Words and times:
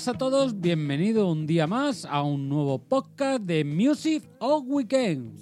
buenas 0.00 0.16
a 0.16 0.18
todos, 0.18 0.58
bienvenido 0.58 1.30
un 1.30 1.46
día 1.46 1.66
más 1.66 2.06
a 2.06 2.22
un 2.22 2.48
nuevo 2.48 2.78
podcast 2.78 3.42
de 3.42 3.64
Music 3.66 4.24
of 4.38 4.64
Weekend. 4.66 5.38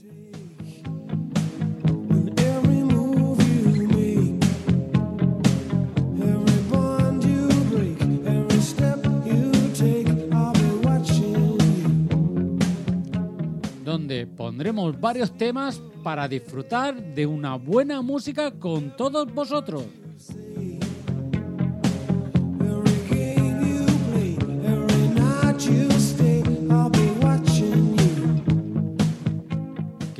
Donde 13.84 14.26
pondremos 14.26 15.00
varios 15.00 15.30
temas 15.38 15.80
para 16.02 16.26
disfrutar 16.26 17.00
de 17.14 17.26
una 17.26 17.54
buena 17.54 18.02
música 18.02 18.50
con 18.50 18.96
todos 18.96 19.32
vosotros. 19.32 19.84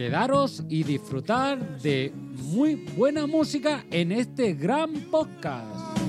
Quedaros 0.08 0.62
y 0.70 0.84
disfrutar 0.84 1.82
de 1.82 2.10
muy 2.14 2.76
buena 2.96 3.26
música 3.26 3.84
en 3.90 4.10
este 4.10 4.54
gran 4.54 4.90
podcast. 5.10 6.07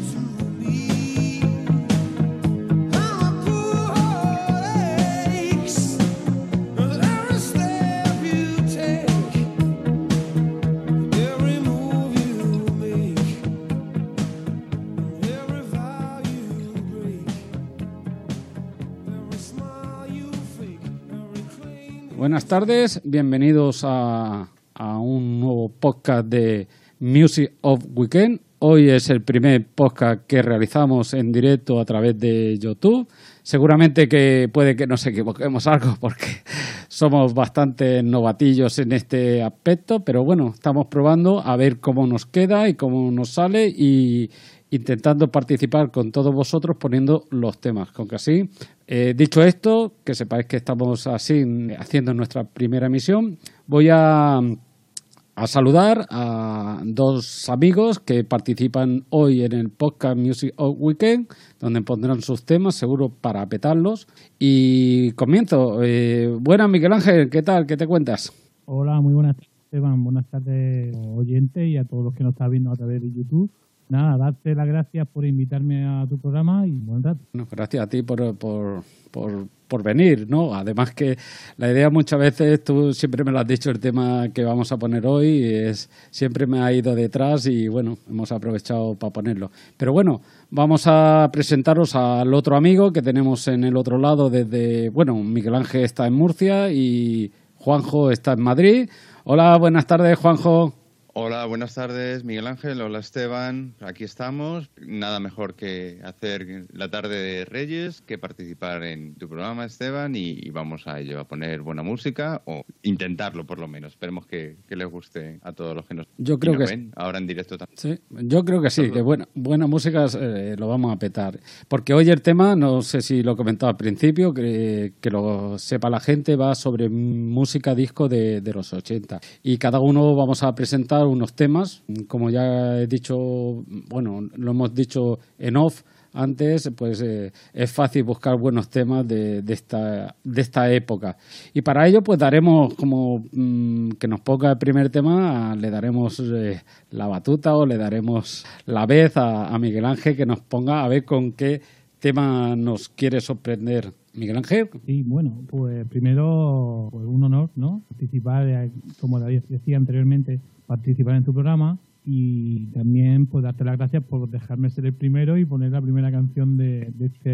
Buenas 22.29 22.45
tardes, 22.45 23.01
bienvenidos 23.03 23.81
a, 23.83 24.49
a 24.75 24.99
un 24.99 25.39
nuevo 25.39 25.67
podcast 25.69 26.27
de 26.27 26.67
Music 26.99 27.53
of 27.61 27.83
Weekend. 27.95 28.41
Hoy 28.59 28.87
es 28.87 29.09
el 29.09 29.23
primer 29.23 29.65
podcast 29.65 30.27
que 30.27 30.43
realizamos 30.43 31.15
en 31.15 31.31
directo 31.31 31.79
a 31.79 31.85
través 31.85 32.19
de 32.19 32.55
YouTube. 32.59 33.07
Seguramente 33.41 34.07
que 34.07 34.47
puede 34.53 34.75
que 34.75 34.85
nos 34.85 35.07
equivoquemos 35.07 35.65
algo 35.65 35.97
porque 35.99 36.43
somos 36.87 37.33
bastante 37.33 38.03
novatillos 38.03 38.77
en 38.77 38.91
este 38.91 39.41
aspecto, 39.41 40.01
pero 40.01 40.23
bueno, 40.23 40.51
estamos 40.53 40.85
probando 40.85 41.39
a 41.39 41.55
ver 41.55 41.79
cómo 41.79 42.05
nos 42.05 42.27
queda 42.27 42.69
y 42.69 42.75
cómo 42.75 43.09
nos 43.09 43.29
sale 43.29 43.73
y 43.75 44.29
intentando 44.71 45.31
participar 45.31 45.91
con 45.91 46.11
todos 46.11 46.33
vosotros 46.33 46.77
poniendo 46.77 47.25
los 47.31 47.59
temas. 47.59 47.91
Con 47.91 48.07
que 48.07 48.15
así, 48.15 48.49
eh, 48.87 49.13
dicho 49.15 49.43
esto, 49.43 49.93
que 50.03 50.13
sepáis 50.15 50.45
que 50.45 50.57
estamos 50.57 51.07
así 51.07 51.43
haciendo 51.77 52.13
nuestra 52.13 52.43
primera 52.43 52.87
emisión, 52.87 53.37
voy 53.67 53.89
a, 53.89 54.37
a 54.37 55.47
saludar 55.47 56.05
a 56.09 56.81
dos 56.85 57.49
amigos 57.49 57.99
que 57.99 58.23
participan 58.23 59.05
hoy 59.09 59.43
en 59.43 59.53
el 59.53 59.69
podcast 59.69 60.17
Music 60.17 60.53
of 60.57 60.75
Weekend, 60.79 61.27
donde 61.59 61.81
pondrán 61.81 62.21
sus 62.21 62.45
temas, 62.45 62.75
seguro 62.75 63.09
para 63.09 63.45
petarlos. 63.47 64.07
Y 64.37 65.11
comienzo. 65.13 65.81
Eh, 65.83 66.27
buenas, 66.39 66.69
Miguel 66.69 66.93
Ángel, 66.93 67.29
¿qué 67.29 67.41
tal? 67.41 67.65
¿Qué 67.65 67.77
te 67.77 67.87
cuentas? 67.87 68.31
Hola, 68.65 69.01
muy 69.01 69.13
buenas 69.13 69.35
Esteban. 69.71 70.03
Buenas 70.03 70.25
tardes, 70.25 70.95
oyentes, 71.15 71.67
y 71.67 71.77
a 71.77 71.85
todos 71.85 72.03
los 72.03 72.15
que 72.15 72.23
nos 72.23 72.33
están 72.33 72.49
viendo 72.49 72.71
a 72.71 72.75
través 72.75 73.01
de 73.01 73.11
YouTube. 73.11 73.51
Nada, 73.89 74.17
darte 74.17 74.53
las 74.53 74.67
gracias 74.67 75.07
por 75.07 75.25
invitarme 75.25 75.83
a 75.83 76.05
tu 76.07 76.19
programa 76.19 76.65
y 76.67 76.71
buen 76.71 77.01
rato. 77.01 77.21
Gracias 77.33 77.83
a 77.83 77.89
ti 77.89 78.03
por, 78.03 78.35
por, 78.37 78.83
por, 79.09 79.47
por 79.67 79.81
venir, 79.81 80.27
¿no? 80.29 80.53
Además 80.53 80.93
que 80.93 81.17
la 81.57 81.71
idea 81.71 81.89
muchas 81.89 82.19
veces, 82.19 82.63
tú 82.63 82.93
siempre 82.93 83.23
me 83.23 83.31
lo 83.31 83.39
has 83.39 83.47
dicho, 83.47 83.71
el 83.71 83.79
tema 83.79 84.29
que 84.31 84.43
vamos 84.43 84.71
a 84.71 84.77
poner 84.77 85.07
hoy 85.07 85.43
es 85.43 85.89
siempre 86.11 86.45
me 86.45 86.59
ha 86.59 86.71
ido 86.71 86.93
detrás 86.93 87.47
y 87.47 87.67
bueno, 87.67 87.97
hemos 88.07 88.31
aprovechado 88.31 88.93
para 88.93 89.11
ponerlo. 89.11 89.49
Pero 89.75 89.91
bueno, 89.91 90.21
vamos 90.51 90.83
a 90.85 91.27
presentaros 91.33 91.95
al 91.95 92.31
otro 92.35 92.55
amigo 92.55 92.93
que 92.93 93.01
tenemos 93.01 93.47
en 93.47 93.63
el 93.63 93.75
otro 93.75 93.97
lado 93.97 94.29
desde, 94.29 94.89
bueno, 94.89 95.15
Miguel 95.15 95.55
Ángel 95.55 95.83
está 95.83 96.05
en 96.05 96.13
Murcia 96.13 96.71
y 96.71 97.31
Juanjo 97.55 98.11
está 98.11 98.33
en 98.33 98.41
Madrid. 98.41 98.89
Hola, 99.23 99.57
buenas 99.57 99.87
tardes, 99.87 100.15
Juanjo. 100.19 100.78
Hola, 101.21 101.45
buenas 101.47 101.75
tardes, 101.75 102.23
Miguel 102.23 102.47
Ángel. 102.47 102.79
Hola, 102.79 102.99
Esteban. 102.99 103.75
Aquí 103.81 104.05
estamos. 104.05 104.69
Nada 104.79 105.19
mejor 105.19 105.53
que 105.53 105.99
hacer 106.05 106.67
la 106.71 106.89
tarde 106.89 107.21
de 107.21 107.43
Reyes 107.43 107.99
que 107.99 108.17
participar 108.17 108.83
en 108.83 109.15
tu 109.15 109.27
programa, 109.27 109.65
Esteban, 109.65 110.15
y, 110.15 110.39
y 110.41 110.49
vamos 110.51 110.87
a 110.87 110.97
ello, 110.97 111.19
a 111.19 111.25
poner 111.25 111.59
buena 111.61 111.83
música 111.83 112.41
o 112.45 112.63
intentarlo 112.83 113.45
por 113.45 113.59
lo 113.59 113.67
menos. 113.67 113.91
Esperemos 113.91 114.27
que, 114.27 114.59
que 114.65 114.77
les 114.77 114.87
guste 114.87 115.41
a 115.43 115.51
todos 115.51 115.75
los 115.75 115.85
que 115.85 115.95
nos, 115.95 116.07
Yo 116.17 116.39
creo 116.39 116.53
nos 116.53 116.69
que 116.69 116.77
ven 116.77 116.93
ahora 116.95 117.17
en 117.17 117.27
directo 117.27 117.57
también. 117.57 117.77
Sí, 117.77 117.99
yo 118.09 118.45
creo 118.45 118.61
que 118.61 118.69
sí, 118.69 118.89
que 118.89 119.01
buena, 119.01 119.27
buena 119.33 119.67
música 119.67 120.05
eh, 120.17 120.55
lo 120.57 120.69
vamos 120.69 120.93
a 120.93 120.99
petar. 120.99 121.37
Porque 121.67 121.93
hoy 121.93 122.09
el 122.09 122.21
tema, 122.21 122.55
no 122.55 122.81
sé 122.81 123.01
si 123.01 123.23
lo 123.23 123.33
he 123.33 123.35
comentado 123.35 123.69
al 123.69 123.77
principio, 123.77 124.33
que, 124.33 124.93
que 125.01 125.11
lo 125.11 125.59
sepa 125.59 125.89
la 125.89 125.99
gente, 125.99 126.37
va 126.37 126.55
sobre 126.55 126.87
música 126.87 127.75
disco 127.75 128.07
de, 128.07 128.39
de 128.39 128.53
los 128.53 128.71
80. 128.71 129.19
Y 129.43 129.57
cada 129.57 129.81
uno 129.81 130.15
vamos 130.15 130.43
a 130.43 130.55
presentar 130.55 131.08
unos 131.09 131.33
temas, 131.33 131.83
como 132.07 132.29
ya 132.29 132.79
he 132.79 132.87
dicho, 132.87 133.63
bueno, 133.89 134.21
lo 134.35 134.51
hemos 134.51 134.73
dicho 134.73 135.19
en 135.37 135.57
off 135.57 135.83
antes, 136.13 136.71
pues 136.75 137.01
eh, 137.01 137.31
es 137.53 137.71
fácil 137.71 138.03
buscar 138.03 138.37
buenos 138.37 138.69
temas 138.69 139.07
de, 139.07 139.43
esta, 139.47 140.15
de 140.23 140.41
esta 140.41 140.71
época. 140.71 141.17
Y 141.53 141.61
para 141.61 141.87
ello, 141.87 142.01
pues 142.01 142.17
daremos 142.19 142.73
como 142.73 143.25
mm, 143.31 143.91
que 143.91 144.07
nos 144.07 144.21
ponga 144.21 144.51
el 144.51 144.57
primer 144.57 144.89
tema, 144.89 145.55
le 145.55 145.69
daremos 145.69 146.19
eh, 146.19 146.61
la 146.91 147.07
batuta 147.07 147.55
o 147.55 147.65
le 147.65 147.77
daremos 147.77 148.45
la 148.65 148.85
vez 148.85 149.17
a, 149.17 149.53
a 149.53 149.59
Miguel 149.59 149.85
Ángel 149.85 150.15
que 150.15 150.25
nos 150.25 150.39
ponga 150.39 150.83
a 150.83 150.87
ver 150.87 151.05
con 151.05 151.33
qué 151.33 151.61
tema 151.99 152.55
nos 152.55 152.89
quiere 152.89 153.21
sorprender. 153.21 153.93
Miguel 154.13 154.37
Ángel, 154.37 154.69
Sí, 154.85 155.03
bueno, 155.03 155.41
pues 155.47 155.87
primero, 155.87 156.89
pues 156.91 157.05
un 157.05 157.23
honor, 157.23 157.49
¿no? 157.55 157.83
Participar, 157.89 158.47
eh, 158.47 158.71
como 158.99 159.19
decía 159.19 159.77
anteriormente, 159.77 160.39
participar 160.69 161.15
en 161.15 161.23
tu 161.23 161.33
programa 161.33 161.79
y 162.05 162.67
también 162.67 163.25
pues 163.25 163.43
darte 163.43 163.63
las 163.63 163.75
gracias 163.75 164.03
por 164.03 164.29
dejarme 164.29 164.69
ser 164.69 164.85
el 164.85 164.93
primero 164.93 165.35
y 165.35 165.43
poner 165.43 165.71
la 165.71 165.81
primera 165.81 166.11
canción 166.11 166.57
de, 166.57 166.93
de 166.95 167.07
este, 167.07 167.29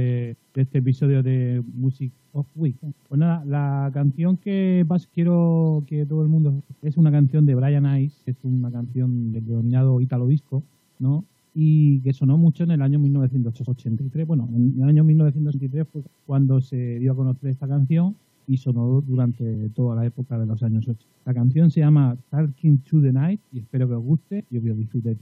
de 0.53 0.61
este 0.61 0.77
episodio 0.77 1.21
de 1.21 1.61
Music 1.73 2.13
of 2.31 2.47
Week. 2.55 2.77
Pues 3.09 3.19
nada, 3.19 3.43
la 3.43 3.91
canción 3.93 4.37
que 4.37 4.85
vas, 4.87 5.05
quiero 5.07 5.83
que 5.85 6.05
todo 6.05 6.21
el 6.23 6.29
mundo 6.29 6.63
es 6.81 6.95
una 6.95 7.11
canción 7.11 7.45
de 7.45 7.55
Brian 7.55 7.85
Ice, 7.99 8.15
es 8.25 8.37
una 8.43 8.71
canción 8.71 9.33
del 9.33 9.45
denominado 9.45 9.99
Italo 9.99 10.27
Disco, 10.27 10.63
¿no? 10.99 11.25
y 11.53 11.99
que 12.01 12.13
sonó 12.13 12.37
mucho 12.37 12.63
en 12.63 12.71
el 12.71 12.81
año 12.81 12.99
1983. 12.99 14.27
Bueno, 14.27 14.47
en 14.53 14.81
el 14.81 14.89
año 14.89 15.03
1983 15.03 15.87
fue 15.91 16.03
cuando 16.25 16.61
se 16.61 16.99
dio 16.99 17.11
a 17.11 17.15
conocer 17.15 17.49
esta 17.49 17.67
canción 17.67 18.15
y 18.47 18.57
sonó 18.57 19.01
durante 19.01 19.69
toda 19.69 19.95
la 19.95 20.05
época 20.05 20.37
de 20.37 20.45
los 20.45 20.61
años 20.63 20.87
80. 20.87 21.05
La 21.25 21.33
canción 21.33 21.71
se 21.71 21.79
llama 21.79 22.17
Talking 22.29 22.79
to 22.79 23.01
the 23.01 23.11
Night 23.11 23.41
y 23.51 23.59
espero 23.59 23.87
que 23.87 23.95
os 23.95 24.03
guste 24.03 24.45
y 24.49 24.57
os 24.57 24.77
disfrutéis 24.77 25.17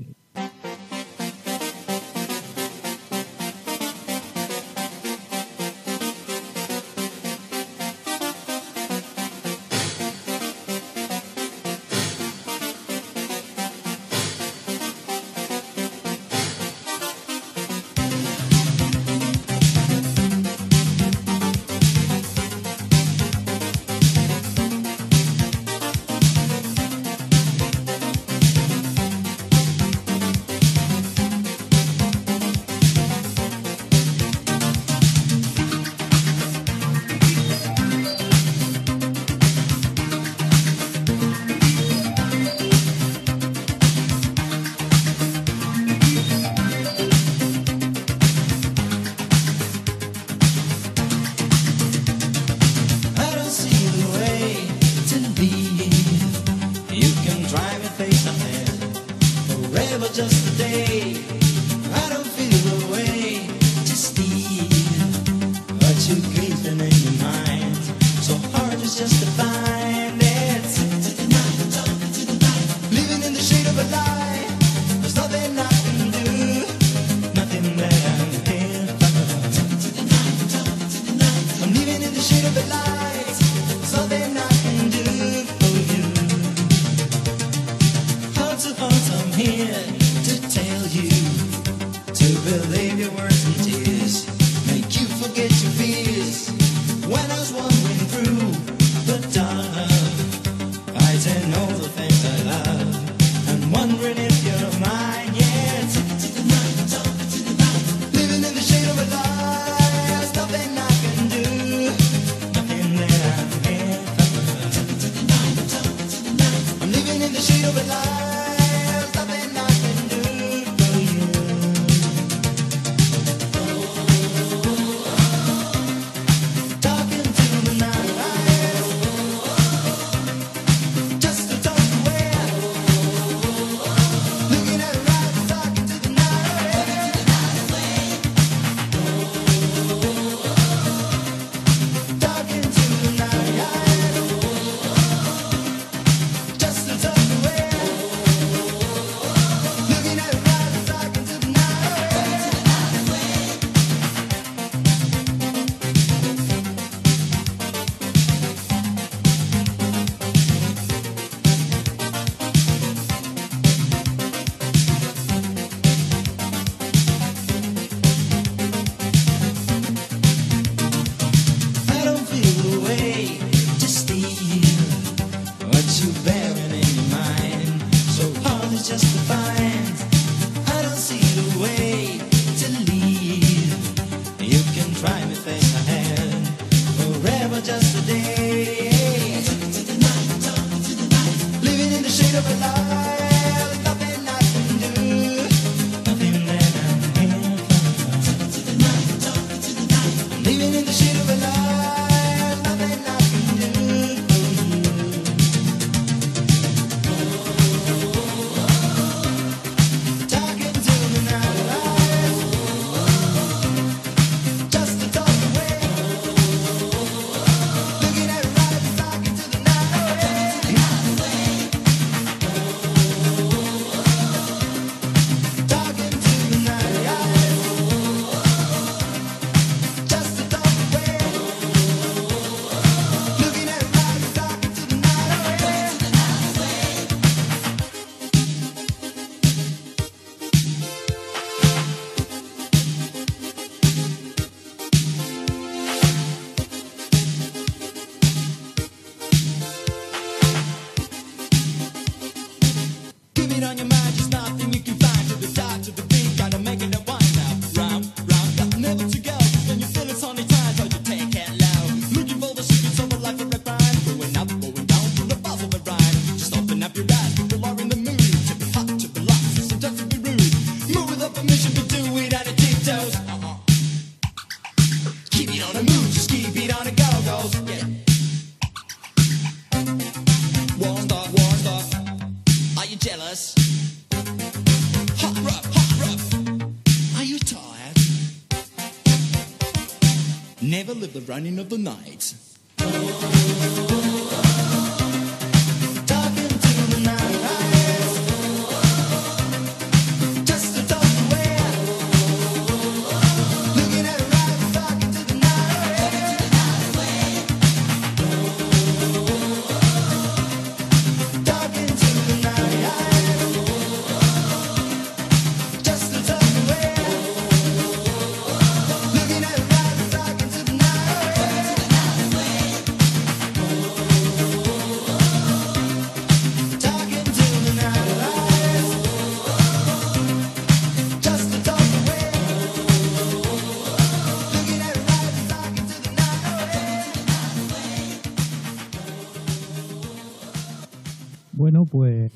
running 291.27 291.59
of 291.59 291.69
the 291.69 291.77
night. 291.77 292.12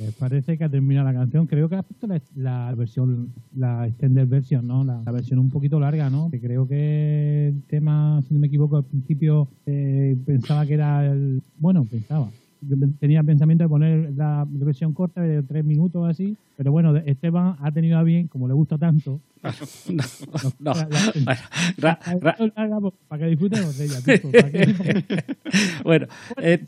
Pues 0.07 0.15
parece 0.15 0.57
que 0.57 0.63
ha 0.63 0.69
terminado 0.69 1.05
la 1.05 1.13
canción. 1.13 1.47
Creo 1.47 1.67
que 1.67 1.75
has 1.75 1.83
puesto 1.83 2.07
la, 2.07 2.21
la 2.35 2.73
versión, 2.75 3.33
la 3.57 3.87
extended 3.87 4.25
version, 4.25 4.65
¿no? 4.65 4.85
La, 4.85 5.01
la 5.05 5.11
versión 5.11 5.37
un 5.37 5.49
poquito 5.49 5.81
larga, 5.81 6.09
¿no? 6.09 6.31
Que 6.31 6.39
creo 6.39 6.65
que 6.65 7.49
el 7.49 7.61
tema, 7.63 8.21
si 8.25 8.33
no 8.33 8.39
me 8.39 8.47
equivoco, 8.47 8.77
al 8.77 8.85
principio 8.85 9.49
eh, 9.65 10.15
pensaba 10.25 10.65
que 10.65 10.75
era 10.75 11.05
el... 11.05 11.41
Bueno, 11.59 11.83
pensaba. 11.83 12.29
Yo 12.61 12.75
tenía 12.99 13.21
pensamiento 13.21 13.65
de 13.65 13.69
poner 13.69 14.13
la 14.15 14.45
versión 14.49 14.93
corta 14.93 15.21
de 15.21 15.43
tres 15.43 15.65
minutos 15.65 16.07
así, 16.09 16.37
pero 16.55 16.71
bueno, 16.71 16.95
Esteban 16.95 17.55
ha 17.59 17.71
tenido 17.71 17.97
a 17.97 18.03
bien, 18.03 18.27
como 18.27 18.47
le 18.47 18.53
gusta 18.53 18.77
tanto, 18.77 19.19
no, 20.59 20.73
no. 20.73 20.73
pues, 22.81 22.93
para 23.07 23.23
que 23.23 23.29
disfrutemos 23.29 23.77
de 23.77 23.85
ella, 23.85 24.01
tipo, 24.03 24.31
para 24.31 24.51
que- 24.51 25.23
bueno, 25.83 26.07
eh, 26.41 26.65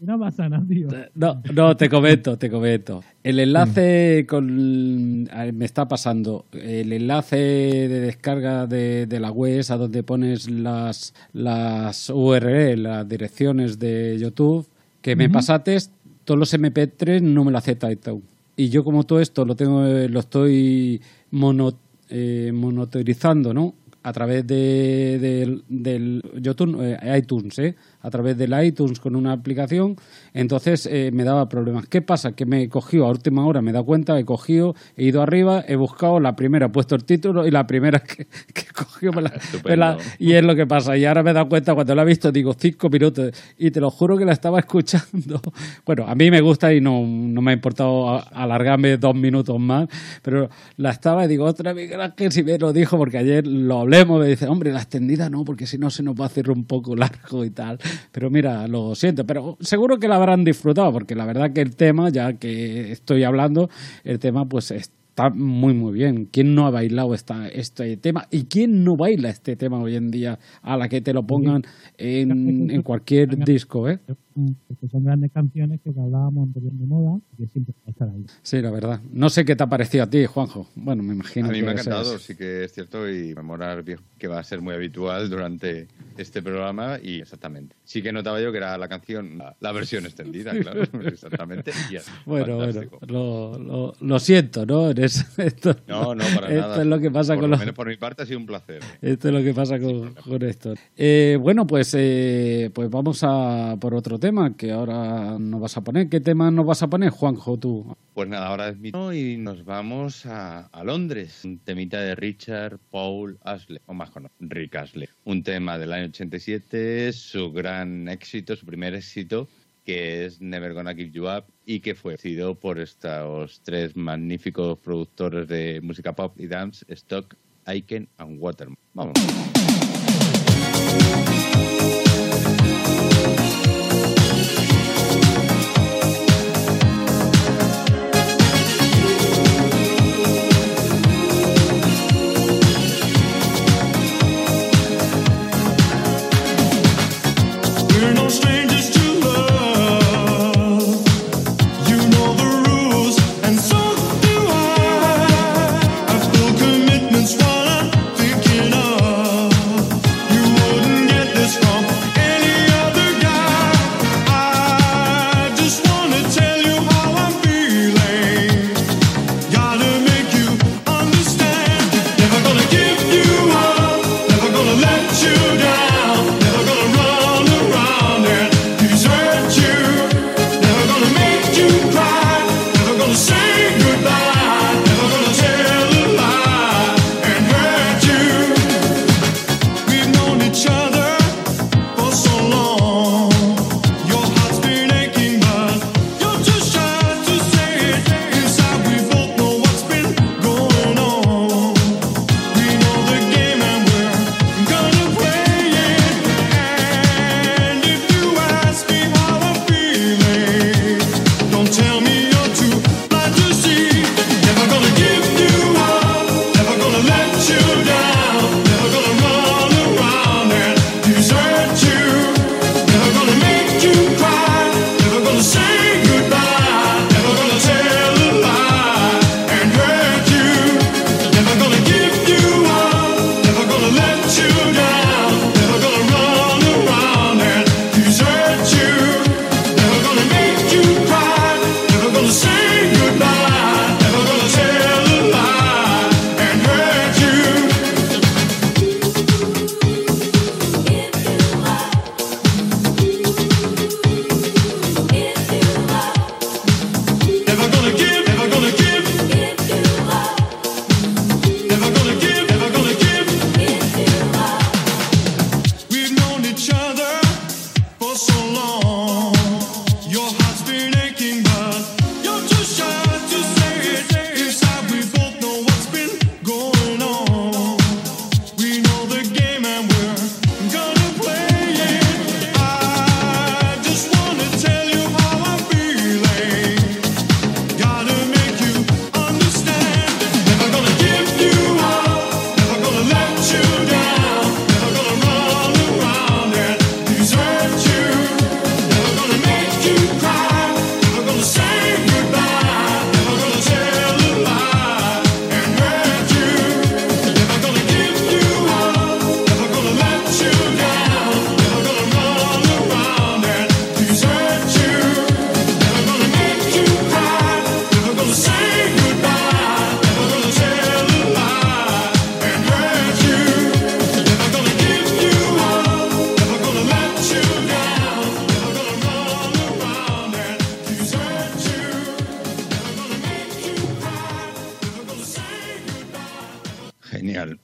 no 0.00 0.18
pasa 0.18 0.48
nada, 0.48 0.64
tío. 0.66 0.88
No, 1.14 1.42
no, 1.52 1.76
te 1.76 1.88
comento, 1.88 2.36
te 2.38 2.50
comento. 2.50 3.02
El 3.22 3.38
enlace 3.38 4.24
con. 4.28 5.24
Me 5.24 5.64
está 5.64 5.86
pasando. 5.88 6.46
El 6.52 6.92
enlace 6.92 7.36
de 7.36 8.00
descarga 8.00 8.66
de, 8.66 9.06
de 9.06 9.20
la 9.20 9.30
web 9.30 9.64
a 9.68 9.76
donde 9.76 10.02
pones 10.02 10.48
las, 10.50 11.12
las 11.32 12.10
URL, 12.10 12.82
las 12.82 13.08
direcciones 13.08 13.78
de 13.78 14.16
YouTube, 14.18 14.66
que 15.02 15.14
me 15.16 15.28
pasates, 15.32 15.90
todos 16.24 16.38
los 16.40 16.54
MP3 16.54 17.20
no 17.22 17.44
me 17.44 17.52
lo 17.52 17.58
acepta 17.58 17.90
iTunes. 17.92 18.22
Y 18.56 18.68
yo, 18.68 18.84
como 18.84 19.04
todo 19.04 19.20
esto 19.20 19.44
lo 19.44 19.54
tengo, 19.56 19.82
lo 19.82 20.20
estoy 20.20 21.00
mono, 21.30 21.72
eh, 22.08 22.50
monitorizando, 22.54 23.54
¿no? 23.54 23.74
A 24.02 24.12
través 24.14 24.46
de, 24.46 25.18
del- 25.20 25.62
del 25.68 26.22
YouTube, 26.40 26.78
eh, 26.82 27.18
iTunes, 27.18 27.58
¿eh? 27.58 27.74
A 28.02 28.10
través 28.10 28.36
del 28.38 28.52
iTunes 28.64 29.00
con 29.00 29.16
una 29.16 29.32
aplicación, 29.32 29.96
entonces 30.34 30.86
eh, 30.90 31.10
me 31.12 31.24
daba 31.24 31.48
problemas. 31.48 31.86
¿Qué 31.86 32.02
pasa? 32.02 32.32
Que 32.32 32.46
me 32.46 32.62
he 32.62 32.68
cogido 32.68 33.06
a 33.06 33.10
última 33.10 33.44
hora, 33.46 33.60
me 33.62 33.70
he 33.70 33.72
dado 33.72 33.84
cuenta, 33.84 34.18
he 34.18 34.24
cogido, 34.24 34.74
he 34.96 35.04
ido 35.04 35.22
arriba, 35.22 35.64
he 35.66 35.76
buscado 35.76 36.20
la 36.20 36.36
primera, 36.36 36.66
he 36.66 36.68
puesto 36.70 36.94
el 36.94 37.04
título 37.04 37.46
y 37.46 37.50
la 37.50 37.66
primera 37.66 37.98
que, 38.00 38.26
que 38.54 38.62
he 38.62 38.72
cogido 38.72 39.12
me 39.12 39.22
la- 39.22 39.30
me 39.64 39.76
la- 39.76 39.92
Estupendo. 39.92 40.14
y 40.18 40.32
es 40.32 40.44
lo 40.44 40.54
que 40.56 40.66
pasa. 40.66 40.96
Y 40.96 41.04
ahora 41.04 41.22
me 41.22 41.30
he 41.30 41.34
dado 41.34 41.48
cuenta 41.48 41.74
cuando 41.74 41.94
la 41.94 42.02
he 42.02 42.06
visto, 42.06 42.30
digo 42.32 42.54
cinco 42.58 42.88
minutos 42.88 43.32
y 43.58 43.70
te 43.70 43.80
lo 43.80 43.90
juro 43.90 44.16
que 44.16 44.24
la 44.24 44.32
estaba 44.32 44.58
escuchando. 44.58 45.40
Bueno, 45.84 46.06
a 46.06 46.14
mí 46.14 46.30
me 46.30 46.40
gusta 46.40 46.72
y 46.72 46.80
no, 46.80 47.04
no 47.06 47.40
me 47.42 47.50
ha 47.50 47.54
importado 47.54 48.22
alargarme 48.32 48.96
dos 48.96 49.14
minutos 49.14 49.58
más, 49.58 49.88
pero 50.22 50.48
la 50.76 50.90
estaba 50.90 51.24
y 51.24 51.28
digo, 51.28 51.44
otra 51.44 51.72
vez 51.72 51.90
que 52.16 52.30
si 52.30 52.42
me 52.42 52.58
lo 52.58 52.72
dijo, 52.72 52.96
porque 52.96 53.18
ayer 53.18 53.46
lo 53.46 53.80
hablemos, 53.80 54.20
me 54.20 54.26
dice, 54.26 54.46
hombre, 54.46 54.72
la 54.72 54.80
extendida 54.80 55.28
no, 55.30 55.44
porque 55.44 55.66
si 55.66 55.78
no 55.78 55.90
se 55.90 56.02
nos 56.02 56.14
va 56.14 56.24
a 56.24 56.26
hacer 56.26 56.50
un 56.50 56.64
poco 56.64 56.94
largo 56.96 57.44
y 57.44 57.50
tal. 57.50 57.78
Pero 58.12 58.30
mira, 58.30 58.66
lo 58.68 58.94
siento, 58.94 59.26
pero 59.26 59.56
seguro 59.60 59.98
que 59.98 60.08
la 60.08 60.16
habrán 60.16 60.44
disfrutado, 60.44 60.92
porque 60.92 61.14
la 61.14 61.26
verdad 61.26 61.52
que 61.52 61.60
el 61.60 61.76
tema, 61.76 62.10
ya 62.10 62.34
que 62.34 62.92
estoy 62.92 63.24
hablando, 63.24 63.68
el 64.04 64.18
tema 64.18 64.48
pues 64.48 64.70
está 64.70 65.30
muy 65.30 65.74
muy 65.74 65.92
bien. 65.92 66.26
¿Quién 66.30 66.54
no 66.54 66.66
ha 66.66 66.70
bailado 66.70 67.14
esta, 67.14 67.48
este 67.48 67.96
tema? 67.96 68.26
¿Y 68.30 68.44
quién 68.44 68.84
no 68.84 68.96
baila 68.96 69.28
este 69.28 69.56
tema 69.56 69.78
hoy 69.80 69.96
en 69.96 70.10
día 70.10 70.38
a 70.62 70.76
la 70.76 70.88
que 70.88 71.00
te 71.00 71.12
lo 71.12 71.26
pongan 71.26 71.62
en, 71.98 72.70
en 72.70 72.82
cualquier 72.82 73.36
disco? 73.44 73.88
¿eh? 73.88 73.98
Porque 74.34 74.88
son 74.88 75.04
grandes 75.04 75.32
canciones 75.32 75.80
que 75.82 75.90
hablábamos 75.90 76.44
anteriormente 76.48 76.84
de 76.84 76.88
moda 76.88 77.18
y 77.32 77.42
que 77.42 77.48
siempre 77.52 77.74
van 77.78 77.86
a 77.86 77.90
estar 77.90 78.08
ahí. 78.08 78.26
Sí, 78.42 78.60
la 78.62 78.70
verdad. 78.70 79.00
No 79.12 79.28
sé 79.28 79.44
qué 79.44 79.56
te 79.56 79.62
ha 79.62 79.66
parecido 79.66 80.04
a 80.04 80.06
ti, 80.10 80.24
Juanjo. 80.26 80.68
Bueno, 80.76 81.02
me 81.02 81.14
imagino 81.14 81.48
A 81.48 81.50
mí 81.50 81.58
que 81.58 81.62
me 81.64 81.70
ha 81.70 81.72
encantado, 81.72 82.18
sí 82.18 82.36
que 82.36 82.64
es 82.64 82.72
cierto, 82.72 83.08
y 83.10 83.34
memorar 83.34 83.82
viejo, 83.82 84.02
que 84.18 84.28
va 84.28 84.38
a 84.38 84.44
ser 84.44 84.60
muy 84.60 84.74
habitual 84.74 85.28
durante 85.28 85.88
este 86.16 86.42
programa. 86.42 86.98
Y 87.02 87.20
exactamente. 87.20 87.74
Sí 87.84 88.02
que 88.02 88.12
notaba 88.12 88.40
yo 88.40 88.52
que 88.52 88.58
era 88.58 88.78
la 88.78 88.88
canción, 88.88 89.36
la, 89.38 89.56
la 89.60 89.72
versión 89.72 90.06
extendida, 90.06 90.52
claro. 90.52 90.82
Exactamente. 91.04 91.72
y 91.90 91.96
es 91.96 92.06
Bueno, 92.24 92.56
bueno, 92.56 92.72
fantástico. 92.72 92.98
lo, 93.08 93.58
lo, 93.58 93.94
lo 94.00 94.18
siento, 94.20 94.64
¿no? 94.64 94.90
Eres- 94.90 95.26
esto, 95.38 95.74
No, 95.88 96.14
no, 96.14 96.24
para 96.36 96.48
esto 96.48 96.60
nada. 96.68 96.80
es 96.82 96.86
lo 96.86 97.00
que 97.00 97.10
pasa 97.10 97.34
por 97.34 97.40
con 97.42 97.50
lo 97.50 97.54
los, 97.56 97.60
menos 97.60 97.74
por 97.74 97.88
mi 97.88 97.96
parte 97.96 98.22
ha 98.22 98.26
sido 98.26 98.38
un 98.38 98.46
placer. 98.46 98.80
Esto 99.02 99.28
es 99.28 99.34
lo 99.34 99.42
que 99.42 99.52
pasa 99.54 99.78
con, 99.80 100.14
con 100.14 100.42
esto. 100.44 100.74
Eh, 100.96 101.36
bueno, 101.40 101.66
pues, 101.66 101.92
eh, 101.98 102.70
pues 102.72 102.88
vamos 102.90 103.20
a 103.24 103.76
por 103.80 103.94
otro 103.94 104.18
tema 104.20 104.56
que 104.56 104.70
ahora 104.70 105.38
nos 105.38 105.60
vas 105.60 105.76
a 105.76 105.80
poner. 105.80 106.08
¿Qué 106.08 106.20
tema 106.20 106.50
nos 106.50 106.66
vas 106.66 106.82
a 106.82 106.88
poner, 106.88 107.10
Juanjo, 107.10 107.58
tú? 107.58 107.96
Pues 108.14 108.28
nada, 108.28 108.46
ahora 108.46 108.68
es 108.68 108.76
y 109.14 109.36
nos 109.38 109.64
vamos 109.64 110.26
a, 110.26 110.70
Londres. 110.84 111.44
Un 111.44 111.58
temita 111.58 112.00
de 112.00 112.14
Richard 112.14 112.78
Paul 112.90 113.38
Ashley, 113.42 113.80
o 113.86 113.94
más 113.94 114.10
conocido, 114.10 114.36
Rick 114.40 114.76
Ashley. 114.76 115.08
Un 115.24 115.42
tema 115.42 115.78
del 115.78 115.92
año 115.92 116.06
87, 116.06 117.12
su 117.12 117.50
gran 117.50 118.08
éxito, 118.08 118.54
su 118.54 118.66
primer 118.66 118.94
éxito, 118.94 119.48
que 119.84 120.26
es 120.26 120.40
Never 120.40 120.74
Gonna 120.74 120.94
Give 120.94 121.10
You 121.10 121.26
Up 121.26 121.44
y 121.64 121.80
que 121.80 121.94
fue 121.94 122.12
producido 122.12 122.54
por 122.54 122.78
estos 122.78 123.62
tres 123.64 123.96
magníficos 123.96 124.78
productores 124.78 125.48
de 125.48 125.80
música 125.82 126.12
pop 126.14 126.38
y 126.38 126.46
dance, 126.46 126.84
Stock, 126.88 127.34
Aiken 127.64 128.08
and 128.18 128.38
Waterman. 128.40 128.76
Vamos. 128.94 129.14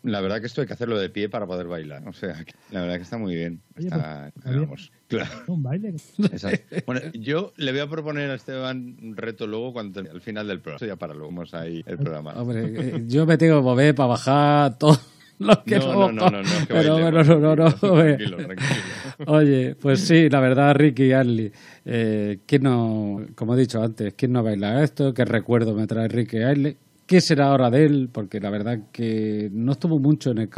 La 0.07 0.21
verdad 0.21 0.41
que 0.41 0.47
esto 0.47 0.61
hay 0.61 0.67
que 0.69 0.73
hacerlo 0.73 0.99
de 0.99 1.11
pie 1.11 1.29
para 1.29 1.47
poder 1.47 1.67
bailar. 1.67 2.07
O 2.07 2.13
sea, 2.13 2.45
la 2.71 2.83
verdad 2.83 2.97
que 2.97 3.03
está 3.03 3.19
muy 3.19 3.35
bien. 3.35 3.61
Oye, 3.77 3.89
Está, 3.89 4.31
pues, 4.69 4.93
claro. 5.09 5.31
Un 5.49 5.63
baile. 5.63 5.95
Exacto. 6.19 6.77
Bueno, 6.87 7.01
yo 7.13 7.53
le 7.57 7.73
voy 7.73 7.81
a 7.81 7.89
proponer 7.89 8.31
a 8.31 8.35
Esteban 8.35 8.97
un 9.03 9.17
reto 9.17 9.47
luego 9.47 9.73
cuando 9.73 10.01
al 10.01 10.21
final 10.21 10.47
del 10.47 10.61
programa. 10.61 10.77
Eso 10.77 10.87
ya 10.87 10.97
para 10.97 11.13
luego 11.13 11.29
vamos 11.29 11.55
ahí 11.55 11.83
el 11.87 11.99
programa. 11.99 12.33
Hombre, 12.35 12.65
eh, 12.67 13.05
yo 13.09 13.27
me 13.27 13.37
tengo 13.37 13.57
que 13.57 13.63
mover 13.63 13.95
para 13.97 14.11
bajar 14.11 14.79
todo 14.79 14.99
lo 15.39 15.65
que 15.65 15.79
No, 15.79 15.93
no, 15.93 16.13
no, 16.13 16.31
no, 16.31 16.43
no, 16.43 16.49
que 16.67 16.67
Pero 16.75 16.93
bueno, 16.99 17.17
bailemos, 17.17 17.41
no, 17.41 17.57
no, 17.57 17.65
no. 17.69 17.73
Tranquilo, 18.05 18.37
tranquilo. 18.37 18.71
Oye, 19.27 19.75
pues 19.75 20.01
sí, 20.01 20.29
la 20.29 20.41
verdad, 20.41 20.75
Ricky 20.77 21.13
Astley. 21.13 21.53
Eh, 21.85 22.39
¿quién 22.47 22.63
no, 22.63 23.27
como 23.35 23.55
he 23.55 23.59
dicho 23.59 23.83
antes, 23.83 24.15
quién 24.17 24.33
no 24.33 24.43
baila 24.43 24.85
esto? 24.85 25.13
¿Qué 25.13 25.25
recuerdo 25.25 25.75
me 25.75 25.87
trae 25.87 26.09
Ricky 26.09 26.39
Astley? 26.39 26.77
¿Qué 27.07 27.21
será 27.21 27.47
ahora 27.49 27.71
de 27.71 27.85
él? 27.85 28.09
Porque 28.13 28.41
la 28.41 28.51
verdad 28.51 28.81
que 28.93 29.49
no 29.53 29.73
estuvo 29.73 29.99
mucho 29.99 30.33
en 30.33 30.39
el 30.39 30.49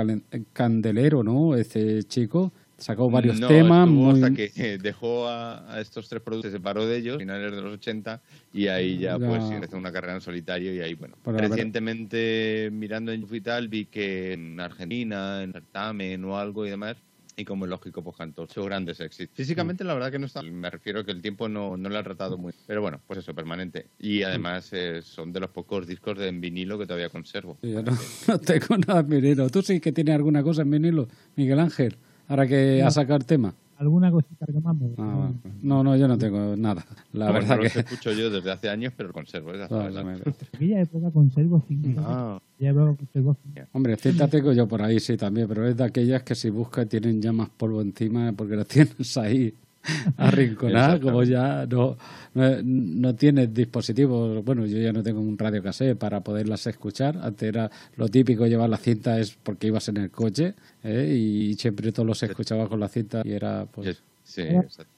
candelero, 0.52 1.22
¿no? 1.22 1.54
Este 1.56 2.02
chico. 2.04 2.52
Sacó 2.78 3.10
varios 3.10 3.40
No, 3.40 3.48
temas. 3.48 3.88
estuvo 3.88 4.02
Muy... 4.12 4.22
hasta 4.22 4.34
que 4.36 4.78
dejó 4.82 5.26
a, 5.26 5.74
a 5.74 5.80
estos 5.80 6.08
tres 6.08 6.22
productos, 6.22 6.52
se 6.52 6.58
separó 6.58 6.86
de 6.86 6.96
ellos, 6.96 7.18
finales 7.18 7.50
de 7.50 7.60
los 7.60 7.74
80, 7.74 8.22
y 8.52 8.68
ahí 8.68 8.98
ya, 8.98 9.18
Ya. 9.18 9.26
pues 9.26 9.42
empezó 9.50 9.76
una 9.76 9.90
carrera 9.90 10.14
en 10.14 10.20
solitario 10.20 10.72
y 10.72 10.78
ahí, 10.80 10.94
bueno. 10.94 11.16
Pero 11.24 11.38
Recientemente, 11.38 12.70
mirando 12.72 13.10
en 13.12 13.20
YouTube 13.22 13.34
y 13.36 13.40
tal, 13.40 13.66
vi 13.68 13.86
que 13.86 14.32
en 14.32 14.60
Argentina, 14.60 15.42
en 15.42 15.52
certamen 15.52 16.24
o 16.24 16.38
algo 16.38 16.66
y 16.66 16.70
demás, 16.70 16.96
y 17.38 17.44
como 17.44 17.64
es 17.64 17.70
lógico, 17.70 18.02
pues 18.02 18.16
cantó 18.16 18.46
sus 18.48 18.64
grandes 18.64 18.98
éxitos. 19.00 19.36
Físicamente, 19.36 19.84
la 19.84 19.94
verdad 19.94 20.10
que 20.10 20.18
no 20.18 20.26
está, 20.26 20.42
me 20.42 20.68
refiero 20.68 21.04
que 21.04 21.12
el 21.12 21.22
tiempo 21.22 21.48
no, 21.48 21.76
no 21.76 21.88
le 21.88 21.96
ha 21.96 22.02
tratado 22.02 22.36
muy 22.36 22.52
Pero 22.66 22.82
bueno, 22.82 23.00
pues 23.06 23.20
eso, 23.20 23.32
permanente. 23.34 23.86
Y 23.98 24.22
además 24.24 24.68
eh, 24.72 25.00
son 25.02 25.32
de 25.32 25.40
los 25.40 25.50
pocos 25.50 25.86
discos 25.86 26.18
de 26.18 26.26
en 26.28 26.40
vinilo 26.40 26.78
que 26.78 26.86
todavía 26.86 27.08
conservo. 27.10 27.56
Sí, 27.62 27.70
Yo 27.72 27.82
no, 27.82 27.92
no 28.28 28.38
tengo 28.40 28.76
nada 28.76 29.00
en 29.00 29.08
vinilo. 29.08 29.48
¿Tú 29.50 29.62
sí 29.62 29.78
que 29.80 29.92
tienes 29.92 30.16
alguna 30.16 30.42
cosa 30.42 30.62
en 30.62 30.70
vinilo, 30.72 31.08
Miguel 31.36 31.60
Ángel? 31.60 31.96
Ahora 32.26 32.46
que 32.46 32.78
No. 32.82 32.88
ha 32.88 32.90
sacado 32.90 33.16
el 33.18 33.24
tema. 33.24 33.54
Alguna 33.78 34.10
cosita 34.10 34.44
que 34.46 34.60
más 34.60 34.76
me 34.76 34.88
gusta. 34.88 35.02
Ah, 35.04 35.30
no, 35.62 35.84
no, 35.84 35.96
yo 35.96 36.08
no 36.08 36.18
tengo 36.18 36.56
nada. 36.56 36.84
La 37.12 37.26
No, 37.28 37.32
verdad 37.34 37.56
no 37.56 37.62
que... 37.62 37.68
los 37.68 37.76
escucho 37.76 38.12
yo 38.12 38.28
desde 38.28 38.50
hace 38.50 38.68
años, 38.68 38.92
pero 38.96 39.12
conservo. 39.12 39.54
ya 39.54 39.68
sabes, 39.68 39.94
No, 39.94 40.00
En 40.10 40.22
aquella 40.54 40.80
época 40.80 41.10
conservo 41.12 41.62
cinco. 41.68 42.00
Ah, 42.04 42.40
conservo 42.58 43.36
cinco. 43.44 43.60
Hombre, 43.72 43.96
cinta 43.96 44.26
tengo 44.28 44.52
yo 44.52 44.66
por 44.66 44.82
ahí, 44.82 44.98
sí, 44.98 45.16
también, 45.16 45.46
pero 45.46 45.64
es 45.66 45.76
de 45.76 45.84
aquellas 45.84 46.24
que 46.24 46.34
si 46.34 46.50
buscas 46.50 46.88
tienen 46.88 47.22
ya 47.22 47.32
más 47.32 47.50
polvo 47.50 47.80
encima 47.80 48.32
porque 48.32 48.56
las 48.56 48.66
tienes 48.68 49.16
ahí 49.16 49.54
arrinconadas, 50.16 51.00
como 51.00 51.22
ya 51.22 51.66
no, 51.66 51.96
no, 52.34 52.50
no 52.62 53.14
tienes 53.14 53.52
dispositivos. 53.54 54.44
Bueno, 54.44 54.66
yo 54.66 54.78
ya 54.78 54.92
no 54.92 55.02
tengo 55.02 55.20
un 55.20 55.38
radio 55.38 55.62
cassette 55.62 55.96
para 55.98 56.20
poderlas 56.20 56.66
escuchar. 56.66 57.18
Antes 57.22 57.48
era 57.48 57.70
lo 57.96 58.08
típico 58.08 58.46
llevar 58.46 58.68
la 58.70 58.76
cinta 58.76 59.18
es 59.18 59.36
porque 59.42 59.68
ibas 59.68 59.88
en 59.88 59.96
el 59.98 60.10
coche 60.10 60.54
¿eh? 60.82 61.14
y 61.16 61.54
siempre 61.54 61.92
todos 61.92 62.06
los 62.06 62.22
escuchabas 62.22 62.68
con 62.68 62.80
la 62.80 62.88
cinta 62.88 63.22
y 63.24 63.32
era 63.32 63.66
pues... 63.70 64.02
sí. 64.24 64.42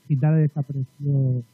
Quitar 0.08 0.34
desapareció. 0.36 1.44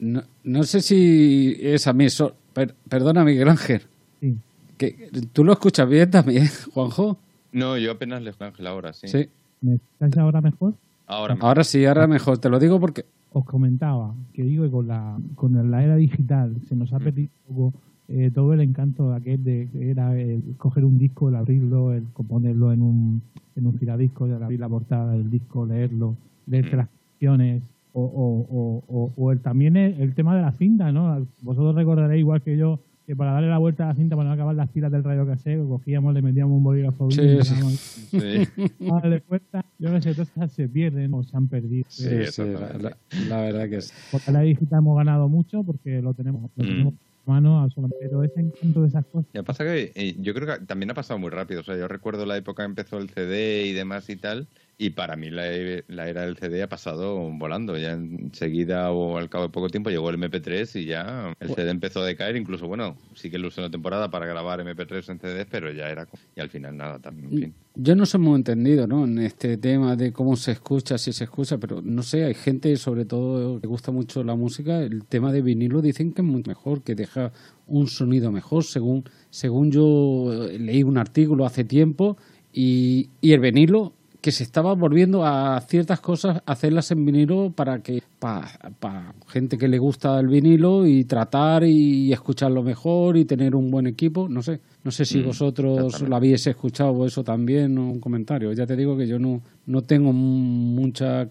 No, 0.00 0.22
no 0.44 0.62
sé 0.64 0.80
si 0.80 1.56
es 1.60 1.86
a 1.86 1.92
mí, 1.92 2.08
so- 2.10 2.34
per- 2.52 2.74
perdona 2.88 3.24
Miguel 3.24 3.48
Ángel, 3.48 3.82
Sí. 4.20 4.36
que 4.76 5.10
tú 5.32 5.44
lo 5.44 5.52
escuchas 5.52 5.88
bien 5.88 6.10
también, 6.10 6.48
Juanjo. 6.74 7.18
No, 7.52 7.78
yo 7.78 7.92
apenas 7.92 8.20
le 8.22 8.32
Ángel 8.36 8.66
ahora, 8.66 8.92
sí. 8.92 9.06
Sí. 9.06 9.28
¿Me 9.60 9.76
escucháis 9.76 10.18
ahora 10.18 10.40
mejor? 10.40 10.74
Ahora 11.08 11.64
sí, 11.64 11.84
ahora 11.86 12.06
mejor. 12.06 12.38
Te 12.38 12.50
lo 12.50 12.58
digo 12.58 12.78
porque 12.78 13.06
os 13.32 13.44
comentaba 13.44 14.14
que 14.32 14.42
digo 14.42 14.64
que 14.64 14.70
con 14.70 14.88
la 14.88 15.18
con 15.34 15.70
la 15.70 15.82
era 15.82 15.96
digital 15.96 16.56
se 16.68 16.76
nos 16.76 16.92
ha 16.92 16.98
perdido 16.98 17.30
un 17.48 17.54
poco 17.54 17.78
eh, 18.08 18.30
todo 18.34 18.52
el 18.54 18.60
encanto 18.60 19.10
de 19.10 19.16
aquel 19.16 19.44
de 19.44 19.68
que 19.72 19.90
era 19.90 20.18
el 20.18 20.42
coger 20.58 20.84
un 20.84 20.98
disco, 20.98 21.28
el 21.28 21.36
abrirlo, 21.36 21.92
el 21.92 22.04
componerlo 22.12 22.72
en 22.72 22.82
un 22.82 23.22
en 23.56 23.66
un 23.66 23.78
giradisco, 23.78 24.26
el 24.26 24.42
abrir 24.42 24.60
la 24.60 24.68
portada 24.68 25.12
del 25.12 25.30
disco, 25.30 25.66
leerlo, 25.66 26.14
leerte 26.46 26.76
las 26.76 26.88
canciones 26.88 27.62
o, 27.92 28.02
o, 28.02 28.46
o, 28.56 28.84
o, 28.88 29.12
o 29.16 29.32
el, 29.32 29.40
también 29.40 29.76
el, 29.76 30.00
el 30.00 30.14
tema 30.14 30.36
de 30.36 30.42
la 30.42 30.52
cinta, 30.52 30.92
¿no? 30.92 31.26
Vosotros 31.42 31.74
recordaréis 31.74 32.20
igual 32.20 32.42
que 32.42 32.56
yo 32.56 32.80
que 33.08 33.16
para 33.16 33.32
darle 33.32 33.48
la 33.48 33.56
vuelta 33.56 33.84
a 33.84 33.86
la 33.88 33.94
cinta 33.94 34.16
para 34.16 34.28
no 34.28 34.34
acabar 34.34 34.54
las 34.54 34.68
pilas 34.68 34.92
del 34.92 35.02
radio 35.02 35.26
cassette, 35.26 35.66
cogíamos, 35.66 36.12
le 36.12 36.20
metíamos 36.20 36.54
un 36.58 36.62
bolígrafo 36.62 37.10
Sí, 37.10 37.22
y 37.22 37.42
sí. 37.42 37.54
dábamos- 37.54 37.72
Sí, 38.10 38.86
a 38.90 38.94
darle 39.00 39.22
vuelta. 39.26 39.64
Yo 39.78 39.88
no 39.90 40.02
sé, 40.02 40.12
todas 40.12 40.28
esas 40.28 40.52
se 40.52 40.68
pierden 40.68 41.14
o 41.14 41.22
se 41.22 41.34
han 41.34 41.48
perdido. 41.48 41.86
Sí, 41.88 42.04
Sí, 42.26 42.32
sí, 42.32 42.42
la, 42.44 42.74
la- 42.78 42.96
la 43.30 43.40
verdad 43.40 43.66
que 43.70 43.80
sí. 43.80 43.94
Porque 44.12 44.30
la 44.30 44.40
digital 44.42 44.80
hemos 44.80 44.94
ganado 44.98 45.26
mucho 45.26 45.64
porque 45.64 46.02
lo 46.02 46.12
tenemos, 46.12 46.42
lo 46.54 46.64
Mm. 46.64 46.66
tenemos 46.68 46.94
a 47.24 47.30
mano 47.30 47.60
absolutamente. 47.62 48.08
Pero 48.10 48.22
ese 48.24 48.40
encanto 48.40 48.82
de 48.82 48.88
esas 48.88 49.06
cosas, 49.06 49.30
Ya 49.32 49.42
pasa 49.42 49.64
que 49.64 49.90
eh, 49.94 50.14
yo 50.20 50.34
creo 50.34 50.46
que 50.58 50.66
también 50.66 50.90
ha 50.90 50.94
pasado 50.94 51.18
muy 51.18 51.30
rápido. 51.30 51.62
O 51.62 51.64
sea, 51.64 51.78
yo 51.78 51.88
recuerdo 51.88 52.26
la 52.26 52.36
época 52.36 52.62
que 52.62 52.66
empezó 52.68 52.98
el 52.98 53.08
CD 53.08 53.64
y 53.68 53.72
demás 53.72 54.10
y 54.10 54.16
tal. 54.16 54.48
Y 54.80 54.90
para 54.90 55.16
mí 55.16 55.28
la, 55.28 55.42
la 55.88 56.08
era 56.08 56.22
del 56.22 56.36
CD 56.36 56.62
ha 56.62 56.68
pasado 56.68 57.16
volando. 57.32 57.76
Ya 57.76 57.94
enseguida 57.94 58.92
o 58.92 59.18
al 59.18 59.28
cabo 59.28 59.44
de 59.44 59.50
poco 59.50 59.68
tiempo 59.68 59.90
llegó 59.90 60.08
el 60.08 60.18
MP3 60.18 60.80
y 60.80 60.84
ya 60.84 61.34
el 61.40 61.48
CD 61.48 61.70
empezó 61.70 62.02
a 62.02 62.06
decaer. 62.06 62.36
Incluso, 62.36 62.68
bueno, 62.68 62.96
sí 63.16 63.28
que 63.28 63.38
lo 63.38 63.48
usé 63.48 63.60
una 63.60 63.72
temporada 63.72 64.08
para 64.08 64.26
grabar 64.26 64.60
MP3 64.60 65.10
en 65.10 65.18
CD, 65.18 65.46
pero 65.46 65.72
ya 65.72 65.88
era. 65.88 66.06
Y 66.36 66.40
al 66.40 66.48
final 66.48 66.76
nada, 66.76 67.00
también. 67.00 67.54
Yo 67.74 67.96
no 67.96 68.06
soy 68.06 68.20
muy 68.20 68.36
entendido 68.36 68.86
¿no? 68.86 69.04
en 69.04 69.18
este 69.18 69.56
tema 69.56 69.96
de 69.96 70.12
cómo 70.12 70.36
se 70.36 70.52
escucha, 70.52 70.96
si 70.96 71.12
se 71.12 71.24
escucha, 71.24 71.58
pero 71.58 71.82
no 71.82 72.04
sé, 72.04 72.24
hay 72.24 72.34
gente, 72.34 72.76
sobre 72.76 73.04
todo, 73.04 73.60
que 73.60 73.66
gusta 73.66 73.90
mucho 73.90 74.22
la 74.22 74.36
música. 74.36 74.80
El 74.80 75.06
tema 75.06 75.32
de 75.32 75.42
vinilo 75.42 75.82
dicen 75.82 76.12
que 76.12 76.22
es 76.22 76.28
mucho 76.28 76.48
mejor, 76.48 76.82
que 76.84 76.94
deja 76.94 77.32
un 77.66 77.88
sonido 77.88 78.30
mejor, 78.30 78.62
según, 78.62 79.02
según 79.30 79.72
yo 79.72 80.48
leí 80.56 80.84
un 80.84 80.98
artículo 80.98 81.44
hace 81.44 81.64
tiempo. 81.64 82.16
Y, 82.52 83.10
y 83.20 83.32
el 83.32 83.40
vinilo 83.40 83.97
que 84.20 84.32
se 84.32 84.42
estaba 84.42 84.74
volviendo 84.74 85.24
a 85.24 85.60
ciertas 85.60 86.00
cosas 86.00 86.42
hacerlas 86.44 86.90
en 86.90 87.04
vinilo 87.04 87.52
para 87.54 87.80
que 87.80 88.02
para 88.18 89.14
gente 89.28 89.56
que 89.56 89.68
le 89.68 89.78
gusta 89.78 90.18
el 90.18 90.26
vinilo 90.26 90.86
y 90.86 91.04
tratar 91.04 91.62
y 91.62 92.12
escucharlo 92.12 92.64
mejor 92.64 93.16
y 93.16 93.24
tener 93.24 93.54
un 93.54 93.70
buen 93.70 93.86
equipo. 93.86 94.28
No 94.28 94.42
sé 94.42 94.60
no 94.82 94.90
sé 94.90 95.04
si 95.04 95.18
Mm, 95.18 95.26
vosotros 95.26 96.00
lo 96.02 96.16
habéis 96.16 96.46
escuchado 96.46 97.06
eso 97.06 97.22
también 97.22 97.78
o 97.78 97.90
un 97.90 98.00
comentario. 98.00 98.52
Ya 98.52 98.66
te 98.66 98.74
digo 98.76 98.96
que 98.96 99.06
yo 99.06 99.18
no 99.18 99.40
no 99.66 99.82
tengo 99.82 100.12
mucha 100.12 101.28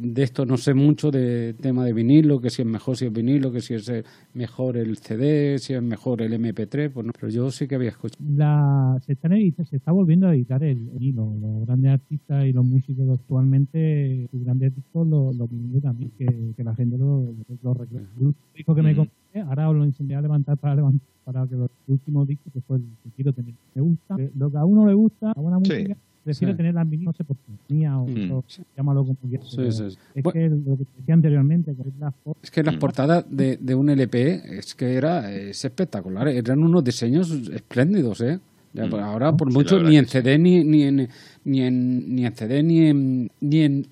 de 0.00 0.22
esto 0.22 0.46
no 0.46 0.56
sé 0.56 0.74
mucho 0.74 1.10
de 1.10 1.54
tema 1.54 1.84
de 1.84 1.92
vinilo 1.92 2.40
que 2.40 2.50
si 2.50 2.62
es 2.62 2.68
mejor 2.68 2.96
si 2.96 3.06
es 3.06 3.12
vinilo 3.12 3.52
que 3.52 3.60
si 3.60 3.74
es 3.74 3.88
eh, 3.88 4.02
mejor 4.34 4.76
el 4.76 4.96
CD 4.96 5.58
si 5.58 5.74
es 5.74 5.82
mejor 5.82 6.22
el 6.22 6.32
MP3 6.32 6.90
pues 6.90 7.06
no, 7.06 7.12
pero 7.12 7.28
yo 7.30 7.50
sí 7.50 7.68
que 7.68 7.74
había 7.74 7.90
escuchado 7.90 8.24
la, 8.36 8.96
se, 9.04 9.12
están 9.12 9.32
edita- 9.32 9.64
se 9.64 9.76
está 9.76 9.92
volviendo 9.92 10.26
a 10.28 10.34
editar 10.34 10.62
el, 10.64 10.88
el 10.96 11.02
hilo. 11.02 11.34
Los 11.40 11.66
grandes 11.66 11.92
artistas 11.92 12.44
y 12.46 12.52
los 12.52 12.64
músicos 12.64 13.08
actualmente, 13.10 14.28
sus 14.30 14.44
grandes 14.44 14.74
discos, 14.74 15.06
los 15.06 15.36
lo, 15.36 15.46
vinilos 15.48 15.82
también, 15.82 16.10
que, 16.16 16.26
que 16.56 16.64
la 16.64 16.74
gente 16.74 16.96
lo, 16.98 17.34
lo 17.62 17.74
reclama. 17.74 18.06
El 18.18 18.26
último 18.26 18.46
disco 18.54 18.74
que 18.74 18.82
me 18.82 18.92
Mm. 18.92 18.96
compré, 18.96 19.40
ahora 19.42 19.70
os 19.70 19.76
lo 19.76 19.84
enseñé 19.84 20.14
a 20.14 20.20
levantar 20.22 20.56
para 20.58 20.74
levantar 20.76 21.06
para 21.24 21.46
que 21.46 21.54
los 21.56 21.70
últimos 21.86 22.26
discos, 22.26 22.52
que 22.52 22.60
fue 22.62 22.78
el 22.78 22.84
que 23.04 23.10
quiero 23.10 23.32
tener, 23.32 23.54
me 23.74 23.82
gusta. 23.82 24.16
Lo 24.36 24.50
que 24.50 24.56
a 24.56 24.64
uno 24.64 24.86
le 24.86 24.94
gusta, 24.94 25.32
la 25.34 25.40
buena 25.42 25.58
Sí. 25.64 25.84
Prefiero 26.24 26.52
Sí. 26.52 26.56
tenerla 26.56 26.82
en 26.82 26.90
vinilo, 26.90 27.10
no 27.10 27.16
sé 27.16 27.24
por 27.24 27.36
qué, 27.36 27.74
mía 27.74 27.98
o, 27.98 28.06
Mm. 28.06 28.30
o 28.32 28.44
llámalo 28.76 29.04
como 29.04 29.16
quieras. 29.28 29.48
Sí, 29.50 29.72
sí, 29.72 29.90
sí. 29.90 29.98
Es 30.14 30.22
Bueno. 30.22 30.32
que 30.32 30.48
lo 30.70 30.76
que 30.76 30.84
decía 30.98 31.14
anteriormente, 31.14 31.74
que 31.74 31.82
es 31.88 31.94
la 31.98 32.10
foto, 32.12 32.38
Es 32.42 32.50
que 32.50 32.62
las 32.62 32.76
Mm. 32.76 32.78
portadas 32.78 33.24
de, 33.30 33.56
de 33.56 33.74
un 33.74 33.90
LP 33.90 34.58
es 34.58 34.74
que 34.74 34.94
era 34.94 35.32
es 35.32 35.64
espectacular, 35.64 36.28
eran 36.28 36.62
unos 36.62 36.82
diseños 36.84 37.30
espléndidos, 37.30 38.20
¿eh? 38.20 38.38
Ya, 38.74 38.86
Mm. 38.86 38.90
pues 38.90 39.02
ahora 39.02 39.36
por 39.36 39.48
Sí, 39.50 39.54
mucho 39.58 39.78
la 39.80 39.90
ni 39.90 39.96
en. 39.98 40.06
CD 40.06 40.38
ni, 40.38 40.64
ni 40.64 40.82
en 40.84 41.08
ni 41.44 41.60
en 41.62 42.14
ni 42.14 42.24
en 42.26 42.32
CD 42.34 42.62
ni 42.62 42.86
en 42.86 43.30
ni 43.40 43.60
en 43.60 43.86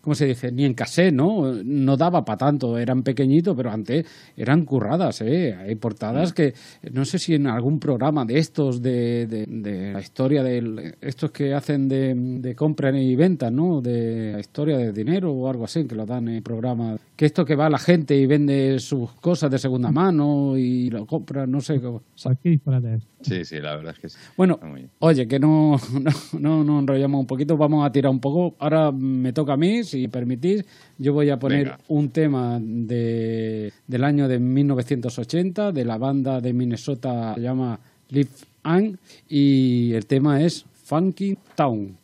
¿cómo 0.00 0.14
se 0.14 0.26
dice? 0.26 0.50
Ni 0.52 0.64
en 0.64 0.74
cassette, 0.74 1.12
¿no? 1.14 1.52
No 1.64 1.96
daba 1.96 2.24
para 2.24 2.38
tanto, 2.38 2.78
eran 2.78 3.02
pequeñitos, 3.02 3.56
pero 3.56 3.70
antes 3.70 4.06
eran 4.36 4.64
curradas, 4.64 5.20
¿eh? 5.20 5.54
Hay 5.54 5.74
Mm. 5.74 5.78
portadas 5.78 6.32
que, 6.32 6.54
no 6.92 7.04
sé 7.04 7.18
si 7.18 7.34
en 7.34 7.46
algún 7.46 7.78
programa 7.78 8.24
de 8.24 8.38
estos, 8.38 8.80
de, 8.82 9.26
de, 9.26 9.46
de 9.46 9.92
la 9.92 10.00
historia 10.00 10.42
de 10.42 10.94
estos 11.00 11.30
que 11.30 11.54
hacen 11.54 11.88
de, 11.88 12.14
de 12.14 12.54
compra 12.54 12.90
y 12.98 13.14
venta, 13.16 13.50
¿no? 13.50 13.80
De 13.80 14.32
la 14.32 14.40
historia 14.40 14.76
del 14.78 14.94
dinero 14.94 15.32
o 15.32 15.48
algo 15.48 15.64
así, 15.64 15.84
que 15.86 15.94
lo 15.94 16.06
dan 16.06 16.28
en 16.28 16.42
programa. 16.42 16.96
Que 17.16 17.26
esto 17.26 17.44
que 17.44 17.54
va 17.54 17.68
la 17.68 17.78
gente 17.78 18.16
y 18.16 18.26
vende 18.26 18.78
sus 18.78 19.12
cosas 19.14 19.50
de 19.50 19.58
segunda 19.58 19.90
mano 19.92 20.56
y 20.56 20.88
lo 20.90 21.06
compra, 21.06 21.46
no 21.46 21.60
sé 21.60 21.80
cómo. 21.80 22.02
cualquier 22.22 22.52
disparate 22.54 22.94
es. 22.94 23.09
Sí, 23.22 23.44
sí, 23.44 23.60
la 23.60 23.76
verdad 23.76 23.94
es 23.94 24.00
que 24.00 24.08
sí. 24.08 24.18
Bueno. 24.36 24.58
Oye, 25.00 25.28
que 25.28 25.38
no, 25.38 25.78
no, 25.92 26.38
no, 26.38 26.64
no 26.64 26.78
enrollamos 26.80 27.20
un 27.20 27.26
poquito, 27.26 27.56
vamos 27.56 27.84
a 27.84 27.92
tirar 27.92 28.10
un 28.10 28.20
poco. 28.20 28.56
Ahora 28.58 28.90
me 28.92 29.32
toca 29.32 29.54
a 29.54 29.56
mí, 29.56 29.84
si 29.84 30.08
permitís. 30.08 30.64
Yo 30.98 31.12
voy 31.12 31.30
a 31.30 31.38
poner 31.38 31.64
Venga. 31.64 31.78
un 31.88 32.10
tema 32.10 32.58
de, 32.60 33.72
del 33.86 34.04
año 34.04 34.28
de 34.28 34.38
1980, 34.38 35.72
de 35.72 35.84
la 35.84 35.98
banda 35.98 36.40
de 36.40 36.52
Minnesota, 36.52 37.34
se 37.34 37.40
llama 37.40 37.78
Live 38.08 38.30
Ang, 38.62 38.96
y 39.28 39.92
el 39.92 40.06
tema 40.06 40.42
es 40.42 40.64
Funky 40.84 41.36
Town. 41.54 41.99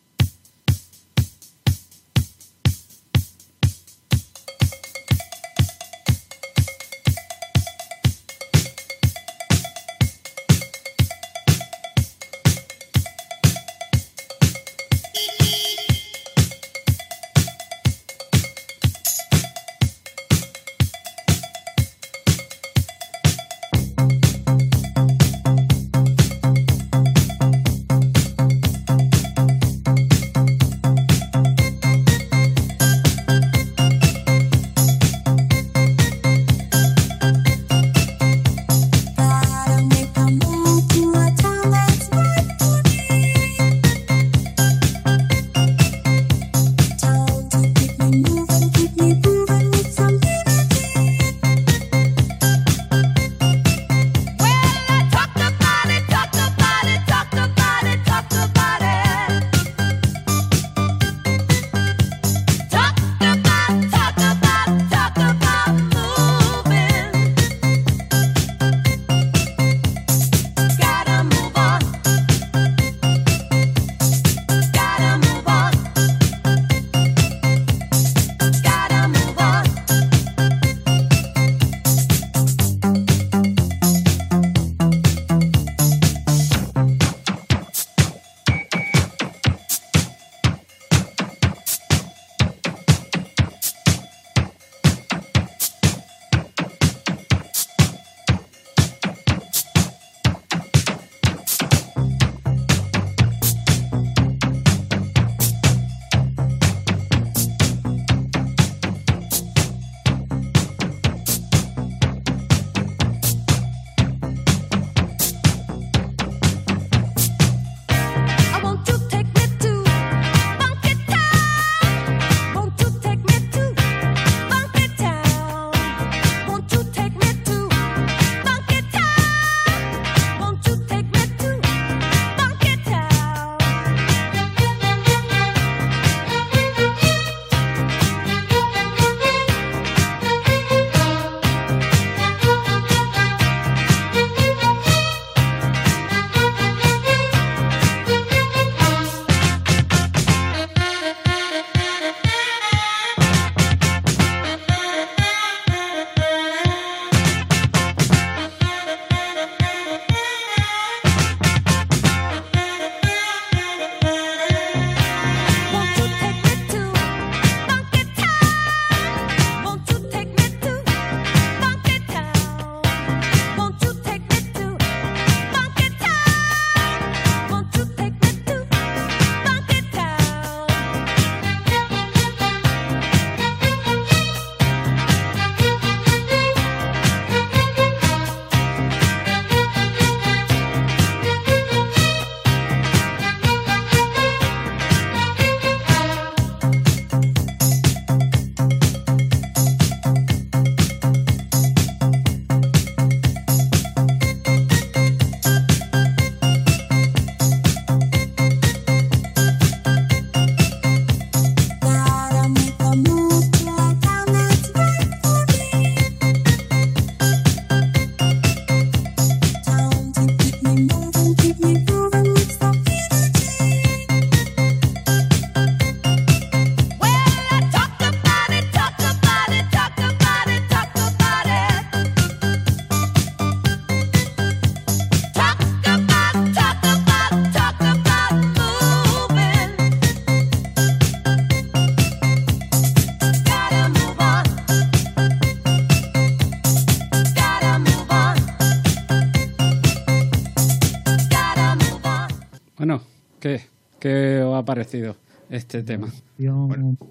Parecido 254.86 255.16
este 255.50 255.82
tema? 255.82 256.08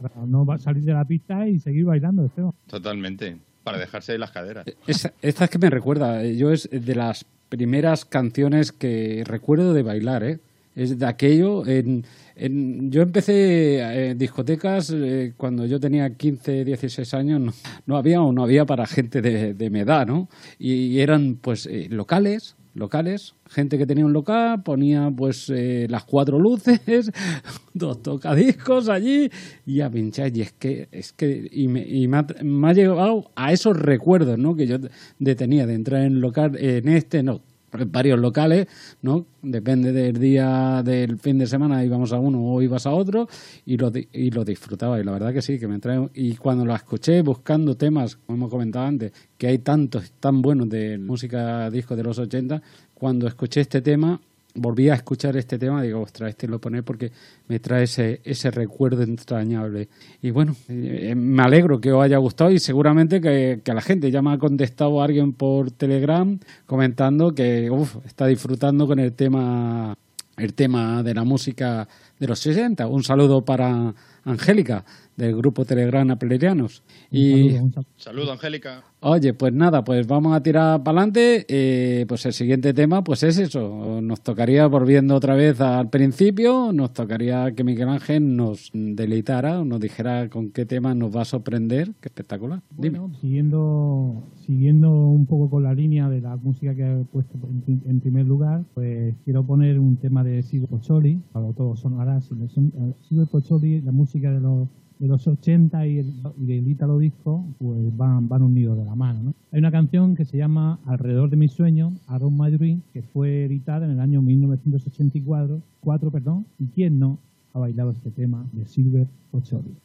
Para 0.01 0.25
no 0.25 0.45
va- 0.45 0.57
salir 0.57 0.83
de 0.83 0.93
la 0.93 1.05
pista 1.05 1.47
y 1.47 1.59
seguir 1.59 1.85
bailando, 1.85 2.25
Esteban. 2.25 2.51
Totalmente. 2.67 3.37
Para 3.63 3.77
dejarse 3.79 4.11
ahí 4.13 4.17
las 4.17 4.31
caderas. 4.31 4.65
Es- 4.87 5.09
esta 5.21 5.45
es 5.45 5.49
que 5.49 5.57
me 5.57 5.69
recuerda, 5.69 6.23
eh, 6.23 6.35
yo 6.37 6.51
es 6.51 6.69
de 6.71 6.95
las 6.95 7.25
primeras 7.49 8.05
canciones 8.05 8.71
que 8.71 9.23
recuerdo 9.25 9.73
de 9.73 9.83
bailar, 9.83 10.23
¿eh? 10.23 10.39
Es 10.75 10.99
de 10.99 11.05
aquello. 11.05 11.65
En, 11.65 12.03
en- 12.35 12.91
yo 12.91 13.01
empecé 13.01 14.09
en 14.11 14.17
discotecas 14.17 14.91
eh, 14.93 15.33
cuando 15.37 15.65
yo 15.65 15.79
tenía 15.79 16.09
15, 16.15 16.65
16 16.65 17.13
años, 17.13 17.39
no, 17.39 17.53
no 17.85 17.97
había 17.97 18.21
o 18.21 18.31
no 18.33 18.43
había 18.43 18.65
para 18.65 18.85
gente 18.85 19.21
de, 19.21 19.53
de 19.53 19.69
mi 19.69 19.79
edad, 19.79 20.05
¿no? 20.05 20.27
Y, 20.59 20.99
eran 20.99 21.35
pues 21.41 21.65
eh, 21.65 21.87
locales, 21.89 22.54
locales, 22.75 23.33
gente 23.47 23.77
que 23.77 23.87
tenía 23.87 24.05
un 24.05 24.13
local, 24.13 24.61
ponía 24.61 25.09
pues 25.15 25.49
eh, 25.49 25.87
las 25.89 26.03
cuatro 26.03 26.39
luces, 26.39 27.11
dos 27.73 28.03
tocadiscos 28.03 28.89
allí 28.89 29.31
y 29.65 29.81
a 29.81 29.89
pinchar. 29.89 30.35
Y 30.35 30.41
es 30.41 30.51
que, 30.51 30.87
es 30.91 31.13
que, 31.13 31.47
y 31.51 31.67
me, 31.67 31.81
y 31.81 32.07
me 32.07 32.17
ha, 32.17 32.27
me 32.43 32.73
llevado 32.73 33.31
a 33.35 33.51
esos 33.53 33.77
recuerdos, 33.77 34.37
¿no? 34.37 34.55
Que 34.55 34.67
yo 34.67 34.77
de 35.19 35.35
tenía 35.35 35.65
de 35.65 35.73
entrar 35.73 36.03
en 36.03 36.19
local, 36.19 36.55
en 36.57 36.89
este, 36.89 37.23
no, 37.23 37.41
varios 37.87 38.19
locales, 38.19 38.67
¿no? 39.01 39.25
Depende 39.41 39.91
del 39.91 40.19
día 40.19 40.81
del 40.83 41.17
fin 41.17 41.37
de 41.37 41.47
semana, 41.47 41.83
íbamos 41.83 42.13
a 42.13 42.19
uno 42.19 42.43
o 42.43 42.61
ibas 42.61 42.85
a 42.85 42.91
otro 42.91 43.27
y 43.65 43.77
lo, 43.77 43.91
y 43.93 44.31
lo 44.31 44.43
disfrutaba. 44.45 44.99
Y 44.99 45.03
la 45.03 45.11
verdad 45.11 45.33
que 45.33 45.41
sí, 45.41 45.59
que 45.59 45.67
me 45.67 45.79
trae. 45.79 46.09
Y 46.13 46.35
cuando 46.35 46.65
lo 46.65 46.75
escuché 46.75 47.21
buscando 47.21 47.75
temas, 47.75 48.15
como 48.15 48.37
hemos 48.37 48.49
comentado 48.49 48.85
antes, 48.85 49.11
que 49.37 49.47
hay 49.47 49.59
tantos 49.59 50.13
tan 50.19 50.41
buenos 50.41 50.69
de 50.69 50.97
música 50.97 51.69
disco 51.69 51.95
de 51.95 52.03
los 52.03 52.17
80, 52.19 52.61
cuando 52.93 53.27
escuché 53.27 53.61
este 53.61 53.81
tema, 53.81 54.19
volví 54.55 54.89
a 54.89 54.95
escuchar 54.95 55.37
este 55.37 55.59
tema, 55.59 55.81
digo, 55.81 56.01
ostras, 56.01 56.29
este 56.29 56.47
lo 56.47 56.59
pone 56.59 56.81
porque 56.81 57.11
me 57.47 57.59
trae 57.59 57.83
ese, 57.83 58.21
ese 58.23 58.51
recuerdo 58.51 59.03
entrañable. 59.03 59.89
Y 60.21 60.31
bueno, 60.31 60.55
eh, 60.69 61.13
me 61.15 61.43
alegro 61.43 61.79
que 61.79 61.91
os 61.91 62.03
haya 62.03 62.17
gustado 62.17 62.51
y 62.51 62.59
seguramente 62.59 63.21
que, 63.21 63.61
que 63.63 63.73
la 63.73 63.81
gente 63.81 64.09
ya 64.11 64.21
me 64.21 64.33
ha 64.33 64.37
contestado 64.37 65.01
alguien 65.01 65.33
por 65.33 65.71
Telegram 65.71 66.39
comentando 66.65 67.35
que 67.35 67.69
uf, 67.69 67.97
está 68.05 68.25
disfrutando 68.27 68.87
con 68.87 68.99
el 68.99 69.13
tema 69.13 69.95
el 70.37 70.53
tema 70.53 71.01
de 71.01 71.13
la 71.13 71.23
música 71.23 71.87
de 72.19 72.27
los 72.27 72.39
60. 72.39 72.87
Un 72.87 73.03
saludo 73.03 73.45
para 73.45 73.93
Angélica 74.25 74.83
del 75.15 75.35
grupo 75.35 75.65
Telegram 75.65 76.09
Apelerianos. 76.11 76.83
Y 77.09 77.55
Un 77.55 77.73
saludo, 77.95 78.33
Angélica. 78.33 78.83
Oye, 78.99 79.33
pues 79.33 79.53
nada, 79.53 79.83
pues 79.83 80.07
vamos 80.07 80.35
a 80.35 80.41
tirar 80.41 80.83
para 80.83 80.97
adelante. 80.97 81.45
Eh, 81.47 82.05
pues 82.07 82.25
el 82.25 82.33
siguiente 82.33 82.73
tema, 82.73 83.03
pues 83.03 83.23
es 83.23 83.37
eso. 83.37 84.01
Nos 84.01 84.21
tocaría, 84.21 84.67
volviendo 84.67 85.15
otra 85.15 85.35
vez 85.35 85.61
al 85.61 85.89
principio, 85.89 86.73
nos 86.73 86.91
tocaría 86.93 87.53
que 87.53 87.63
Miguel 87.63 87.89
Ángel 87.89 88.35
nos 88.35 88.71
deleitara 88.73 89.61
o 89.61 89.65
nos 89.65 89.79
dijera 89.79 90.29
con 90.29 90.49
qué 90.51 90.65
tema 90.65 90.95
nos 90.95 91.15
va 91.15 91.21
a 91.21 91.25
sorprender. 91.25 91.93
Qué 92.01 92.09
espectacular. 92.09 92.61
Dime. 92.75 92.99
Bueno, 92.99 93.15
siguiendo, 93.21 94.23
siguiendo 94.45 94.91
un 94.91 95.27
poco 95.27 95.49
con 95.49 95.63
la 95.63 95.73
línea 95.73 96.09
de 96.09 96.21
la 96.21 96.35
música 96.35 96.73
que 96.75 96.81
he 96.83 97.05
puesto 97.05 97.37
en, 97.67 97.83
en 97.85 97.99
primer 97.99 98.25
lugar, 98.25 98.63
pues 98.73 99.15
quiero 99.23 99.45
poner 99.45 99.79
un 99.79 99.97
tema 99.97 100.23
de 100.23 100.41
Silvio 100.41 100.67
Pozzoli, 100.67 101.21
para 101.31 101.53
todos 101.53 101.79
sonará, 101.79 102.19
Silvio 102.21 102.47
eh, 102.47 102.93
Silvio 103.07 103.27
Pozzoli, 103.27 103.81
la 103.81 103.91
música 103.91 104.14
de 104.21 104.39
los 104.39 104.67
de 104.99 105.07
los 105.07 105.27
80 105.27 105.87
y 105.87 105.99
el, 105.99 106.13
y 106.39 106.53
el 106.53 106.67
Ítalo 106.67 106.97
Disco, 106.99 107.45
pues 107.59 107.95
van, 107.97 108.29
van 108.29 108.41
unidos 108.41 108.77
de 108.77 108.85
la 108.85 108.95
mano. 108.95 109.19
¿no? 109.23 109.33
Hay 109.51 109.59
una 109.59 109.71
canción 109.71 110.15
que 110.15 110.25
se 110.25 110.37
llama 110.37 110.79
Alrededor 110.85 111.29
de 111.29 111.37
mis 111.37 111.51
sueños, 111.51 111.93
Around 112.07 112.39
My 112.39 112.51
Dream, 112.51 112.81
que 112.93 113.01
fue 113.01 113.45
editada 113.45 113.85
en 113.85 113.91
el 113.91 113.99
año 113.99 114.21
1984, 114.21 115.61
cuatro, 115.81 116.11
perdón, 116.11 116.45
y 116.59 116.67
quién 116.67 116.99
no 116.99 117.19
ha 117.53 117.59
bailado 117.59 117.91
este 117.91 118.11
tema 118.11 118.45
de 118.53 118.65
Silver 118.65 119.07
Pozzoli. 119.31 119.75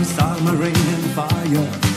My 0.00 0.06
light, 0.06 0.08
my 0.08 0.14
star, 0.14 0.40
my 0.40 0.52
rain 0.52 0.76
and 0.76 1.04
fire. 1.12 1.89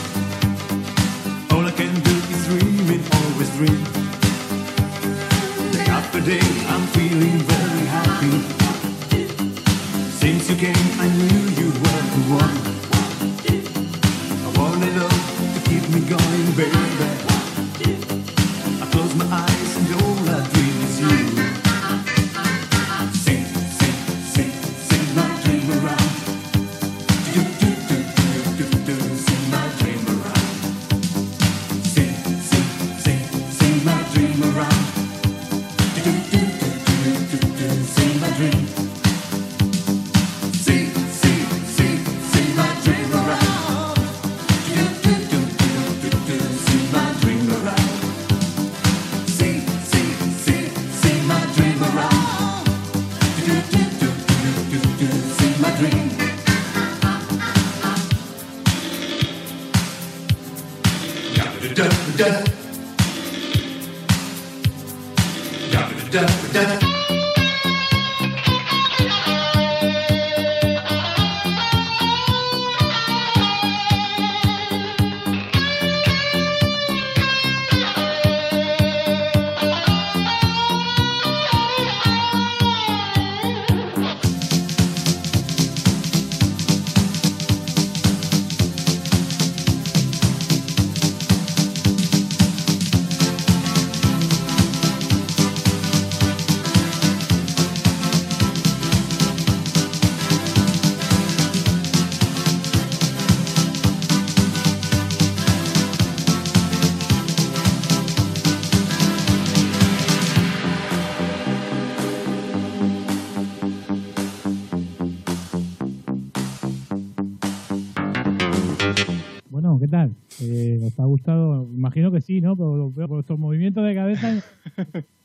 Sí, 122.24 122.40
¿no? 122.40 122.56
Por, 122.56 122.92
por 122.94 123.06
vuestros 123.08 123.38
movimientos 123.38 123.84
de 123.84 123.94
cabeza 123.94 124.42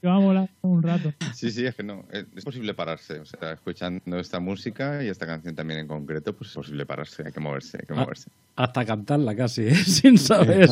que 0.01 0.07
va 0.07 0.15
a 0.17 0.19
molar 0.19 0.49
un 0.61 0.83
rato. 0.83 1.11
Sí, 1.33 1.49
sí, 1.49 1.65
es 1.65 1.73
que 1.75 1.83
no, 1.83 2.03
es 2.11 2.25
es 2.35 2.43
posible 2.43 2.73
pararse. 2.73 3.19
O 3.19 3.25
sea, 3.25 3.53
escuchando 3.53 4.19
esta 4.19 4.39
música 4.39 5.03
y 5.03 5.07
esta 5.07 5.25
canción 5.25 5.55
también 5.55 5.79
en 5.79 5.87
concreto, 5.87 6.35
pues 6.35 6.49
es 6.49 6.55
posible 6.55 6.85
pararse, 6.85 7.23
hay 7.25 7.31
que 7.31 7.39
moverse, 7.39 7.77
hay 7.81 7.85
que 7.87 7.93
Ah. 7.93 8.01
moverse. 8.01 8.29
Hasta 8.55 8.85
cantarla 8.85 9.35
casi, 9.35 9.61
¿eh? 9.63 9.73
sin 9.75 10.17
saber. 10.17 10.69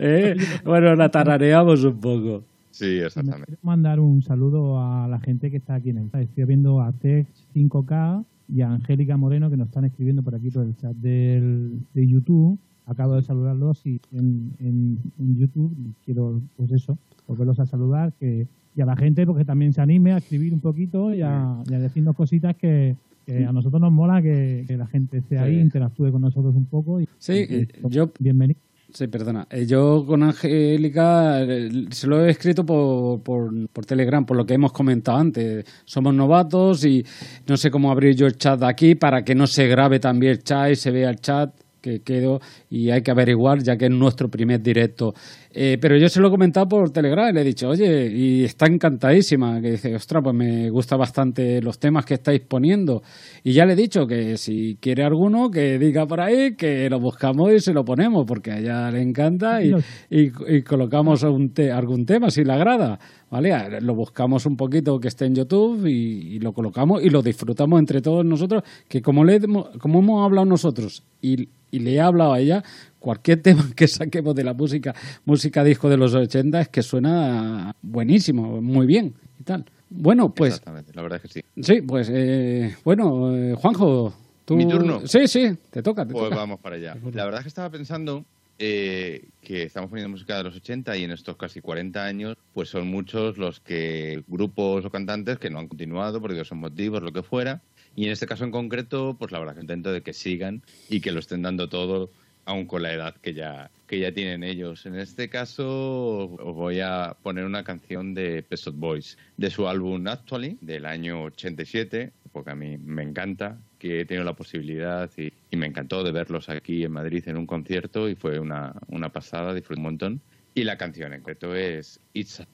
¿eh? 0.00 0.36
Bueno, 0.64 0.94
la 0.96 1.10
tarareamos 1.10 1.84
un 1.84 2.00
poco. 2.00 2.44
Sí, 2.70 2.86
Me 2.86 3.06
exactamente. 3.06 3.46
quiero 3.46 3.60
mandar 3.62 4.00
un 4.00 4.22
saludo 4.22 4.80
a 4.80 5.06
la 5.06 5.20
gente 5.20 5.50
que 5.50 5.58
está 5.58 5.74
aquí 5.74 5.90
en 5.90 5.98
el 5.98 6.10
chat. 6.10 6.22
Estoy 6.22 6.44
viendo 6.44 6.80
a 6.80 6.90
Tex 6.92 7.28
5K 7.54 8.24
y 8.48 8.62
a 8.62 8.70
Angélica 8.72 9.16
Moreno 9.18 9.50
que 9.50 9.58
nos 9.58 9.68
están 9.68 9.84
escribiendo 9.84 10.22
por 10.22 10.34
aquí 10.34 10.50
por 10.50 10.64
el 10.64 10.74
chat 10.76 10.92
del, 10.96 11.80
de 11.92 12.06
YouTube. 12.08 12.58
Acabo 12.86 13.14
de 13.14 13.22
saludarlos 13.22 13.84
y 13.86 14.00
en, 14.12 14.52
en, 14.60 14.98
en 15.18 15.36
YouTube 15.38 15.72
quiero, 16.04 16.40
pues 16.56 16.72
eso, 16.72 16.98
volverlos 17.28 17.58
a 17.60 17.66
saludar 17.66 18.12
que, 18.18 18.46
y 18.76 18.80
a 18.80 18.86
la 18.86 18.96
gente 18.96 19.24
porque 19.26 19.44
también 19.44 19.72
se 19.72 19.80
anime 19.80 20.12
a 20.12 20.18
escribir 20.18 20.52
un 20.52 20.60
poquito 20.60 21.14
y 21.14 21.22
a, 21.22 21.56
y 21.70 21.74
a 21.74 21.78
decirnos 21.78 22.16
cositas 22.16 22.56
que, 22.56 22.96
que 23.24 23.44
a 23.44 23.52
nosotros 23.52 23.80
nos 23.80 23.92
mola 23.92 24.20
que, 24.20 24.64
que 24.66 24.76
la 24.76 24.86
gente 24.86 25.18
esté 25.18 25.38
ahí, 25.38 25.54
Sí. 25.56 25.60
interactúe 25.60 26.10
con 26.10 26.22
nosotros 26.22 26.54
un 26.56 26.64
poco. 26.66 27.00
Y, 27.00 27.08
Sí, 27.18 27.32
y 27.48 27.54
eh, 27.54 27.68
yo- 27.88 28.10
Bienvenidos. 28.18 28.60
Sí, 28.94 29.06
perdona. 29.06 29.46
Eh, 29.48 29.64
Yo 29.64 30.04
con 30.06 30.22
Angélica 30.22 31.42
eh, 31.44 31.86
se 31.90 32.06
lo 32.06 32.24
he 32.24 32.30
escrito 32.30 32.66
por, 32.66 33.20
por, 33.22 33.68
por 33.68 33.86
Telegram, 33.86 34.24
por 34.26 34.36
lo 34.36 34.44
que 34.44 34.52
hemos 34.54 34.72
comentado 34.72 35.16
antes. 35.18 35.64
Somos 35.86 36.12
novatos 36.14 36.84
y 36.84 37.02
no 37.48 37.56
sé 37.56 37.70
cómo 37.70 37.90
abrir 37.90 38.14
yo 38.14 38.26
el 38.26 38.36
chat 38.36 38.60
de 38.60 38.66
aquí 38.66 38.94
para 38.94 39.24
que 39.24 39.34
no 39.34 39.46
se 39.46 39.66
grabe 39.66 39.98
también 39.98 40.32
el 40.32 40.42
chat 40.42 40.72
y 40.72 40.76
se 40.76 40.90
vea 40.90 41.08
el 41.08 41.16
chat 41.20 41.54
que 41.82 42.00
quedo 42.00 42.38
y 42.70 42.90
hay 42.90 43.02
que 43.02 43.10
averiguar 43.10 43.62
ya 43.62 43.76
que 43.76 43.86
es 43.86 43.90
nuestro 43.90 44.28
primer 44.28 44.62
directo. 44.62 45.12
Eh, 45.54 45.76
pero 45.80 45.98
yo 45.98 46.08
se 46.08 46.20
lo 46.20 46.28
he 46.28 46.30
comentado 46.30 46.66
por 46.66 46.90
Telegram 46.90 47.28
y 47.28 47.34
le 47.34 47.40
he 47.42 47.44
dicho, 47.44 47.68
oye, 47.68 48.10
y 48.10 48.44
está 48.44 48.66
encantadísima, 48.66 49.60
que 49.60 49.72
dice, 49.72 49.94
ostras, 49.94 50.22
pues 50.24 50.34
me 50.34 50.70
gusta 50.70 50.96
bastante 50.96 51.60
los 51.60 51.78
temas 51.78 52.06
que 52.06 52.14
estáis 52.14 52.40
poniendo. 52.48 53.02
Y 53.44 53.52
ya 53.52 53.66
le 53.66 53.74
he 53.74 53.76
dicho 53.76 54.06
que 54.06 54.38
si 54.38 54.76
quiere 54.80 55.04
alguno, 55.04 55.50
que 55.50 55.78
diga 55.78 56.06
por 56.06 56.20
ahí, 56.22 56.54
que 56.56 56.88
lo 56.88 57.00
buscamos 57.00 57.52
y 57.52 57.58
se 57.58 57.74
lo 57.74 57.84
ponemos, 57.84 58.24
porque 58.26 58.52
a 58.52 58.58
ella 58.60 58.90
le 58.90 59.02
encanta 59.02 59.62
y, 59.62 59.72
y, 60.08 60.30
y 60.48 60.62
colocamos 60.62 61.22
un 61.24 61.52
te- 61.52 61.70
algún 61.70 62.06
tema 62.06 62.30
si 62.30 62.44
le 62.44 62.52
agrada. 62.52 62.98
¿Vale? 63.30 63.80
Lo 63.80 63.94
buscamos 63.94 64.44
un 64.44 64.56
poquito 64.56 64.98
que 64.98 65.08
esté 65.08 65.24
en 65.24 65.34
YouTube 65.34 65.86
y, 65.86 66.36
y 66.36 66.38
lo 66.38 66.52
colocamos 66.52 67.02
y 67.02 67.08
lo 67.08 67.22
disfrutamos 67.22 67.80
entre 67.80 68.02
todos 68.02 68.26
nosotros, 68.26 68.62
que 68.86 69.00
como, 69.00 69.24
le, 69.24 69.40
como 69.80 70.00
hemos 70.00 70.22
hablado 70.22 70.44
nosotros 70.44 71.02
y, 71.22 71.48
y 71.72 71.80
le 71.80 71.94
he 71.94 72.00
hablado 72.00 72.34
a 72.34 72.38
ella, 72.38 72.62
cualquier 73.00 73.42
tema 73.42 73.68
que 73.74 73.88
saquemos 73.88 74.36
de 74.36 74.44
la 74.44 74.54
música, 74.54 74.94
música 75.24 75.64
disco 75.64 75.88
de 75.88 75.96
los 75.96 76.14
80 76.14 76.60
es 76.60 76.68
que 76.68 76.82
suena 76.82 77.74
buenísimo, 77.82 78.60
muy 78.62 78.86
bien 78.86 79.14
y 79.40 79.42
tal. 79.42 79.64
Bueno, 79.90 80.32
pues 80.32 80.50
Exactamente, 80.54 80.92
la 80.94 81.02
verdad 81.02 81.20
es 81.22 81.30
que 81.32 81.40
sí. 81.40 81.62
sí, 81.62 81.82
pues 81.82 82.08
eh, 82.12 82.76
bueno, 82.84 83.36
eh, 83.36 83.54
Juanjo, 83.54 84.14
tú... 84.44 84.54
¿Mi 84.56 84.66
turno? 84.68 85.02
Sí, 85.06 85.26
sí, 85.26 85.54
te 85.70 85.82
toca, 85.82 86.06
te 86.06 86.12
Pues 86.12 86.24
toca. 86.24 86.36
vamos 86.36 86.60
para 86.60 86.76
allá. 86.76 86.96
La 87.12 87.24
verdad 87.24 87.40
es 87.40 87.44
que 87.44 87.48
estaba 87.48 87.68
pensando 87.70 88.24
eh, 88.58 89.28
que 89.42 89.64
estamos 89.64 89.90
poniendo 89.90 90.10
música 90.10 90.36
de 90.36 90.44
los 90.44 90.54
80 90.56 90.96
y 90.96 91.04
en 91.04 91.10
estos 91.10 91.36
casi 91.36 91.60
40 91.60 92.04
años, 92.04 92.36
pues 92.54 92.68
son 92.70 92.86
muchos 92.88 93.36
los 93.36 93.60
que 93.60 94.22
grupos 94.28 94.84
o 94.84 94.90
cantantes 94.90 95.38
que 95.38 95.50
no 95.50 95.58
han 95.58 95.68
continuado 95.68 96.20
por 96.20 96.30
diversos 96.30 96.56
motivos, 96.56 97.02
lo 97.02 97.12
que 97.12 97.22
fuera. 97.22 97.60
Y 97.94 98.06
en 98.06 98.12
este 98.12 98.26
caso 98.26 98.44
en 98.44 98.50
concreto, 98.50 99.16
pues 99.18 99.32
la 99.32 99.38
verdad 99.38 99.54
que 99.54 99.60
intento 99.60 99.92
de 99.92 100.02
que 100.02 100.12
sigan 100.12 100.62
y 100.88 101.00
que 101.00 101.12
lo 101.12 101.20
estén 101.20 101.42
dando 101.42 101.68
todo, 101.68 102.10
aun 102.44 102.66
con 102.66 102.82
la 102.82 102.92
edad 102.92 103.14
que 103.16 103.34
ya, 103.34 103.70
que 103.86 104.00
ya 104.00 104.12
tienen 104.12 104.42
ellos. 104.44 104.86
En 104.86 104.96
este 104.96 105.28
caso, 105.28 106.30
os 106.30 106.54
voy 106.54 106.80
a 106.80 107.16
poner 107.22 107.44
una 107.44 107.64
canción 107.64 108.14
de 108.14 108.42
Pet 108.42 108.58
Shop 108.58 108.74
Boys, 108.74 109.18
de 109.36 109.50
su 109.50 109.68
álbum 109.68 110.06
Actually, 110.06 110.58
del 110.60 110.86
año 110.86 111.22
87, 111.24 112.12
porque 112.32 112.50
a 112.50 112.54
mí 112.54 112.78
me 112.78 113.02
encanta, 113.02 113.58
que 113.78 114.00
he 114.00 114.04
tenido 114.04 114.24
la 114.24 114.34
posibilidad 114.34 115.10
y, 115.16 115.32
y 115.50 115.56
me 115.56 115.66
encantó 115.66 116.02
de 116.02 116.12
verlos 116.12 116.48
aquí 116.48 116.84
en 116.84 116.92
Madrid 116.92 117.24
en 117.26 117.36
un 117.36 117.46
concierto 117.46 118.08
y 118.08 118.14
fue 118.14 118.38
una, 118.38 118.74
una 118.88 119.10
pasada, 119.10 119.54
disfruté 119.54 119.80
un 119.80 119.84
montón. 119.84 120.20
Y 120.54 120.64
la 120.64 120.76
canción 120.76 121.12
en 121.12 121.20
concreto 121.20 121.54
es 121.54 121.98
It's 122.12 122.40
a 122.40 122.46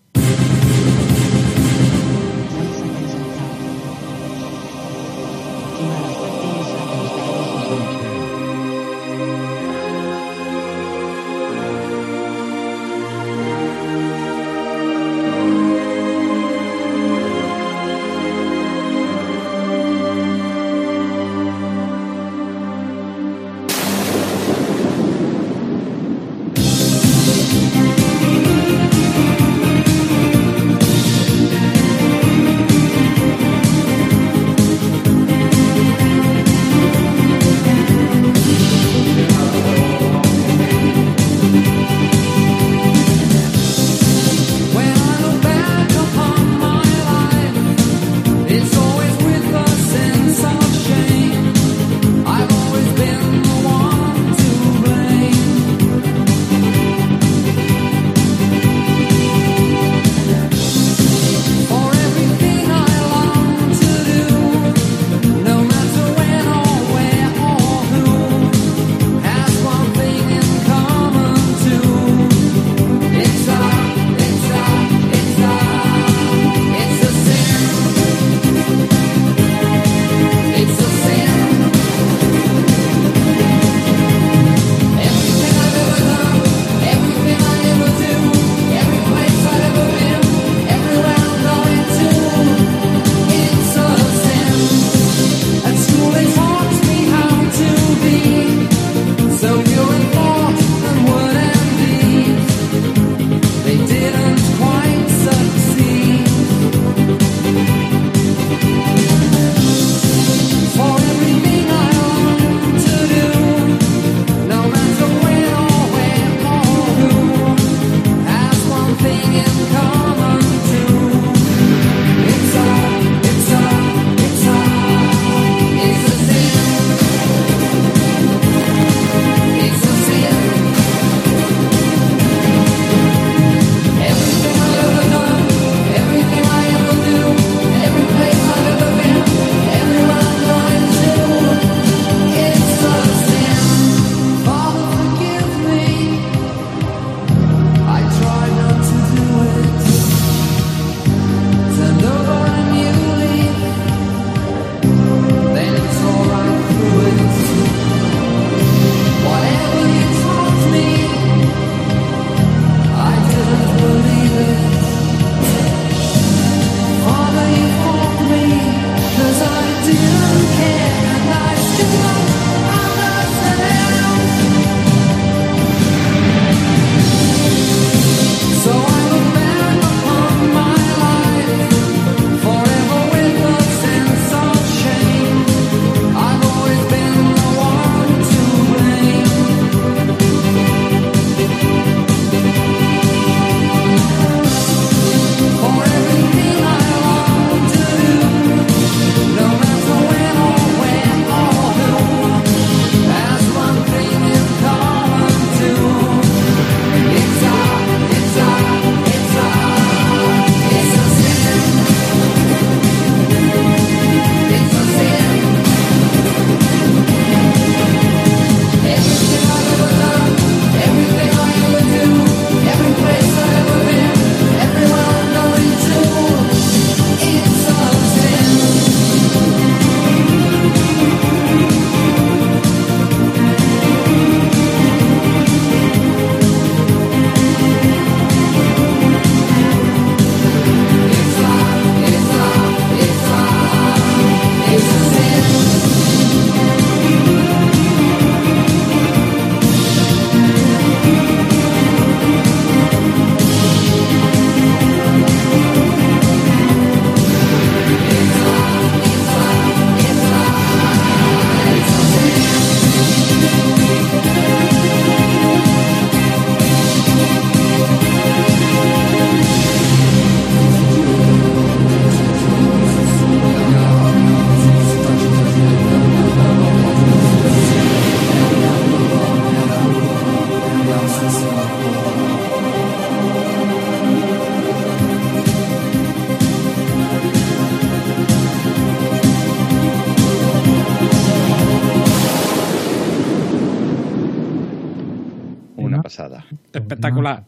Espectacular. 297.09 297.44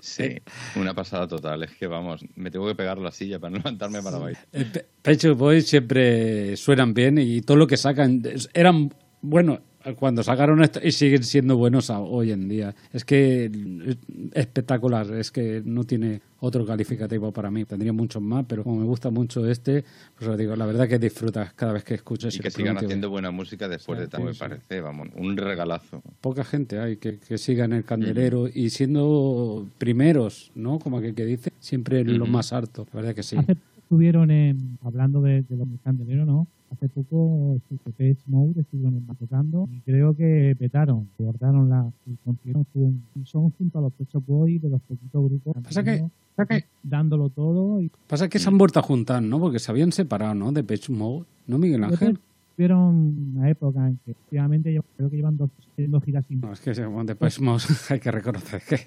Sí, 0.00 0.36
una 0.76 0.94
pasada 0.94 1.26
total. 1.26 1.62
Es 1.62 1.72
que 1.72 1.86
vamos, 1.86 2.24
me 2.36 2.50
tengo 2.50 2.66
que 2.68 2.74
pegar 2.74 2.98
la 2.98 3.10
silla 3.10 3.38
para 3.38 3.50
no 3.52 3.56
levantarme 3.58 4.02
para 4.02 4.18
bailar. 4.18 4.46
Eh, 4.52 4.64
Pe- 4.72 4.86
Pet 5.02 5.20
Shop 5.20 5.36
Boys 5.36 5.66
siempre 5.66 6.56
suenan 6.56 6.92
bien 6.94 7.18
y 7.18 7.40
todo 7.40 7.56
lo 7.56 7.66
que 7.66 7.76
sacan 7.76 8.22
eran 8.52 8.92
bueno 9.22 9.60
cuando 9.98 10.22
sacaron 10.22 10.62
esto 10.62 10.80
y 10.82 10.92
siguen 10.92 11.22
siendo 11.24 11.56
buenos 11.56 11.90
a- 11.90 12.00
hoy 12.00 12.32
en 12.32 12.48
día. 12.48 12.74
Es 12.92 13.04
que 13.04 13.44
es 13.86 13.96
espectacular, 14.32 15.10
es 15.14 15.30
que 15.30 15.62
no 15.64 15.84
tiene 15.84 16.20
otro 16.40 16.64
calificativo 16.66 17.32
para 17.32 17.50
mí. 17.50 17.64
Tendría 17.64 17.92
muchos 17.92 18.22
más, 18.22 18.44
pero 18.48 18.64
como 18.64 18.80
me 18.80 18.84
gusta 18.86 19.10
mucho 19.10 19.46
este, 19.48 19.84
pues 20.18 20.28
os 20.28 20.36
digo, 20.38 20.56
la 20.56 20.66
verdad 20.66 20.88
que 20.88 20.98
disfrutas 20.98 21.52
cada 21.54 21.72
vez 21.72 21.84
que 21.84 21.94
escuchas 21.94 22.34
Y 22.36 22.40
que 22.40 22.50
sigan 22.50 22.76
haciendo 22.78 23.08
buena 23.10 23.30
música 23.30 23.68
después 23.68 23.98
de 23.98 24.08
tanto, 24.08 24.26
me 24.26 24.32
sí. 24.34 24.38
parece, 24.40 24.80
vamos, 24.80 25.08
un 25.16 25.36
regalazo. 25.36 26.02
Poca 26.20 26.44
gente 26.44 26.78
hay 26.78 26.96
que, 26.96 27.18
que 27.18 27.38
siga 27.38 27.64
en 27.64 27.72
el 27.72 27.84
candelero 27.84 28.48
y 28.52 28.70
siendo 28.70 29.66
primeros, 29.78 30.50
¿no? 30.54 30.78
Como 30.78 30.98
aquel 30.98 31.14
que 31.14 31.24
dice, 31.24 31.52
siempre 31.60 32.00
en 32.00 32.18
lo 32.18 32.24
Ujú. 32.24 32.32
más 32.32 32.52
alto. 32.52 32.86
La 32.92 33.00
verdad 33.00 33.14
que 33.14 33.22
sí. 33.22 33.36
Hace 33.36 33.54
poco 33.54 33.70
estuvieron 33.78 34.30
en, 34.30 34.78
hablando 34.82 35.20
de, 35.22 35.42
de 35.42 35.56
los 35.56 35.68
candeleros, 35.82 36.26
¿no? 36.26 36.46
Hace 36.70 36.88
poco 36.88 37.58
Page 37.96 38.16
Mode 38.26 38.60
estuvieron 38.62 38.94
en- 38.96 39.06
tocando 39.16 39.68
y 39.70 39.80
creo 39.82 40.14
que 40.16 40.56
petaron, 40.58 41.08
guardaron 41.18 41.68
la 41.68 41.88
un 42.24 43.24
son 43.24 43.50
junto 43.50 43.78
a 43.78 43.82
los 43.82 43.92
Pet 43.92 44.08
Shop 44.10 44.24
Boys 44.26 44.60
de 44.60 44.68
los 44.70 44.80
poquitos 44.82 45.24
grupos 45.24 45.54
Pasa 45.62 45.84
que- 45.84 46.04
cantando, 46.36 46.66
dándolo 46.82 47.28
todo 47.28 47.80
y 47.80 47.90
Pasa 48.08 48.28
que 48.28 48.38
se 48.40 48.48
han 48.48 48.58
vuelto 48.58 48.80
a 48.80 48.82
juntar, 48.82 49.22
¿no? 49.22 49.38
Porque 49.38 49.58
se 49.60 49.70
habían 49.70 49.92
separado, 49.92 50.34
¿no? 50.34 50.50
De 50.52 50.64
Pitch 50.64 50.90
Mode, 50.90 51.26
¿no, 51.46 51.58
Miguel 51.58 51.84
Ángel? 51.84 52.18
tuvieron 52.56 53.32
una 53.36 53.50
época 53.50 53.88
en 53.88 53.98
que 54.04 54.12
efectivamente 54.12 54.72
yo 54.72 54.82
creo 54.96 55.10
que 55.10 55.16
llevan 55.16 55.36
dos, 55.36 55.50
haciendo 55.72 56.00
giras 56.00 56.24
sin 56.28 56.40
No, 56.40 56.52
es 56.52 56.60
que 56.60 56.72
bueno, 56.86 57.04
de 57.04 57.14
Pitch 57.16 57.40
Mode 57.40 57.62
hay 57.90 58.00
que 58.00 58.10
reconocer 58.10 58.62
que, 58.68 58.78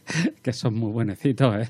que 0.41 0.53
son 0.53 0.75
muy 0.75 0.91
buenecitos, 0.91 1.55
¿eh? 1.55 1.69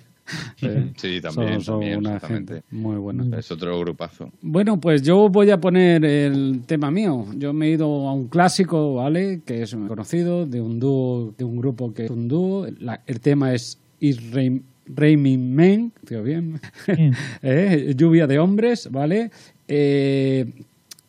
Sí, 0.96 1.22
también, 1.22 1.54
son, 1.62 1.62
son 1.62 1.74
también, 1.80 1.98
una 2.00 2.16
exactamente. 2.16 2.54
gente 2.56 2.66
muy 2.72 2.98
buena. 2.98 3.38
Es 3.38 3.52
otro 3.52 3.80
grupazo. 3.80 4.32
Bueno, 4.42 4.80
pues 4.80 5.02
yo 5.04 5.30
voy 5.30 5.50
a 5.52 5.60
poner 5.60 6.04
el 6.06 6.62
tema 6.66 6.92
mío. 6.92 7.26
Yo 7.38 7.54
me 7.54 7.68
he 7.68 7.72
ido 7.72 8.08
a 8.08 8.14
un 8.14 8.28
clásico, 8.28 8.96
¿vale? 8.96 9.42
Que 9.46 9.64
es 9.64 9.76
conocido, 9.88 10.46
de 10.46 10.62
un 10.62 10.80
dúo, 10.80 11.34
de 11.38 11.44
un 11.44 11.58
grupo 11.58 11.94
que 11.94 12.06
es 12.06 12.12
un 12.12 12.28
dúo. 12.28 12.68
La- 12.80 13.02
el 13.08 13.20
tema 13.20 13.54
es 13.54 13.80
Is 14.00 14.32
Rain, 14.32 14.64
Raining 14.88 15.54
Men, 15.54 15.92
digo 16.08 16.24
bien, 16.24 16.60
Bien. 16.88 17.14
Eh, 17.42 17.94
Lluvia 17.96 18.26
de 18.28 18.40
Hombres, 18.40 18.90
¿vale? 18.92 19.32
Eh, 19.68 20.46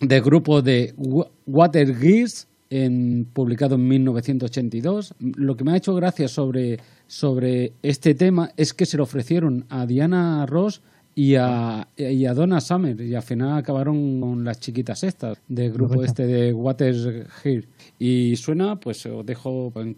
del 0.01 0.23
grupo 0.23 0.63
de 0.63 0.95
Wa- 0.97 1.29
Water 1.47 1.95
Geese, 1.97 2.47
en, 2.71 3.27
publicado 3.33 3.77
en 3.77 3.89
1982. 3.89 5.15
Lo 5.37 5.57
que 5.57 5.65
me 5.65 5.73
ha 5.73 5.77
hecho 5.77 5.95
gracia 5.95 6.29
sobre, 6.29 6.79
sobre 7.09 7.73
este 7.83 8.15
tema 8.15 8.53
es 8.57 8.73
que 8.73 8.87
se 8.87 8.97
lo 8.97 9.03
ofrecieron 9.03 9.65
a 9.71 9.87
Diana 9.87 10.47
Ross 10.47 10.83
y 11.15 11.35
a, 11.35 11.89
y 11.97 12.27
a 12.27 12.35
Donna 12.35 12.61
Summer 12.61 13.01
y 13.01 13.17
al 13.17 13.23
final 13.23 13.59
acabaron 13.59 14.21
con 14.21 14.45
las 14.45 14.61
chiquitas 14.61 15.03
estas 15.03 15.37
del 15.49 15.73
grupo 15.73 16.05
este 16.05 16.27
de 16.27 16.53
Water 16.53 17.27
Geese. 17.43 17.67
Y 17.99 18.37
suena, 18.37 18.79
pues 18.79 19.05
os 19.07 19.27
dejo 19.27 19.73
en 19.75 19.95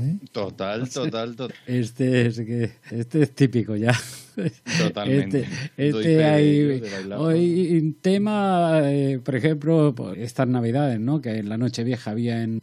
¿eh? 0.00 0.18
Total, 0.32 0.88
total, 0.92 1.36
total. 1.36 1.56
Este 1.66 2.26
es 2.26 2.36
que 2.40 2.72
este 2.90 3.22
es 3.22 3.34
típico 3.34 3.76
ya. 3.76 3.94
Totalmente. 4.78 5.48
Este, 5.76 5.88
este 5.88 6.24
hay 6.24 6.82
hoy 7.16 7.78
un 7.78 7.94
tema, 7.94 8.80
eh, 8.84 9.18
por 9.18 9.34
ejemplo, 9.34 9.94
pues, 9.94 10.18
estas 10.18 10.46
navidades, 10.46 11.00
¿no? 11.00 11.20
Que 11.20 11.38
en 11.38 11.48
la 11.48 11.56
noche 11.56 11.84
vieja 11.84 12.10
había 12.10 12.42
en 12.42 12.62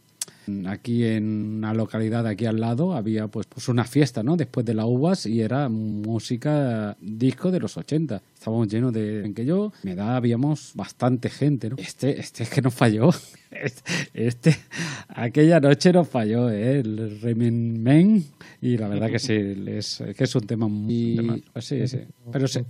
aquí 0.66 1.04
en 1.04 1.56
una 1.56 1.74
localidad 1.74 2.24
de 2.24 2.30
aquí 2.30 2.46
al 2.46 2.60
lado 2.60 2.94
había 2.94 3.28
pues, 3.28 3.46
pues 3.46 3.68
una 3.68 3.84
fiesta, 3.84 4.22
¿no? 4.22 4.36
Después 4.36 4.66
de 4.66 4.74
las 4.74 4.86
uvas 4.86 5.26
y 5.26 5.40
era 5.40 5.68
música 5.68 6.96
disco 7.00 7.50
de 7.50 7.60
los 7.60 7.76
80. 7.76 8.20
Estábamos 8.44 8.68
llenos 8.68 8.92
de 8.92 9.24
en 9.24 9.32
que 9.32 9.46
yo, 9.46 9.72
mi 9.84 9.92
edad 9.92 10.16
habíamos 10.16 10.72
bastante 10.74 11.30
gente, 11.30 11.70
¿no? 11.70 11.76
Este 11.78 12.20
este 12.20 12.42
es 12.42 12.50
que 12.50 12.60
nos 12.60 12.74
falló. 12.74 13.08
Este, 13.54 13.82
este 14.12 14.56
aquella 15.08 15.60
noche 15.60 15.92
nos 15.92 16.08
falló, 16.08 16.50
¿eh? 16.50 16.80
El 16.80 17.20
Remen 17.22 17.80
Men 17.82 18.22
y 18.60 18.76
la 18.76 18.88
verdad 18.88 19.08
que 19.08 19.18
sí, 19.20 19.32
es, 19.68 20.02
que 20.16 20.24
es 20.24 20.34
un 20.34 20.42
tema 20.46 20.66
muy 20.68 21.42
pues 21.52 21.64
sí, 21.64 21.86
sí. 21.88 22.00
Pero 22.32 22.48
se- 22.48 22.64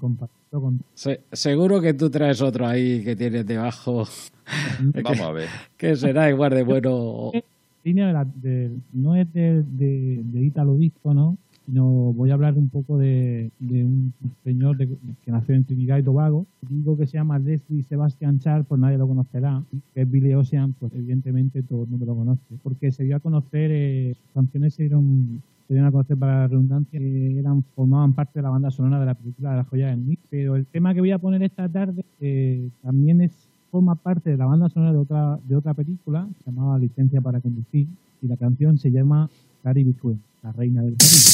se- 0.94 1.20
seguro 1.32 1.80
que 1.80 1.94
tú 1.94 2.10
traes 2.10 2.40
otro 2.42 2.66
ahí 2.66 3.02
que 3.02 3.16
tienes 3.16 3.44
debajo 3.46 4.06
Vamos 5.02 5.20
a 5.20 5.32
ver. 5.32 5.48
que 5.76 5.96
será 5.96 6.28
igual 6.30 6.50
de 6.52 6.62
bueno. 6.62 7.32
línea 7.82 8.06
de 8.08 8.12
la- 8.12 8.24
de- 8.32 8.70
no 8.92 9.16
es 9.16 9.32
de, 9.32 9.62
de, 9.62 10.20
de 10.22 10.44
Italo 10.44 10.76
Disco, 10.76 11.12
¿no? 11.14 11.36
Sino 11.66 12.12
voy 12.12 12.30
a 12.30 12.34
hablar 12.34 12.58
un 12.58 12.68
poco 12.68 12.98
de, 12.98 13.50
de 13.58 13.84
un 13.84 14.12
señor 14.42 14.76
de- 14.76 14.88
que 15.24 15.30
nació 15.30 15.54
en 15.54 15.64
Trinidad 15.64 15.96
y 15.98 16.02
Tobago. 16.02 16.46
Digo 16.68 16.96
que 16.96 17.06
se 17.06 17.16
llama 17.16 17.38
Leslie 17.38 17.82
Sebastian 17.84 18.38
Charles, 18.38 18.66
pues 18.68 18.78
nadie 18.80 18.98
lo 18.98 19.08
conocerá. 19.08 19.62
Que 19.94 20.02
es 20.02 20.10
Billy 20.10 20.34
Ocean, 20.34 20.74
pues 20.78 20.92
evidentemente 20.94 21.62
todo 21.62 21.84
el 21.84 21.88
mundo 21.88 22.04
lo 22.04 22.16
conoce. 22.16 22.42
Porque 22.62 22.92
se 22.92 23.04
dio 23.04 23.16
a 23.16 23.20
conocer, 23.20 23.70
eh, 23.72 24.14
sus 24.14 24.30
canciones 24.34 24.74
se 24.74 24.82
dieron, 24.82 25.42
se 25.66 25.72
dieron 25.74 25.88
a 25.88 25.92
conocer 25.92 26.18
para 26.18 26.40
la 26.40 26.48
redundancia, 26.48 27.00
que 27.00 27.38
eran, 27.38 27.62
formaban 27.74 28.12
parte 28.12 28.40
de 28.40 28.42
la 28.42 28.50
banda 28.50 28.70
sonora 28.70 29.00
de 29.00 29.06
la 29.06 29.14
película 29.14 29.52
de 29.52 29.56
la 29.56 29.64
joya 29.64 29.86
del 29.88 30.06
Nick. 30.06 30.20
Pero 30.28 30.56
el 30.56 30.66
tema 30.66 30.92
que 30.92 31.00
voy 31.00 31.12
a 31.12 31.18
poner 31.18 31.42
esta 31.42 31.66
tarde 31.68 32.04
eh, 32.20 32.68
también 32.82 33.22
es 33.22 33.32
forma 33.70 33.94
parte 33.94 34.28
de 34.30 34.36
la 34.36 34.44
banda 34.44 34.68
sonora 34.68 34.92
de 34.92 34.98
otra, 34.98 35.38
de 35.48 35.56
otra 35.56 35.72
película, 35.72 36.28
se 36.44 36.50
llamaba 36.50 36.78
Licencia 36.78 37.20
para 37.22 37.40
conducir, 37.40 37.88
y 38.22 38.28
la 38.28 38.36
canción 38.36 38.78
se 38.78 38.90
llama 38.90 39.28
Caribe 39.64 39.94
Queen, 39.98 40.22
la 40.42 40.52
reina 40.52 40.82
del 40.82 40.94
Caribe. 40.98 41.24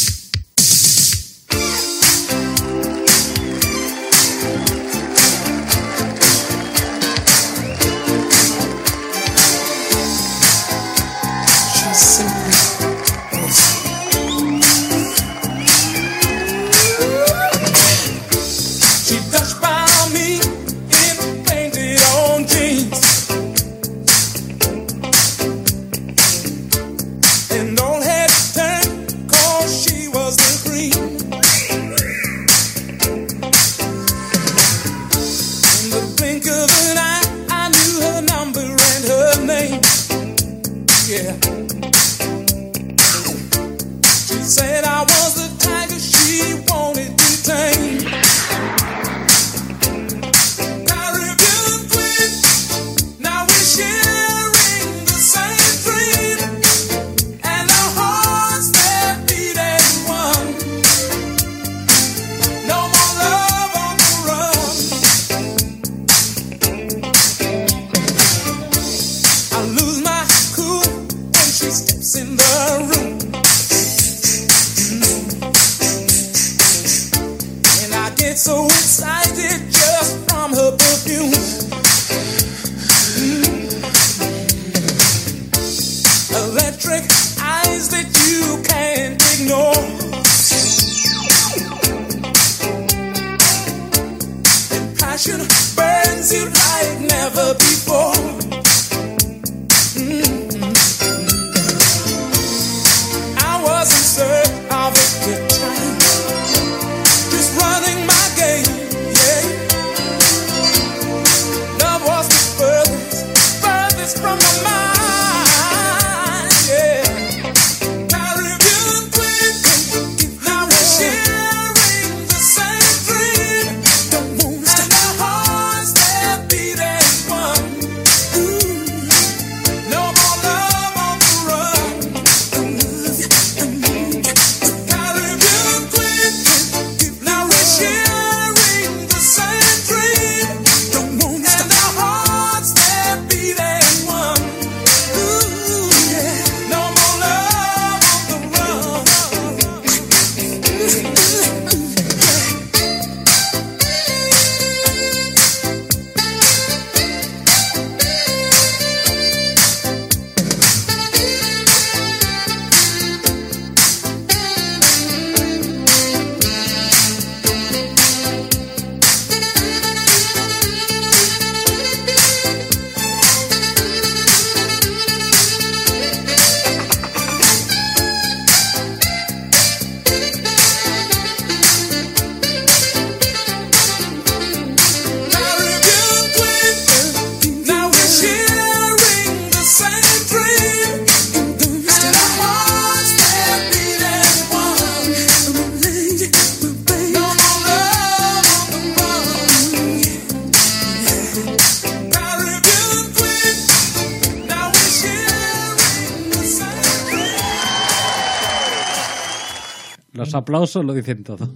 Los 210.20 210.34
aplausos 210.34 210.84
lo 210.84 210.94
dicen 210.94 211.24
todo. 211.24 211.48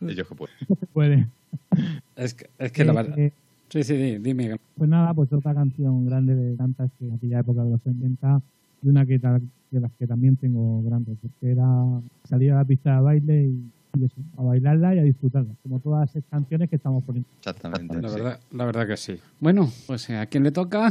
Ellos 0.00 0.26
que 0.28 0.34
pueden. 0.34 0.54
Puede. 0.92 1.26
es 2.16 2.34
que, 2.34 2.50
es 2.58 2.72
que 2.72 2.84
la 2.84 2.92
verdad. 2.92 3.18
eh, 3.18 3.32
Sí, 3.68 3.84
sí, 3.84 3.94
di- 3.96 4.18
dime. 4.18 4.56
Pues 4.76 4.90
nada, 4.90 5.14
pues 5.14 5.32
otra 5.32 5.54
canción 5.54 6.04
grande 6.04 6.34
de 6.34 6.56
tantas 6.56 6.90
que 6.98 7.06
en 7.06 7.14
aquella 7.14 7.38
época 7.40 7.62
de 7.62 7.70
los 7.70 7.80
70 7.82 8.42
y 8.82 8.88
una 8.88 9.06
que 9.06 9.18
tal- 9.20 9.42
de 9.70 9.80
las 9.80 9.92
que 9.92 10.06
también 10.08 10.36
tengo 10.36 10.82
grandes, 10.82 11.16
porque 11.22 11.52
era 11.52 11.68
salir 12.28 12.50
a 12.52 12.56
la 12.56 12.64
pista 12.64 12.96
de 12.96 13.00
baile 13.00 13.42
y, 13.44 13.70
y 14.00 14.04
eso, 14.04 14.16
a 14.38 14.42
bailarla 14.42 14.96
y 14.96 14.98
a 14.98 15.02
disfrutarla, 15.04 15.52
como 15.62 15.78
todas 15.78 16.10
esas 16.10 16.24
canciones 16.28 16.68
que 16.68 16.74
estamos 16.76 17.04
poniendo. 17.04 17.28
Exactamente. 17.38 18.02
La 18.02 18.08
sí. 18.08 18.14
verdad, 18.16 18.40
la 18.50 18.64
verdad 18.64 18.86
que 18.88 18.96
sí. 18.96 19.16
Bueno, 19.38 19.70
pues 19.86 20.10
¿a 20.10 20.26
quién 20.26 20.42
le 20.42 20.50
toca? 20.50 20.90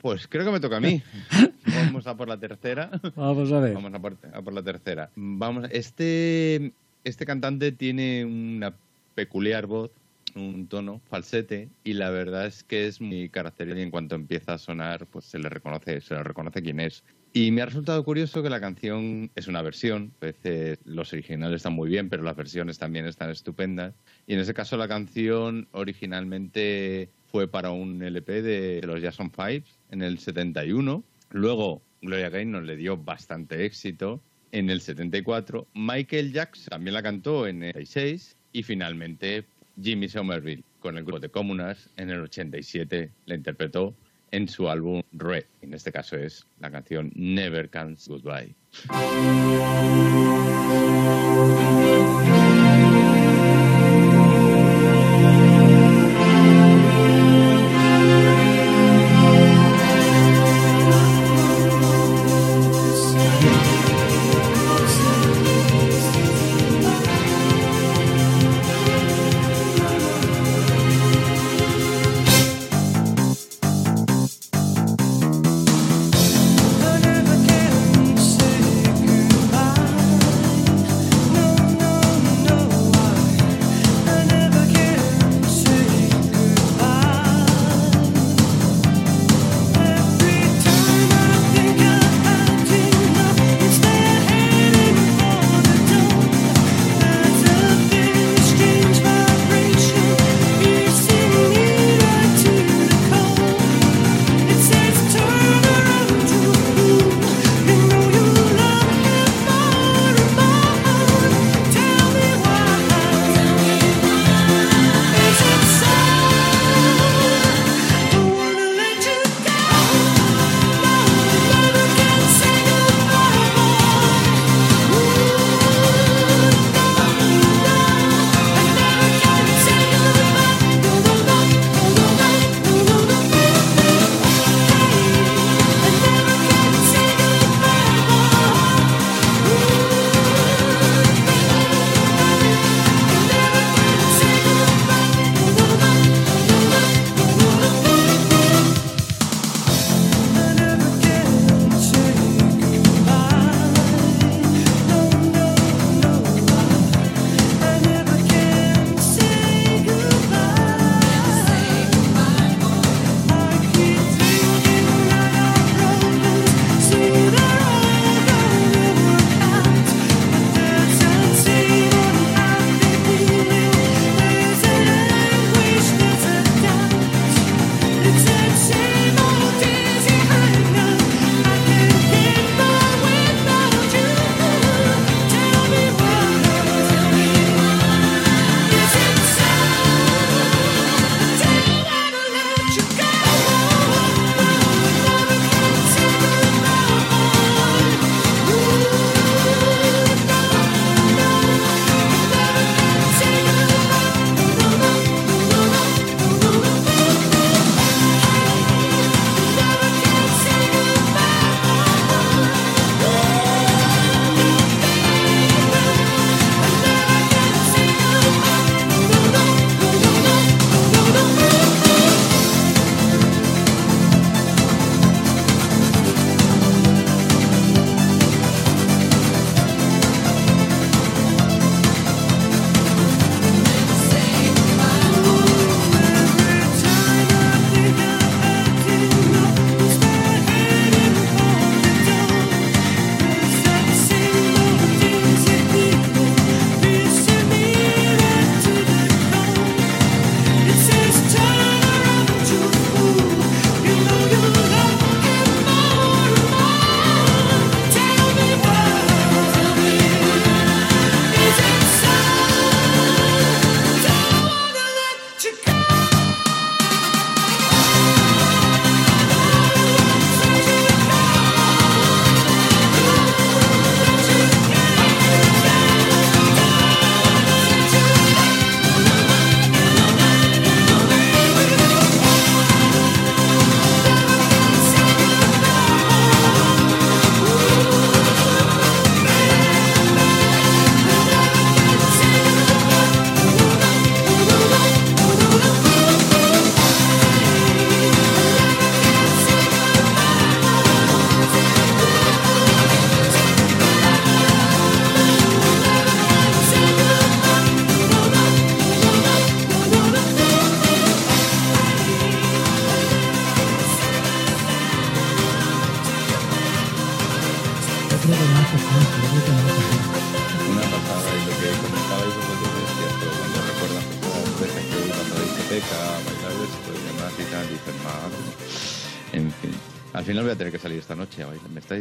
Pues 0.00 0.26
creo 0.26 0.46
que 0.46 0.52
me 0.52 0.60
toca 0.60 0.78
a 0.78 0.80
mí. 0.80 1.02
Vamos 1.86 2.06
a 2.06 2.16
por 2.16 2.28
la 2.28 2.38
tercera. 2.38 2.90
Vamos 3.16 3.52
a 3.52 3.60
ver. 3.60 3.74
Vamos 3.74 3.94
a 3.94 3.98
por, 4.00 4.16
a 4.32 4.42
por 4.42 4.52
la 4.52 4.62
tercera. 4.62 5.10
Vamos, 5.16 5.68
este, 5.70 6.72
este 7.04 7.26
cantante 7.26 7.72
tiene 7.72 8.24
una 8.24 8.74
peculiar 9.14 9.66
voz, 9.66 9.90
un 10.34 10.66
tono 10.68 11.00
falsete, 11.10 11.68
y 11.84 11.94
la 11.94 12.10
verdad 12.10 12.46
es 12.46 12.62
que 12.62 12.86
es 12.86 13.00
muy 13.00 13.28
característico 13.28 13.80
y 13.80 13.82
en 13.82 13.90
cuanto 13.90 14.14
empieza 14.14 14.54
a 14.54 14.58
sonar, 14.58 15.06
pues 15.06 15.24
se 15.24 15.38
le 15.38 15.48
reconoce, 15.48 16.00
se 16.00 16.14
le 16.14 16.22
reconoce 16.22 16.62
quién 16.62 16.80
es. 16.80 17.02
Y 17.32 17.52
me 17.52 17.62
ha 17.62 17.66
resultado 17.66 18.02
curioso 18.04 18.42
que 18.42 18.50
la 18.50 18.60
canción 18.60 19.30
es 19.36 19.46
una 19.46 19.62
versión, 19.62 20.12
a 20.20 20.26
veces 20.26 20.78
los 20.84 21.12
originales 21.12 21.56
están 21.56 21.74
muy 21.74 21.88
bien, 21.88 22.08
pero 22.08 22.24
las 22.24 22.34
versiones 22.34 22.78
también 22.78 23.06
están 23.06 23.30
estupendas. 23.30 23.94
Y 24.26 24.34
en 24.34 24.40
ese 24.40 24.52
caso 24.52 24.76
la 24.76 24.88
canción 24.88 25.68
originalmente 25.70 27.08
fue 27.30 27.46
para 27.46 27.70
un 27.70 28.02
LP 28.02 28.42
de 28.42 28.80
los 28.82 29.00
Jackson 29.00 29.30
Five 29.30 29.62
en 29.90 30.02
el 30.02 30.18
71. 30.18 31.04
Luego 31.30 31.82
Gloria 32.02 32.28
Gaynor 32.28 32.64
le 32.64 32.76
dio 32.76 32.96
bastante 32.96 33.64
éxito 33.64 34.20
en 34.52 34.70
el 34.70 34.80
74. 34.80 35.66
Michael 35.74 36.32
Jackson 36.32 36.70
también 36.70 36.94
la 36.94 37.02
cantó 37.02 37.46
en 37.46 37.62
el 37.62 37.76
86 37.76 38.36
y 38.52 38.62
finalmente 38.62 39.44
Jimmy 39.80 40.08
Somerville 40.08 40.64
con 40.80 40.96
el 40.96 41.04
grupo 41.04 41.20
de 41.20 41.28
Comunas 41.28 41.90
en 41.96 42.10
el 42.10 42.20
87 42.20 43.10
la 43.26 43.34
interpretó 43.34 43.94
en 44.32 44.48
su 44.48 44.68
álbum 44.68 45.02
Red. 45.12 45.44
En 45.62 45.74
este 45.74 45.92
caso 45.92 46.16
es 46.16 46.46
la 46.60 46.70
canción 46.70 47.12
Never 47.14 47.70
Comes 47.70 48.08
Goodbye. 48.08 48.54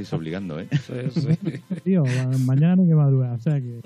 Estáis 0.02 0.14
obligando, 0.14 0.60
¿eh? 0.60 0.68
Sí, 0.72 1.22
sí. 1.22 1.62
Tío, 1.84 2.04
mañana 2.45 2.76
no 2.78 2.84
hay 2.84 2.89
que 2.89 2.95
madrugar, 2.95 3.32
o 3.34 3.39
sea 3.39 3.60
que... 3.60 3.80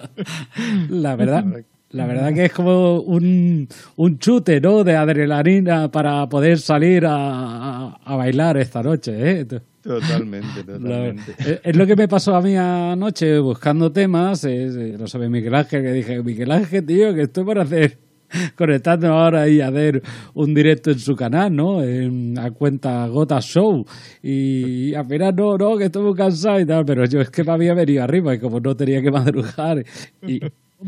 La 0.89 1.15
verdad, 1.15 1.45
la 1.91 2.05
verdad 2.07 2.33
que 2.33 2.45
es 2.45 2.53
como 2.53 2.99
un, 3.01 3.67
un 3.97 4.19
chute, 4.19 4.59
¿no? 4.61 4.83
De 4.83 4.95
adrenalina 4.95 5.91
para 5.91 6.27
poder 6.29 6.57
salir 6.59 7.05
a, 7.05 7.15
a- 7.15 7.99
a 8.03 8.15
bailar 8.15 8.57
esta 8.57 8.81
noche, 8.83 9.41
¿eh? 9.41 9.45
Totalmente, 9.81 10.63
Lo- 10.67 10.79
totalmente. 10.79 11.35
es 11.39 11.59
es 11.63 11.75
lo 11.75 11.85
que 11.85 11.95
me 11.95 12.07
pasó 12.07 12.35
a 12.35 12.41
mí 12.41 12.55
anoche 12.55 13.37
buscando 13.39 13.91
temas. 13.91 14.43
Es, 14.45 14.75
eh, 14.75 14.95
lo 14.97 15.07
sabe 15.07 15.29
Miguel 15.29 15.53
Ángel, 15.55 15.83
que 15.83 15.91
dije, 15.91 16.23
Miguel 16.23 16.51
Ángel, 16.51 16.85
tío, 16.85 17.13
que 17.13 17.23
estoy 17.23 17.43
por 17.43 17.59
hacer, 17.59 17.97
conectando 18.55 19.07
ahora 19.07 19.47
y 19.47 19.61
hacer 19.61 20.01
un 20.33 20.53
directo 20.53 20.91
en 20.91 20.99
su 20.99 21.15
canal, 21.15 21.55
¿no? 21.55 21.83
En, 21.83 22.37
a 22.37 22.51
cuenta 22.51 23.07
Gota 23.07 23.39
Show. 23.39 23.85
Y 24.21 24.93
al 24.93 25.05
final, 25.05 25.35
no, 25.35 25.57
no, 25.57 25.77
que 25.77 25.85
estoy 25.85 26.03
muy 26.03 26.15
cansado 26.15 26.59
y 26.59 26.65
tal, 26.65 26.85
pero 26.85 27.05
yo 27.05 27.21
es 27.21 27.29
que 27.29 27.43
me 27.43 27.51
había 27.51 27.73
venido 27.73 28.03
arriba 28.03 28.33
y 28.33 28.39
como 28.39 28.59
no 28.59 28.75
tenía 28.75 29.01
que 29.01 29.11
madrugar 29.11 29.83
y, 30.27 30.39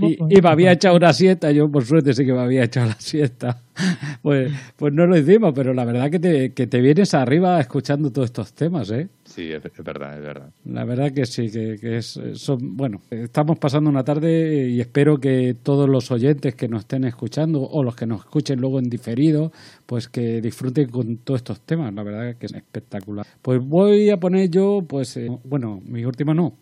y, 0.01 0.17
y 0.29 0.41
me 0.41 0.49
había 0.49 0.71
echado 0.73 0.95
una 0.97 1.13
siesta, 1.13 1.51
yo 1.51 1.69
por 1.69 1.85
suerte 1.85 2.13
sí 2.13 2.25
que 2.25 2.33
me 2.33 2.41
había 2.41 2.63
echado 2.63 2.87
la 2.87 2.99
siesta, 2.99 3.61
pues, 4.21 4.51
pues 4.75 4.93
no 4.93 5.05
lo 5.05 5.17
hicimos, 5.17 5.53
pero 5.55 5.73
la 5.73 5.85
verdad 5.85 6.09
que 6.09 6.19
te, 6.19 6.53
que 6.53 6.67
te 6.67 6.81
vienes 6.81 7.13
arriba 7.13 7.59
escuchando 7.59 8.11
todos 8.11 8.25
estos 8.25 8.53
temas, 8.53 8.89
¿eh? 8.91 9.07
Sí, 9.35 9.51
es, 9.51 9.61
verdad, 9.83 10.17
es 10.17 10.23
verdad. 10.23 10.49
La 10.63 10.85
verdad 10.85 11.11
que 11.13 11.25
sí, 11.25 11.51
que, 11.51 11.75
que 11.75 11.97
es, 11.97 12.17
son, 12.35 12.77
bueno, 12.77 13.01
estamos 13.11 13.59
pasando 13.59 13.89
una 13.89 14.05
tarde 14.05 14.69
y 14.69 14.79
espero 14.79 15.17
que 15.17 15.53
todos 15.61 15.89
los 15.89 16.09
oyentes 16.09 16.55
que 16.55 16.69
nos 16.69 16.83
estén 16.83 17.03
escuchando 17.03 17.61
o 17.61 17.83
los 17.83 17.97
que 17.97 18.05
nos 18.05 18.21
escuchen 18.21 18.61
luego 18.61 18.79
en 18.79 18.85
diferido, 18.85 19.51
pues 19.85 20.07
que 20.07 20.39
disfruten 20.39 20.87
con 20.87 21.17
todos 21.17 21.39
estos 21.39 21.59
temas, 21.59 21.93
la 21.93 22.03
verdad 22.03 22.37
que 22.37 22.45
es 22.45 22.53
espectacular. 22.53 23.25
Pues 23.41 23.59
voy 23.61 24.09
a 24.09 24.15
poner 24.15 24.49
yo, 24.49 24.79
pues, 24.87 25.17
eh, 25.17 25.27
bueno, 25.43 25.81
mi 25.85 26.05
último 26.05 26.33
no, 26.33 26.53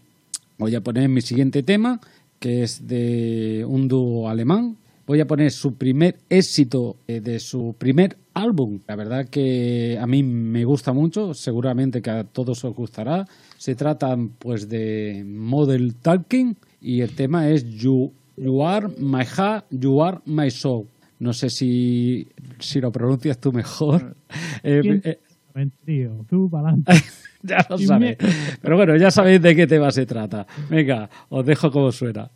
voy 0.57 0.73
a 0.73 0.81
poner 0.81 1.07
mi 1.09 1.21
siguiente 1.21 1.61
tema, 1.61 1.99
que 2.39 2.63
es 2.63 2.87
de 2.87 3.63
un 3.67 3.87
dúo 3.87 4.27
alemán. 4.29 4.77
Voy 5.05 5.19
a 5.19 5.27
poner 5.27 5.51
su 5.51 5.75
primer 5.75 6.17
éxito 6.29 6.95
eh, 7.07 7.19
de 7.19 7.39
su 7.39 7.75
primer 7.77 8.17
álbum. 8.33 8.79
La 8.87 8.95
verdad 8.95 9.27
que 9.27 9.97
a 9.99 10.07
mí 10.07 10.23
me 10.23 10.63
gusta 10.63 10.93
mucho, 10.93 11.33
seguramente 11.33 12.01
que 12.01 12.09
a 12.09 12.23
todos 12.23 12.63
os 12.63 12.73
gustará. 12.73 13.27
Se 13.57 13.75
trata 13.75 14.17
pues 14.39 14.69
de 14.69 15.23
Model 15.25 15.95
Talking 15.95 16.55
y 16.81 17.01
el 17.01 17.15
tema 17.15 17.49
es 17.49 17.65
You, 17.65 18.13
you 18.37 18.65
Are 18.65 18.87
My 18.97 19.25
Heart, 19.25 19.65
You 19.71 20.01
Are 20.01 20.19
My 20.25 20.49
Soul. 20.49 20.87
No 21.19 21.33
sé 21.33 21.49
si, 21.49 22.27
si 22.59 22.81
lo 22.81 22.91
pronuncias 22.91 23.37
tú 23.39 23.51
mejor. 23.51 24.15
Eh, 24.63 25.01
eh, 25.03 25.19
Tío, 25.85 26.25
tú 26.27 26.49
ya 27.43 27.67
lo 27.69 27.99
miedo. 27.99 28.17
Pero 28.61 28.75
bueno, 28.75 28.95
ya 28.95 29.11
sabéis 29.11 29.41
de 29.41 29.55
qué 29.55 29.67
tema 29.67 29.91
se 29.91 30.05
trata. 30.05 30.47
Venga, 30.69 31.09
os 31.29 31.45
dejo 31.45 31.69
como 31.69 31.91
suena. 31.91 32.31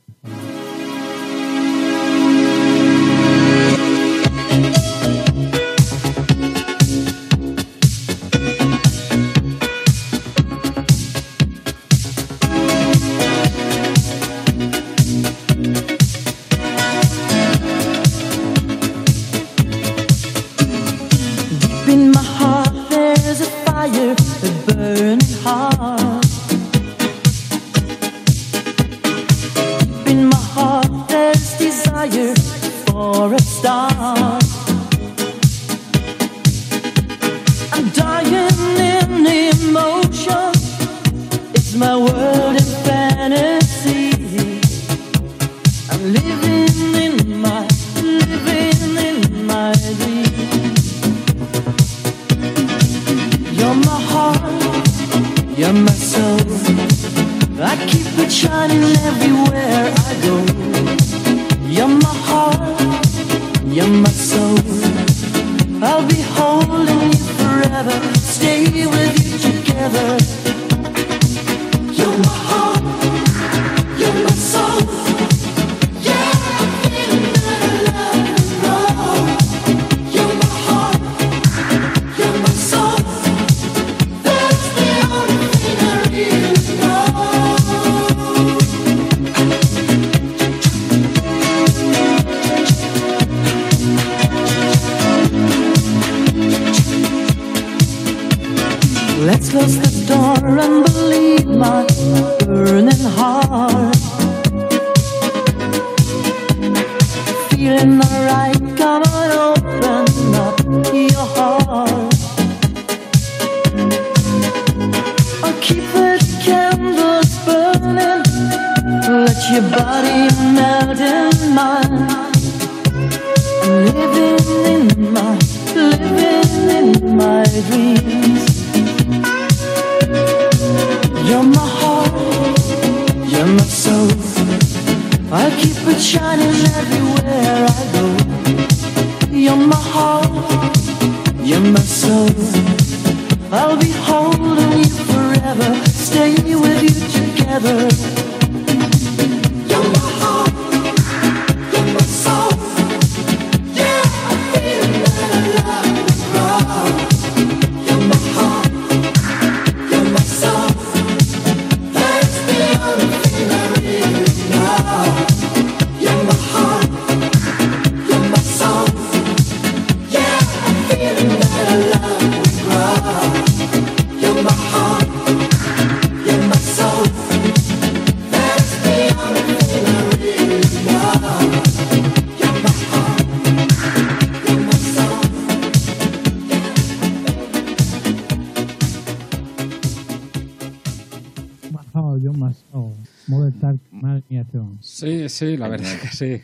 Sí, 195.08 195.30
sí, 195.30 195.58
la 195.58 195.68
verdad 195.68 195.90
que 196.02 196.08
sí. 196.10 196.42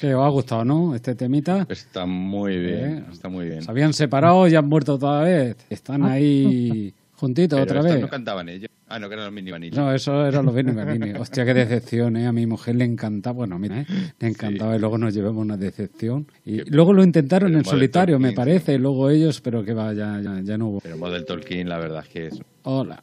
Que 0.00 0.14
os 0.14 0.24
ha 0.24 0.28
gustado, 0.28 0.64
¿no? 0.64 0.94
Este 0.94 1.14
temita. 1.14 1.66
Está 1.68 2.06
muy 2.06 2.56
bien, 2.58 2.98
Eh, 2.98 3.04
está 3.12 3.28
muy 3.28 3.46
bien. 3.46 3.62
Se 3.62 3.70
habían 3.70 3.92
separado 3.92 4.46
y 4.46 4.54
han 4.54 4.68
muerto 4.68 4.94
otra 4.94 5.20
vez. 5.22 5.56
Están 5.68 6.04
ahí 6.04 6.94
juntitos 7.14 7.58
Pero 7.60 7.80
otra 7.80 7.82
vez. 7.92 8.00
no 8.00 8.08
cantaban 8.08 8.48
ellos. 8.48 8.70
Ah, 8.90 8.98
no, 8.98 9.08
que 9.08 9.14
eran 9.14 9.26
los 9.26 9.34
mini 9.34 9.50
vanilla. 9.50 9.76
No, 9.78 9.92
eso 9.92 10.24
era 10.26 10.40
los 10.40 10.54
Benny 10.54 10.72
Bernini. 10.72 11.10
Hostia, 11.18 11.44
qué 11.44 11.52
decepción, 11.52 12.16
¿eh? 12.16 12.26
A 12.26 12.32
mi 12.32 12.46
mujer 12.46 12.76
le 12.76 12.84
encantaba, 12.86 13.34
bueno, 13.38 13.56
a 13.56 13.58
mí 13.58 13.68
¿eh? 13.70 13.84
le 14.18 14.28
encantaba 14.28 14.76
y 14.76 14.78
luego 14.78 14.96
nos 14.96 15.12
llevamos 15.12 15.42
una 15.42 15.58
decepción. 15.58 16.26
Y 16.46 16.58
Qué- 16.58 16.70
luego 16.70 16.94
lo 16.94 17.02
intentaron 17.04 17.54
en 17.54 17.64
solitario, 17.66 18.18
me 18.18 18.28
Talking, 18.28 18.36
parece, 18.36 18.74
y 18.74 18.78
luego 18.78 19.10
ellos, 19.10 19.42
pero 19.42 19.62
que 19.62 19.74
va, 19.74 19.92
ya, 19.92 20.20
ya, 20.22 20.40
ya 20.42 20.56
no 20.56 20.68
hubo. 20.68 20.80
Pero 20.80 20.96
Model 20.96 21.26
Tolkien, 21.26 21.68
la 21.68 21.78
verdad 21.78 22.02
es 22.06 22.08
que 22.08 22.26
es... 22.28 22.40
Hola. 22.62 23.02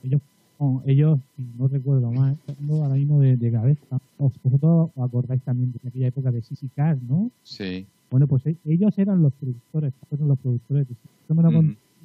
Ellos, 0.60 0.60
no, 0.60 0.84
ellos, 0.86 1.20
si 1.36 1.44
no 1.58 1.68
recuerdo 1.68 2.12
más, 2.12 2.38
no 2.60 2.84
ahora 2.84 2.96
mismo 2.96 3.20
de, 3.20 3.38
de 3.38 3.52
cabeza. 3.52 4.00
Os- 4.18 4.34
Vosotros 4.44 4.90
os 4.96 5.04
acordáis 5.04 5.42
también 5.44 5.72
de 5.72 5.88
aquella 5.88 6.08
época 6.08 6.32
de 6.32 6.42
Sissy 6.42 6.70
Cat, 6.70 6.98
¿no? 7.02 7.32
Sí. 7.44 7.86
Bueno, 8.10 8.28
pues 8.28 8.46
e- 8.46 8.58
ellos 8.66 8.98
eran 8.98 9.22
los 9.22 9.34
productores, 9.34 9.94
fueron 10.10 10.28
los 10.30 10.40
productores. 10.40 10.88
Eso 10.90 11.36
me 11.36 11.44
lo 11.44 11.50
Ujú. 11.50 11.58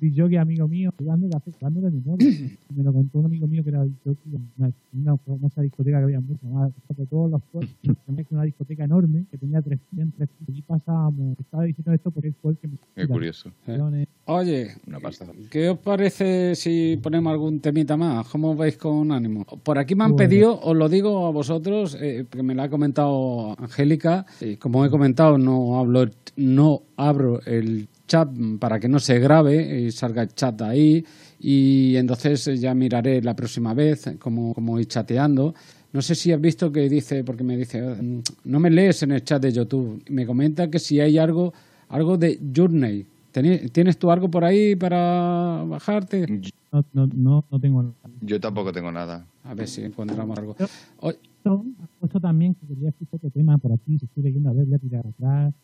Un 0.09 0.17
jockey 0.17 0.37
amigo 0.37 0.67
mío, 0.69 0.93
hablando 0.99 1.29
de, 1.29 1.37
hablando 1.61 1.81
de 1.81 1.91
memoria. 1.91 2.29
me 2.77 2.83
lo 2.85 2.93
contó 2.93 3.19
un 3.19 3.27
amigo 3.27 3.47
mío 3.47 3.63
que 3.63 3.71
era 3.71 3.81
jockey 4.05 4.35
en 4.35 4.51
una, 4.59 4.73
una 4.93 5.17
famosa 5.19 5.63
discoteca 5.63 5.99
que 5.99 6.05
había 6.05 6.21
mucho 6.21 6.47
más, 6.47 6.73
de 6.97 7.07
todos 7.07 7.31
los 7.31 7.43
pueblos. 7.53 7.71
Una 8.31 8.45
discoteca 8.45 8.85
enorme 8.85 9.25
que 9.31 9.39
tenía 9.39 9.61
tres, 9.63 9.79
tenían 9.91 10.13
tres 10.13 10.29
y 10.47 10.63
pasábamos. 10.63 11.39
Estaba 11.39 11.65
diciendo 11.65 11.93
esto 11.93 12.11
porque 12.11 12.29
él 12.29 12.35
fue 12.41 12.53
el 12.53 12.59
que 12.59 12.69
me 12.69 12.75
Qué 12.95 13.07
curioso. 13.09 13.51
Eh. 13.67 14.07
Oye, 14.27 14.69
Una 14.87 15.01
pasada. 15.01 15.33
¿qué 15.51 15.71
os 15.71 15.79
parece 15.79 16.55
si 16.55 16.99
ponemos 17.03 17.33
algún 17.33 17.61
temita 17.61 17.97
más? 17.97 18.29
¿Cómo 18.29 18.55
vais 18.55 18.77
con 18.77 19.11
ánimo? 19.11 19.45
Por 19.45 19.79
aquí 19.79 19.95
me 19.95 20.05
han 20.05 20.13
Bueno. 20.13 20.29
pedido, 20.29 20.61
os 20.61 20.77
lo 20.77 20.89
digo 20.89 21.27
a 21.27 21.31
vosotros, 21.31 21.97
eh, 22.01 22.27
que 22.31 22.43
me 22.43 22.55
lo 22.55 22.63
ha 22.63 22.69
comentado 22.69 23.57
Angélica, 23.59 24.27
y 24.41 24.57
como 24.57 24.85
he 24.85 24.91
comentado, 24.91 25.39
no 25.39 25.79
hablo, 25.79 26.09
no 26.37 26.83
abro 26.97 27.41
el 27.47 27.89
chat 28.11 28.29
para 28.59 28.79
que 28.81 28.89
no 28.89 28.99
se 28.99 29.19
grabe 29.21 29.55
y 29.83 29.93
salga 29.93 30.23
el 30.23 30.35
chat 30.35 30.61
ahí, 30.63 31.05
y 31.39 31.95
entonces 31.97 32.47
eh, 32.49 32.57
ya 32.59 32.75
miraré 32.75 33.23
la 33.23 33.35
próxima 33.35 33.73
vez 33.73 34.05
cómo, 34.19 34.53
cómo 34.53 34.79
ir 34.81 34.87
chateando. 34.87 35.55
No 35.93 36.03
sé 36.03 36.15
si 36.15 36.33
has 36.33 36.41
visto 36.41 36.71
que 36.73 36.89
dice, 36.89 37.23
porque 37.25 37.45
me 37.45 37.57
dice, 37.57 37.81
"Mm, 37.81 38.21
no 38.45 38.59
me 38.61 38.71
lees 38.71 39.03
en 39.05 39.13
el 39.13 39.23
chat 39.23 39.41
de 39.43 39.53
YouTube, 39.53 40.03
me 40.11 40.27
comenta 40.27 40.69
que 40.71 40.79
si 40.79 40.99
hay 41.01 41.19
algo, 41.19 41.53
algo 41.89 42.17
de 42.19 42.39
Journey. 42.55 43.07
¿Teni- 43.33 43.71
¿Tienes 43.71 43.97
tú 43.97 44.11
algo 44.11 44.29
por 44.29 44.43
ahí 44.45 44.75
para 44.75 45.63
bajarte? 45.69 46.27
No, 46.73 46.85
no, 46.93 47.07
no, 47.15 47.45
no 47.51 47.61
tengo 47.61 47.83
nada. 47.83 47.95
Yo 48.23 48.41
tampoco 48.41 48.73
tengo 48.73 48.91
nada. 48.91 49.25
A 49.45 49.55
ver 49.55 49.67
si 49.69 49.83
encontramos 49.83 50.37
algo. 50.39 50.57
O- 51.01 51.11
Esto, 51.11 51.65
esto 52.03 52.21
también 52.21 52.55
que 52.55 52.67
quería 52.67 52.91
escuchar 52.91 53.15
otro 53.17 53.31
tema 53.31 53.57
por 53.57 53.73
aquí, 53.73 53.99
si 53.99 54.05
estoy 54.05 54.25
leyendo 54.25 54.51
a 54.51 54.53
ver, 54.53 54.67
voy 54.67 54.75
a 54.75 54.79
tirar 54.79 55.07
atrás, 55.07 55.55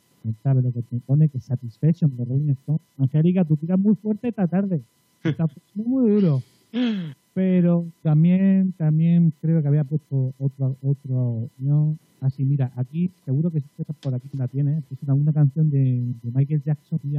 lo 0.62 0.72
que 0.72 0.82
te 0.82 0.98
pone, 1.00 1.28
que 1.28 1.40
Satisfaction 1.40 2.16
de 2.16 2.24
Rolling 2.24 2.52
Stone. 2.52 2.78
Angélica, 2.98 3.44
tú 3.44 3.56
tiras 3.56 3.78
muy 3.78 3.94
fuerte 3.94 4.28
esta 4.28 4.46
tarde, 4.46 4.82
está 5.22 5.46
muy 5.74 6.10
duro. 6.10 6.42
Pero 7.34 7.86
también, 8.02 8.72
también 8.76 9.32
creo 9.40 9.60
que 9.60 9.68
había 9.68 9.84
puesto 9.84 10.32
otra, 10.38 10.68
otro, 10.82 11.48
no, 11.58 11.96
así 12.20 12.44
mira, 12.44 12.72
aquí 12.76 13.10
seguro 13.24 13.50
que 13.50 13.62
por 14.00 14.14
aquí 14.14 14.28
la 14.36 14.48
tienes, 14.48 14.82
es 14.90 14.98
una, 15.02 15.14
una 15.14 15.32
canción 15.32 15.70
de, 15.70 16.02
de 16.22 16.30
Michael 16.32 16.62
Jackson 16.64 16.98
y 17.04 17.16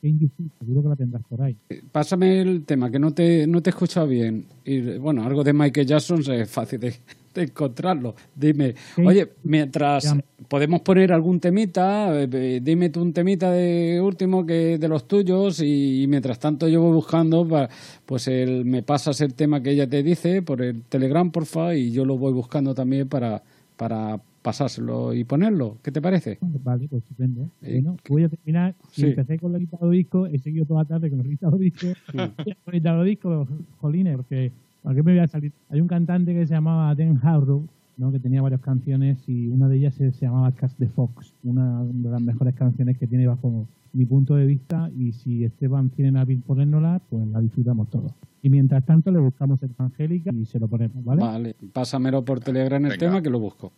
Feel? 0.00 0.50
seguro 0.58 0.82
que 0.82 0.88
la 0.88 0.96
tendrás 0.96 1.22
por 1.28 1.42
ahí. 1.42 1.56
Pásame 1.92 2.40
el 2.40 2.64
tema, 2.64 2.90
que 2.90 2.98
no 2.98 3.12
te, 3.12 3.46
no 3.46 3.62
te 3.62 3.70
he 3.70 3.72
escuchado 3.72 4.06
bien. 4.06 4.44
Y 4.64 4.98
bueno, 4.98 5.24
algo 5.24 5.44
de 5.44 5.52
Michael 5.52 5.86
Jackson 5.86 6.20
es 6.32 6.50
fácil 6.50 6.80
de, 6.80 6.94
de 7.34 7.42
encontrarlo. 7.42 8.14
Dime, 8.34 8.74
oye, 9.04 9.28
mientras 9.44 10.04
Ya. 10.04 10.20
podemos 10.48 10.80
poner 10.80 11.12
algún 11.12 11.38
temita, 11.40 12.20
eh, 12.22 12.28
eh, 12.32 12.60
dime 12.62 12.90
tú 12.90 13.02
un 13.02 13.12
temita 13.12 13.50
de 13.52 14.00
último 14.02 14.44
que 14.44 14.78
de 14.78 14.88
los 14.88 15.06
tuyos 15.06 15.60
y, 15.60 16.06
mientras 16.08 16.38
tanto 16.38 16.66
yo 16.68 16.80
voy 16.82 16.92
buscando, 16.92 17.46
pues 18.06 18.26
el, 18.28 18.64
me 18.64 18.82
pasas 18.82 19.20
el 19.20 19.34
tema 19.34 19.62
que 19.62 19.70
ella 19.70 19.88
te 19.88 20.02
dice 20.02 20.42
por 20.42 20.62
el 20.62 20.82
Telegram, 20.82 21.30
porfa, 21.30 21.74
y 21.74 21.92
yo 21.92 22.04
lo 22.04 22.16
voy 22.18 22.32
buscando 22.32 22.74
también 22.74 23.08
para, 23.08 23.42
para 23.76 24.20
pasárselo 24.42 25.12
y 25.14 25.24
ponerlo. 25.24 25.78
¿Qué 25.82 25.92
te 25.92 26.00
parece? 26.00 26.38
Vale, 26.40 26.88
pues 26.88 27.02
estupendo. 27.02 27.50
Eh, 27.62 27.74
Bueno, 27.82 27.96
voy 28.08 28.24
a 28.24 28.28
terminar. 28.28 28.74
Si 28.90 29.02
sí. 29.02 29.06
empecé 29.08 29.38
con 29.38 29.54
el 29.54 29.60
guitarra 29.60 29.88
disco, 29.90 30.26
he 30.26 30.38
seguido 30.38 30.64
toda 30.66 30.82
la 30.82 30.88
tarde 30.88 31.10
con 31.10 31.20
el 31.20 31.28
guitarra 31.28 31.56
disco. 31.58 31.86
con 32.12 32.46
el 32.66 32.72
guitarra 32.72 33.02
disco, 33.04 33.46
jolines, 33.80 34.16
porque 34.16 34.52
¿para 34.82 34.94
qué 34.96 35.02
me 35.02 35.12
voy 35.12 35.20
a 35.20 35.26
salir? 35.28 35.52
Hay 35.68 35.80
un 35.80 35.88
cantante 35.88 36.32
que 36.34 36.46
se 36.46 36.54
llamaba 36.54 36.94
Dan 36.94 37.18
Harrow, 37.22 37.66
¿no? 37.96 38.10
que 38.12 38.18
tenía 38.18 38.40
varias 38.42 38.60
canciones 38.62 39.18
y 39.28 39.48
una 39.48 39.68
de 39.68 39.76
ellas 39.76 39.94
se, 39.94 40.10
se 40.12 40.24
llamaba 40.26 40.50
Cast 40.52 40.78
the 40.78 40.86
Fox, 40.88 41.34
una 41.44 41.84
de 41.84 42.08
las 42.10 42.22
mejores 42.22 42.54
canciones 42.54 42.96
que 42.98 43.06
tiene 43.06 43.26
bajo 43.26 43.66
mi 43.92 44.06
punto 44.06 44.36
de 44.36 44.46
vista 44.46 44.88
y 44.96 45.12
si 45.12 45.44
Esteban 45.44 45.90
tiene 45.90 46.18
a 46.18 46.24
bien 46.24 46.40
ponérnosla, 46.42 47.00
pues 47.10 47.26
la 47.26 47.40
disfrutamos 47.40 47.90
todos. 47.90 48.12
Y 48.42 48.48
mientras 48.48 48.86
tanto 48.86 49.10
le 49.10 49.18
buscamos 49.18 49.62
el 49.62 49.70
Angélica 49.76 50.30
y 50.32 50.46
se 50.46 50.58
lo 50.58 50.66
ponemos, 50.68 51.04
¿vale? 51.04 51.20
Vale, 51.22 51.56
pásamelo 51.74 52.24
por 52.24 52.40
Telegram 52.40 52.82
el 52.82 52.90
Venga. 52.92 52.98
tema 52.98 53.20
que 53.22 53.28
lo 53.28 53.38
busco. 53.38 53.72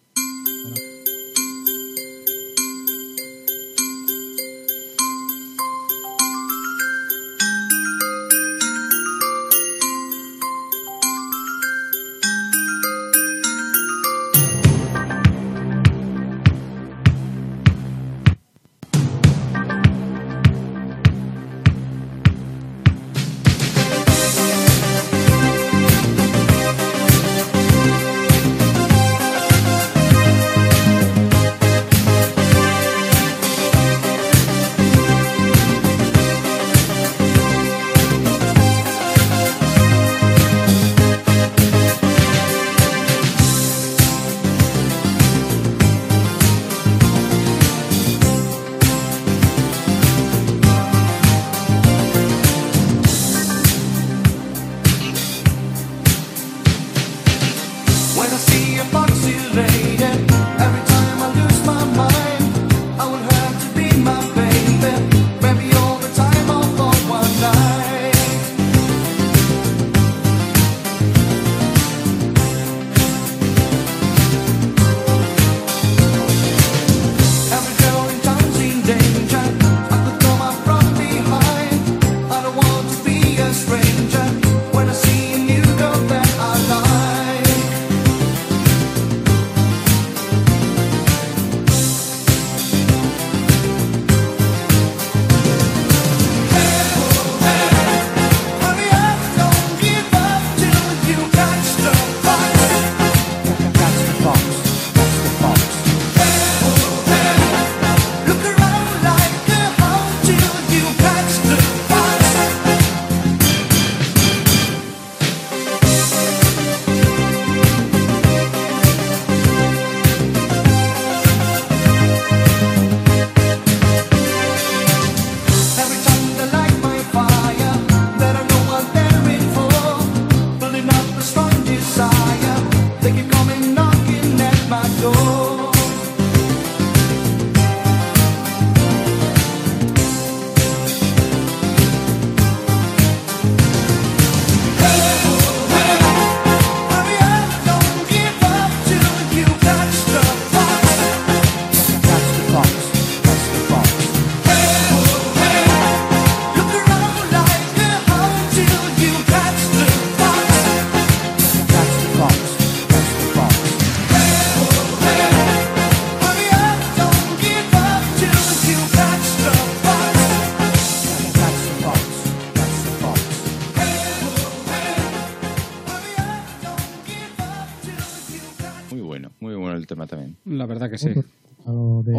Verdad 180.83 180.91
que 180.91 180.99
sí. 180.99 181.09
Otro, 181.11 181.25
a 181.67 181.73
lo 181.73 182.03
de 182.03 182.15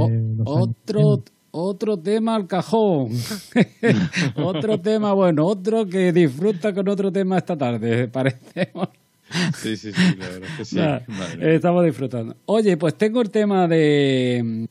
O- 0.45 0.67
los 0.69 1.19
otro, 1.55 1.99
tema 1.99 2.35
al 2.35 2.47
cajón. 2.47 3.09
otro 4.37 4.79
tema, 4.79 5.13
bueno, 5.13 5.45
otro 5.45 5.85
que 5.85 6.11
disfruta 6.11 6.73
con 6.73 6.87
otro 6.89 7.11
tema 7.11 7.37
esta 7.37 7.55
tarde, 7.57 8.07
parecemos. 8.11 8.89
Sí, 9.57 9.77
sí, 9.77 9.91
sí, 9.91 10.15
la 10.17 10.29
verdad 10.29 10.49
es 10.49 10.57
que 10.57 10.65
sí. 10.65 10.75
Nada, 10.77 11.03
estamos 11.41 11.85
disfrutando. 11.85 12.35
Oye, 12.45 12.75
pues 12.77 12.95
tengo 12.95 13.21
el 13.21 13.29
tema 13.29 13.67
de 13.67 14.41
mm, 14.43 14.65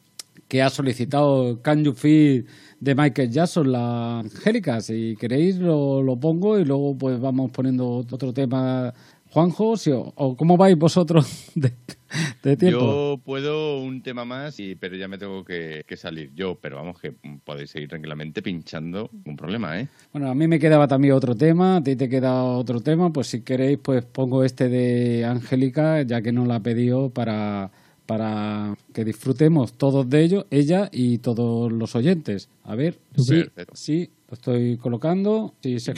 que 0.48 0.62
ha 0.62 0.70
solicitado 0.70 1.60
Can 1.62 1.84
You 1.84 1.92
Feel 1.92 2.46
de 2.80 2.94
Michael 2.94 3.30
Jackson, 3.30 3.70
la 3.72 4.18
Angélica. 4.20 4.80
Si 4.80 5.16
queréis 5.18 5.56
lo, 5.58 6.02
lo 6.02 6.16
pongo 6.16 6.58
y 6.58 6.64
luego 6.64 6.96
pues 6.98 7.20
vamos 7.20 7.50
poniendo 7.52 7.88
otro 8.10 8.32
tema. 8.32 8.92
Juanjo, 9.30 9.76
si, 9.76 9.90
o, 9.92 10.12
o 10.16 10.36
cómo 10.36 10.56
vais 10.56 10.76
vosotros 10.76 11.46
de, 11.54 11.72
tiempo? 12.42 13.16
Yo 13.16 13.20
puedo 13.24 13.78
un 13.78 14.02
tema 14.02 14.24
más, 14.24 14.58
y, 14.60 14.74
pero 14.74 14.96
ya 14.96 15.08
me 15.08 15.18
tengo 15.18 15.44
que, 15.44 15.84
que 15.86 15.96
salir 15.96 16.30
yo. 16.34 16.56
Pero 16.60 16.76
vamos, 16.76 17.00
que 17.00 17.12
podéis 17.44 17.70
seguir 17.70 17.88
tranquilamente 17.88 18.42
pinchando, 18.42 19.10
un 19.24 19.36
problema, 19.36 19.80
¿eh? 19.80 19.88
Bueno, 20.12 20.30
a 20.30 20.34
mí 20.34 20.46
me 20.48 20.58
quedaba 20.58 20.88
también 20.88 21.14
otro 21.14 21.34
tema, 21.34 21.76
a 21.76 21.82
ti 21.82 21.96
te 21.96 22.08
queda 22.08 22.42
otro 22.44 22.80
tema, 22.80 23.12
pues 23.12 23.28
si 23.28 23.42
queréis, 23.42 23.78
pues 23.78 24.04
pongo 24.04 24.44
este 24.44 24.68
de 24.68 25.24
Angélica, 25.24 26.02
ya 26.02 26.22
que 26.22 26.32
nos 26.32 26.46
la 26.46 26.56
ha 26.56 26.60
pedido 26.60 27.10
para, 27.10 27.70
para 28.06 28.76
que 28.92 29.04
disfrutemos 29.04 29.72
todos 29.72 30.08
de 30.08 30.22
ellos, 30.22 30.46
ella 30.50 30.88
y 30.92 31.18
todos 31.18 31.72
los 31.72 31.94
oyentes. 31.96 32.48
A 32.64 32.74
ver, 32.74 32.98
sí, 33.16 33.44
Perfecto. 33.44 33.74
sí, 33.74 34.10
lo 34.28 34.34
estoy 34.34 34.76
colocando, 34.76 35.54
sí, 35.62 35.80
se 35.80 35.94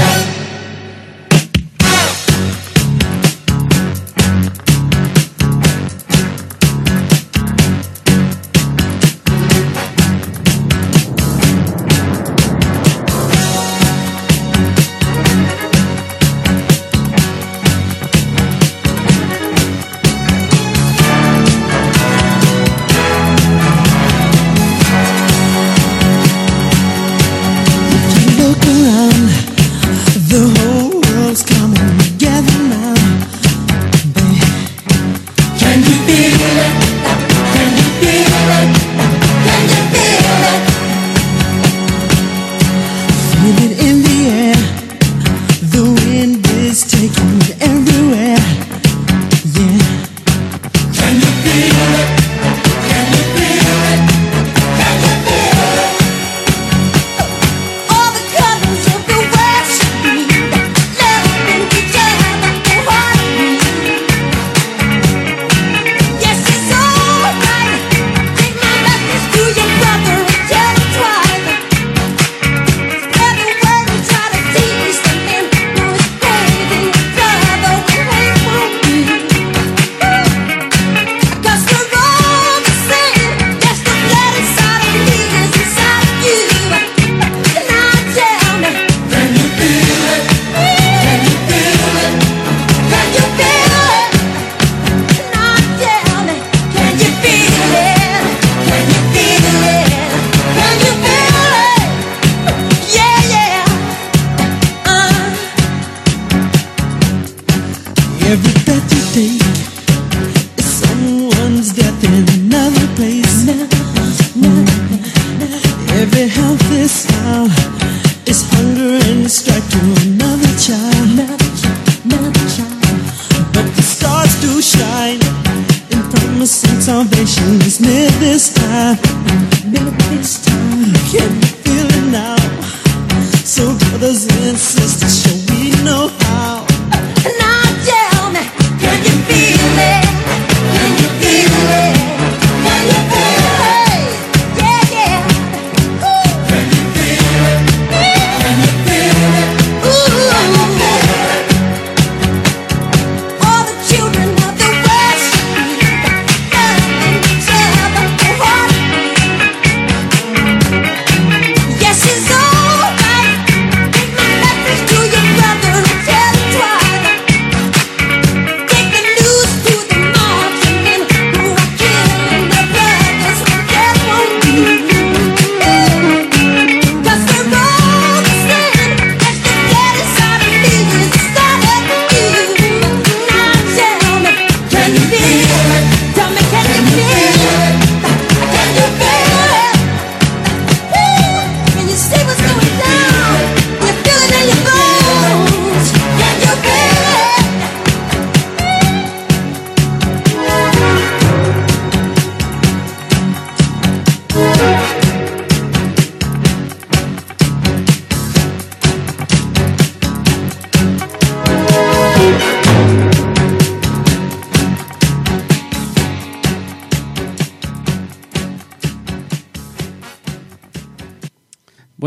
Look 0.00 0.47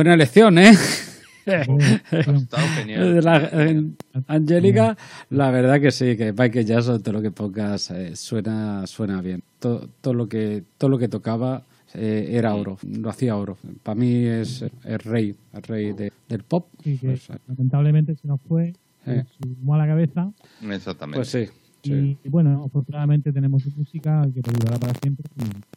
Buena 0.02 0.16
elección, 0.16 0.58
¿eh? 0.58 0.72
Ha 1.46 1.62
estado 1.62 2.68
genial. 2.76 3.22
La- 3.24 3.50
eh, 3.54 3.84
Angélica, 4.26 4.98
la 5.30 5.52
verdad 5.52 5.80
que 5.80 5.92
sí, 5.92 6.18
que 6.18 6.34
Michael 6.34 6.66
Jackson, 6.66 7.04
todo 7.04 7.14
lo 7.14 7.22
que 7.22 7.30
pongas 7.30 7.92
eh, 7.92 8.16
suena, 8.16 8.88
suena 8.88 9.22
bien. 9.22 9.44
Todo, 9.60 9.88
todo 10.02 10.16
lo 10.16 10.28
que, 10.28 10.64
todo 10.80 10.90
lo 10.90 10.98
que 10.98 11.08
tocaba 11.08 11.62
eh, 11.94 12.30
era 12.32 12.56
oro, 12.56 12.80
lo 12.82 13.12
hacía 13.12 13.36
oro. 13.38 13.60
Para 13.84 13.94
mí 13.94 14.26
es 14.26 14.66
el 14.86 14.98
rey, 14.98 15.36
el 15.54 15.62
rey 15.62 15.94
de- 15.94 16.12
del 16.28 16.42
pop. 16.46 16.66
Sí, 16.84 16.98
que 16.98 17.10
Pues, 17.10 17.28
lamentablemente 17.48 18.16
se 18.16 18.28
nos 18.28 18.42
fue 18.42 18.70
Eh. 19.06 19.24
en 19.24 19.28
su 19.28 19.56
mala 19.64 19.86
cabeza. 19.86 20.32
Exactamente. 20.68 21.18
Pues 21.20 21.28
sí. 21.30 21.46
sí. 21.84 22.18
Y, 22.24 22.28
bueno, 22.30 22.64
afortunadamente 22.66 23.32
tenemos 23.32 23.62
su 23.62 23.70
música 23.78 24.28
que 24.34 24.42
perdurará 24.42 24.80
para 24.80 24.94
siempre 25.00 25.26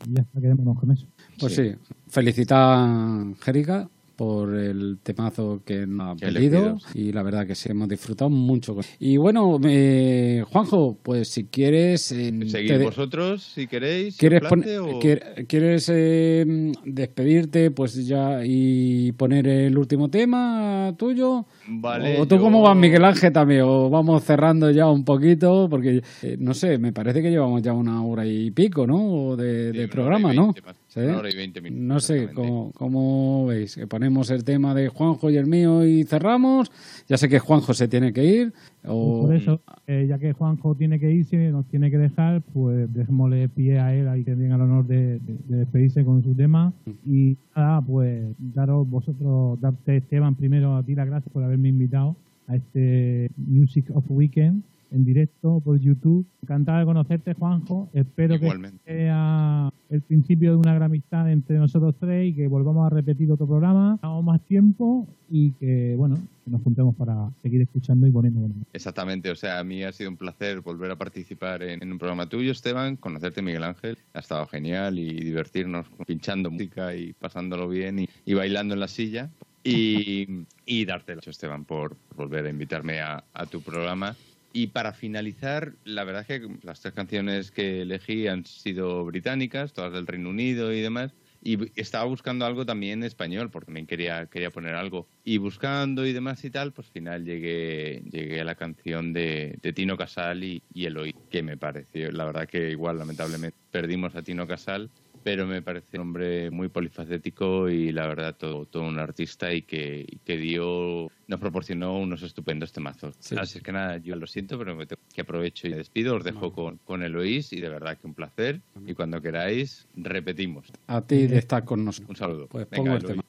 y, 0.09 0.15
ya 0.15 0.23
está, 0.23 0.41
quedémonos 0.41 0.81
con 0.81 0.91
eso. 0.93 1.07
Pues 1.39 1.55
sí, 1.55 1.75
felicitar 2.09 2.59
a 2.79 3.25
Jerica 3.43 3.87
por 4.17 4.55
el 4.55 4.99
temazo 5.03 5.63
que 5.65 5.87
nos 5.87 6.17
ha 6.17 6.27
pedido 6.33 6.79
y 6.95 7.13
la 7.13 7.23
verdad 7.23 7.47
que 7.47 7.55
sí 7.55 7.71
hemos 7.71 7.89
disfrutado 7.89 8.31
mucho. 8.31 8.77
Y 8.99 9.17
bueno, 9.17 9.59
eh, 9.65 10.43
Juanjo, 10.51 10.99
pues 11.03 11.29
si 11.29 11.45
quieres... 11.45 12.13
eh, 12.13 12.33
te 12.51 12.79
de- 12.79 12.85
vosotros 12.85 13.43
si 13.43 13.67
queréis. 13.67 14.17
¿Quieres, 14.17 14.43
o- 14.45 14.99
quier- 15.01 15.47
¿quieres 15.47 15.89
eh, 15.93 16.73
despedirte 16.85 17.71
pues 17.71 18.07
ya 18.07 18.41
y 18.45 19.13
poner 19.13 19.47
el 19.49 19.77
último 19.77 20.09
tema 20.11 20.95
tuyo? 20.99 21.47
Vale, 21.69 22.21
¿O 22.21 22.27
tú 22.27 22.37
yo- 22.37 22.41
cómo 22.43 22.63
vas, 22.63 22.77
Miguel 22.77 23.05
Ángel, 23.05 23.33
también? 23.33 23.63
¿O 23.63 23.91
vamos 23.91 24.23
cerrando 24.25 24.71
ya 24.71 24.89
un 24.89 25.05
poquito? 25.05 25.67
Porque, 25.69 26.03
eh, 26.23 26.37
no 26.39 26.55
sé, 26.55 26.79
me 26.79 26.93
parece 26.93 27.23
que 27.23 27.31
llevamos 27.31 27.63
ya 27.63 27.73
una 27.73 28.03
hora 28.05 28.27
y 28.27 28.51
pico, 28.51 28.87
¿no? 28.87 29.05
O 29.31 29.37
de, 29.37 29.73
Sí, 29.73 29.79
de 29.79 29.89
programa, 29.89 30.33
¿no? 30.33 30.55
más. 30.65 30.77
¿Sí? 30.95 31.01
Una 31.01 31.19
hora 31.19 31.29
y 31.31 31.35
veinte 31.37 31.61
minutos, 31.61 31.85
No 31.87 31.99
sé. 31.99 32.29
¿cómo, 32.33 32.71
cómo 32.73 33.47
veis? 33.47 33.75
¿Que 33.75 33.89
ponemos 33.89 34.31
el 34.31 34.45
tema 34.45 34.75
de 34.75 34.89
Juanjo 34.89 35.29
y 35.29 35.37
el 35.37 35.47
mío 35.47 35.85
y 35.85 36.05
cerramos? 36.05 36.71
Ya 37.09 37.17
sé 37.17 37.29
que 37.29 37.41
Juanjo 37.41 37.75
se 37.75 37.89
tiene 37.89 38.13
que 38.13 38.25
ir. 38.25 38.53
O... 38.87 39.23
Por 39.23 39.35
eso, 39.35 39.61
eh, 39.89 40.07
ya 40.09 40.19
que 40.21 40.33
Juanjo 40.33 40.77
tiene 40.77 41.01
que 41.01 41.11
irse, 41.11 41.37
nos 41.51 41.67
tiene 41.67 41.91
que 41.91 41.99
dejar, 41.99 42.43
pues 42.43 42.93
dejémosle 42.95 43.49
pie 43.49 43.81
a 43.81 43.93
él, 43.93 44.07
ahí 44.07 44.23
que 44.23 44.37
tenga 44.37 44.55
el 44.55 44.61
honor 44.61 44.87
de, 44.87 45.19
de- 45.19 45.37
de 45.49 45.57
despedirse 45.59 46.05
con 46.05 46.23
su 46.23 46.33
tema. 46.35 46.73
Y 47.05 47.37
nada, 47.57 47.81
pues 47.81 48.23
daros 48.39 48.89
vosotros, 48.89 49.61
darte 49.61 49.97
Esteban 49.97 50.37
primero 50.37 50.77
a 50.77 50.85
ti 50.85 50.95
las 50.95 51.07
gracias 51.09 51.33
por 51.33 51.43
haberme 51.43 51.71
invitado 51.71 52.15
a 52.47 52.55
este 52.57 53.31
Music 53.37 53.87
of 53.95 54.05
Weekend 54.09 54.63
en 54.91 55.05
directo 55.05 55.61
por 55.61 55.79
YouTube. 55.79 56.27
Encantado 56.43 56.81
de 56.81 56.85
conocerte, 56.85 57.35
Juanjo. 57.35 57.89
Espero 57.93 58.35
Igualmente. 58.35 58.79
que 58.85 58.93
sea 58.93 59.73
el 59.91 60.01
principio 60.03 60.51
de 60.51 60.57
una 60.57 60.75
gran 60.75 60.85
amistad 60.85 61.31
entre 61.31 61.57
nosotros 61.59 61.95
tres 61.99 62.31
y 62.31 62.35
que 62.35 62.49
volvamos 62.49 62.87
a 62.87 62.95
repetir 62.95 63.31
otro 63.31 63.47
programa, 63.47 63.99
hagamos 64.03 64.25
más 64.25 64.41
tiempo 64.43 65.07
y 65.31 65.53
que, 65.53 65.95
bueno, 65.97 66.17
que 66.45 66.51
nos 66.51 66.63
juntemos 66.63 66.95
para 66.97 67.31
seguir 67.43 67.63
escuchando 67.63 68.07
y 68.07 68.11
poniendo. 68.11 68.49
Exactamente, 68.73 69.31
o 69.31 69.37
sea, 69.37 69.59
a 69.59 69.65
mí 69.65 69.83
ha 69.83 69.93
sido 69.93 70.11
un 70.11 70.17
placer 70.17 70.61
volver 70.61 70.91
a 70.91 70.97
participar 70.97 71.63
en, 71.63 71.83
en 71.83 71.93
un 71.93 71.99
programa 71.99 72.29
tuyo, 72.29 72.53
Esteban, 72.53 72.97
conocerte, 72.97 73.43
Miguel 73.43 73.65
Ángel. 73.65 73.99
Ha 74.13 74.21
estado 74.21 74.47
genial 74.47 74.99
y 74.99 75.13
divertirnos 75.15 75.87
pinchando 76.07 76.51
música 76.51 76.95
y 76.95 77.13
pasándolo 77.15 77.69
bien 77.69 78.01
y, 78.01 78.09
y 78.25 78.35
bailando 78.35 78.75
en 78.75 78.81
la 78.81 78.89
silla. 78.89 79.31
Y, 79.63 80.45
y 80.67 80.85
darte 80.85 81.13
las 81.13 81.25
gracias, 81.25 81.37
Esteban, 81.37 81.65
por 81.65 81.97
volver 82.17 82.47
a 82.47 82.51
invitarme 82.51 83.01
a, 83.01 83.25
a 83.33 83.47
tu 83.47 83.61
programa. 83.63 84.15
Y 84.57 84.69
para 84.69 84.93
finalizar, 84.93 85.75
la 85.83 86.05
verdad 86.05 86.25
es 86.29 86.41
que 86.41 86.49
las 86.63 86.81
tres 86.81 86.95
canciones 86.95 87.51
que 87.51 87.83
elegí 87.83 88.29
han 88.29 88.47
sido 88.47 89.05
británicas, 89.05 89.73
todas 89.73 89.93
del 89.93 90.07
Reino 90.07 90.31
Unido 90.31 90.73
y 90.73 90.81
demás. 90.81 91.13
Y 91.43 91.59
estaba 91.79 92.05
buscando 92.05 92.47
algo 92.47 92.65
también 92.65 93.03
español, 93.03 93.51
porque 93.51 93.67
también 93.67 93.89
quería, 93.89 94.27
quería 94.27 94.51
poner 94.51 94.77
algo. 94.77 95.09
Y 95.25 95.39
buscando 95.39 96.07
y 96.07 96.13
demás 96.13 96.45
y 96.45 96.51
tal, 96.51 96.73
pues 96.73 96.87
al 96.87 96.93
final 96.93 97.25
llegué, 97.25 98.05
llegué 98.09 98.41
a 98.41 98.45
la 98.45 98.55
canción 98.55 99.13
de, 99.13 99.59
de 99.61 99.73
Tino 99.73 99.97
Casal 99.97 100.45
y, 100.45 100.63
y 100.73 100.85
Eloy, 100.85 101.13
que 101.31 101.43
me 101.43 101.57
pareció, 101.57 102.13
la 102.13 102.25
verdad 102.25 102.49
que 102.49 102.71
igual 102.71 102.99
lamentablemente 102.99 103.59
perdimos 103.73 104.15
a 104.15 104.23
Tino 104.23 104.47
Casal, 104.47 104.89
pero 105.25 105.47
me 105.47 105.63
parece 105.63 105.97
un 105.97 106.03
hombre 106.03 106.51
muy 106.51 106.69
polifacético 106.69 107.71
y 107.71 107.91
la 107.93 108.07
verdad 108.07 108.37
todo, 108.37 108.67
todo 108.67 108.83
un 108.85 108.99
artista 108.99 109.53
y 109.53 109.63
que, 109.63 110.05
y 110.07 110.19
que 110.19 110.37
dio, 110.37 111.11
nos 111.27 111.41
proporcionó 111.41 111.99
unos 111.99 112.23
estupendos 112.23 112.73
temazos. 112.73 113.17
Sí. 113.19 113.35
Así 113.39 113.59
es 113.59 113.65
que 113.65 113.73
nada, 113.73 113.97
yo 113.97 114.17
lo 114.17 114.27
siento, 114.27 114.59
pero 114.59 114.77
me 114.77 114.87
tengo 114.87 115.01
que 115.13 115.23
aprovecho 115.23 115.67
y 115.67 115.71
me 115.71 115.79
despido, 115.79 116.15
os 116.17 116.25
dejo 116.25 116.53
con, 116.53 116.77
con 116.85 117.03
Eloís 117.03 117.53
y 117.55 117.61
de 117.61 117.71
verdad 117.71 117.97
que 117.99 118.07
un 118.07 118.15
placer 118.15 118.61
y 118.87 118.93
cuando 118.93 119.21
queráis 119.23 119.89
repetimos. 119.97 120.71
A 120.87 121.01
ti 121.01 121.27
de 121.27 121.39
estar 121.39 121.65
con 121.65 121.85
nosotros. 121.85 122.11
Un 122.11 122.17
saludo. 122.17 122.47
Pues 122.47 122.69
Venga, 122.69 122.77
pongo 122.83 122.97
el 122.97 122.99
Eloy. 122.99 123.13
tema. 123.13 123.24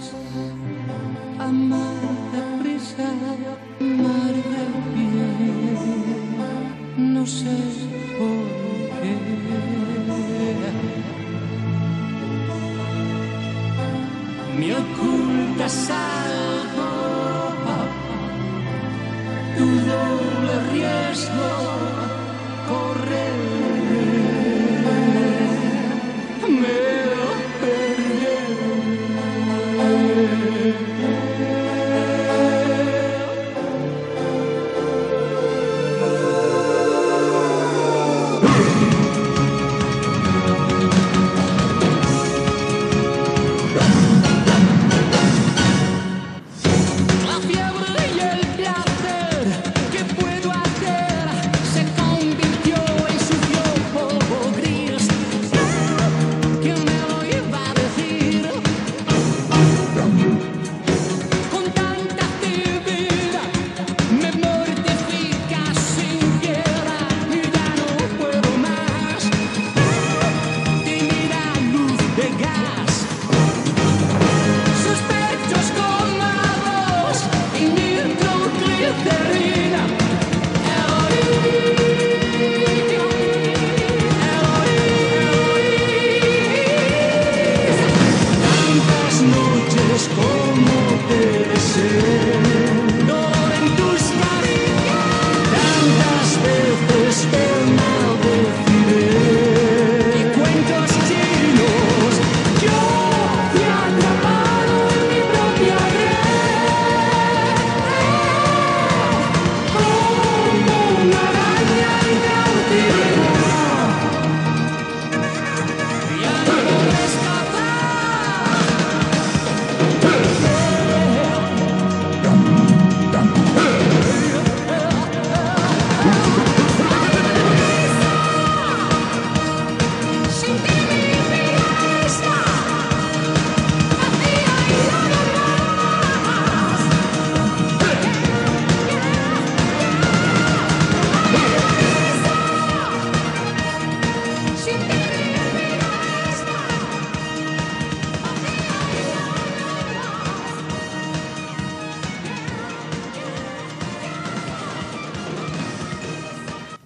Eloís, 0.00 0.69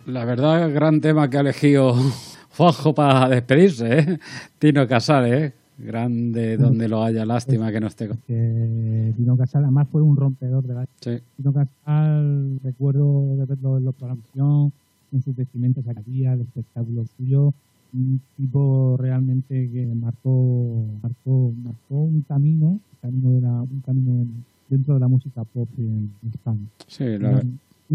La 0.06 0.24
verdad, 0.24 0.70
gran 0.72 1.00
tema 1.00 1.28
que 1.30 1.38
ha 1.38 1.40
elegido 1.40 1.94
Juanjo 2.56 2.94
para 2.94 3.28
despedirse, 3.28 3.98
¿eh? 3.98 4.18
Tino 4.58 4.86
Casal, 4.86 5.32
¿eh? 5.32 5.52
Grande 5.76 6.56
donde 6.56 6.88
lo 6.88 7.02
haya, 7.02 7.24
lástima 7.24 7.72
que 7.72 7.80
no 7.80 7.88
esté. 7.88 8.06
con- 8.08 8.18
que 8.26 9.12
Tino 9.16 9.36
Casal 9.36 9.64
además 9.64 9.88
fue 9.90 10.02
un 10.02 10.16
rompedor 10.16 10.62
de 10.64 10.74
la 10.74 10.86
Sí, 11.00 11.18
Tino 11.36 11.52
Casal, 11.52 12.60
recuerdo 12.62 13.36
de 13.36 13.44
verlo 13.46 13.78
en 13.78 13.84
la 13.86 13.92
programación, 13.92 14.72
con 15.10 15.22
sus 15.22 15.34
vestimentas 15.34 15.84
aquí, 15.88 16.24
el 16.26 16.42
espectáculo 16.42 17.04
suyo, 17.16 17.52
un 17.92 18.20
tipo 18.36 18.96
realmente 19.00 19.68
que 19.72 19.86
marcó, 19.86 20.84
marcó, 21.02 21.52
marcó 21.64 21.94
un 21.94 22.20
camino, 22.28 22.78
camino 23.02 23.30
de 23.32 23.40
la- 23.40 23.62
un 23.62 23.82
camino 23.84 24.12
en- 24.22 24.44
dentro 24.68 24.94
de 24.94 25.00
la 25.00 25.08
música 25.08 25.42
pop 25.44 25.68
en, 25.78 26.10
en 26.22 26.28
España. 26.30 26.66
sí, 26.86 27.04
la 27.18 27.30
verdad. 27.30 27.44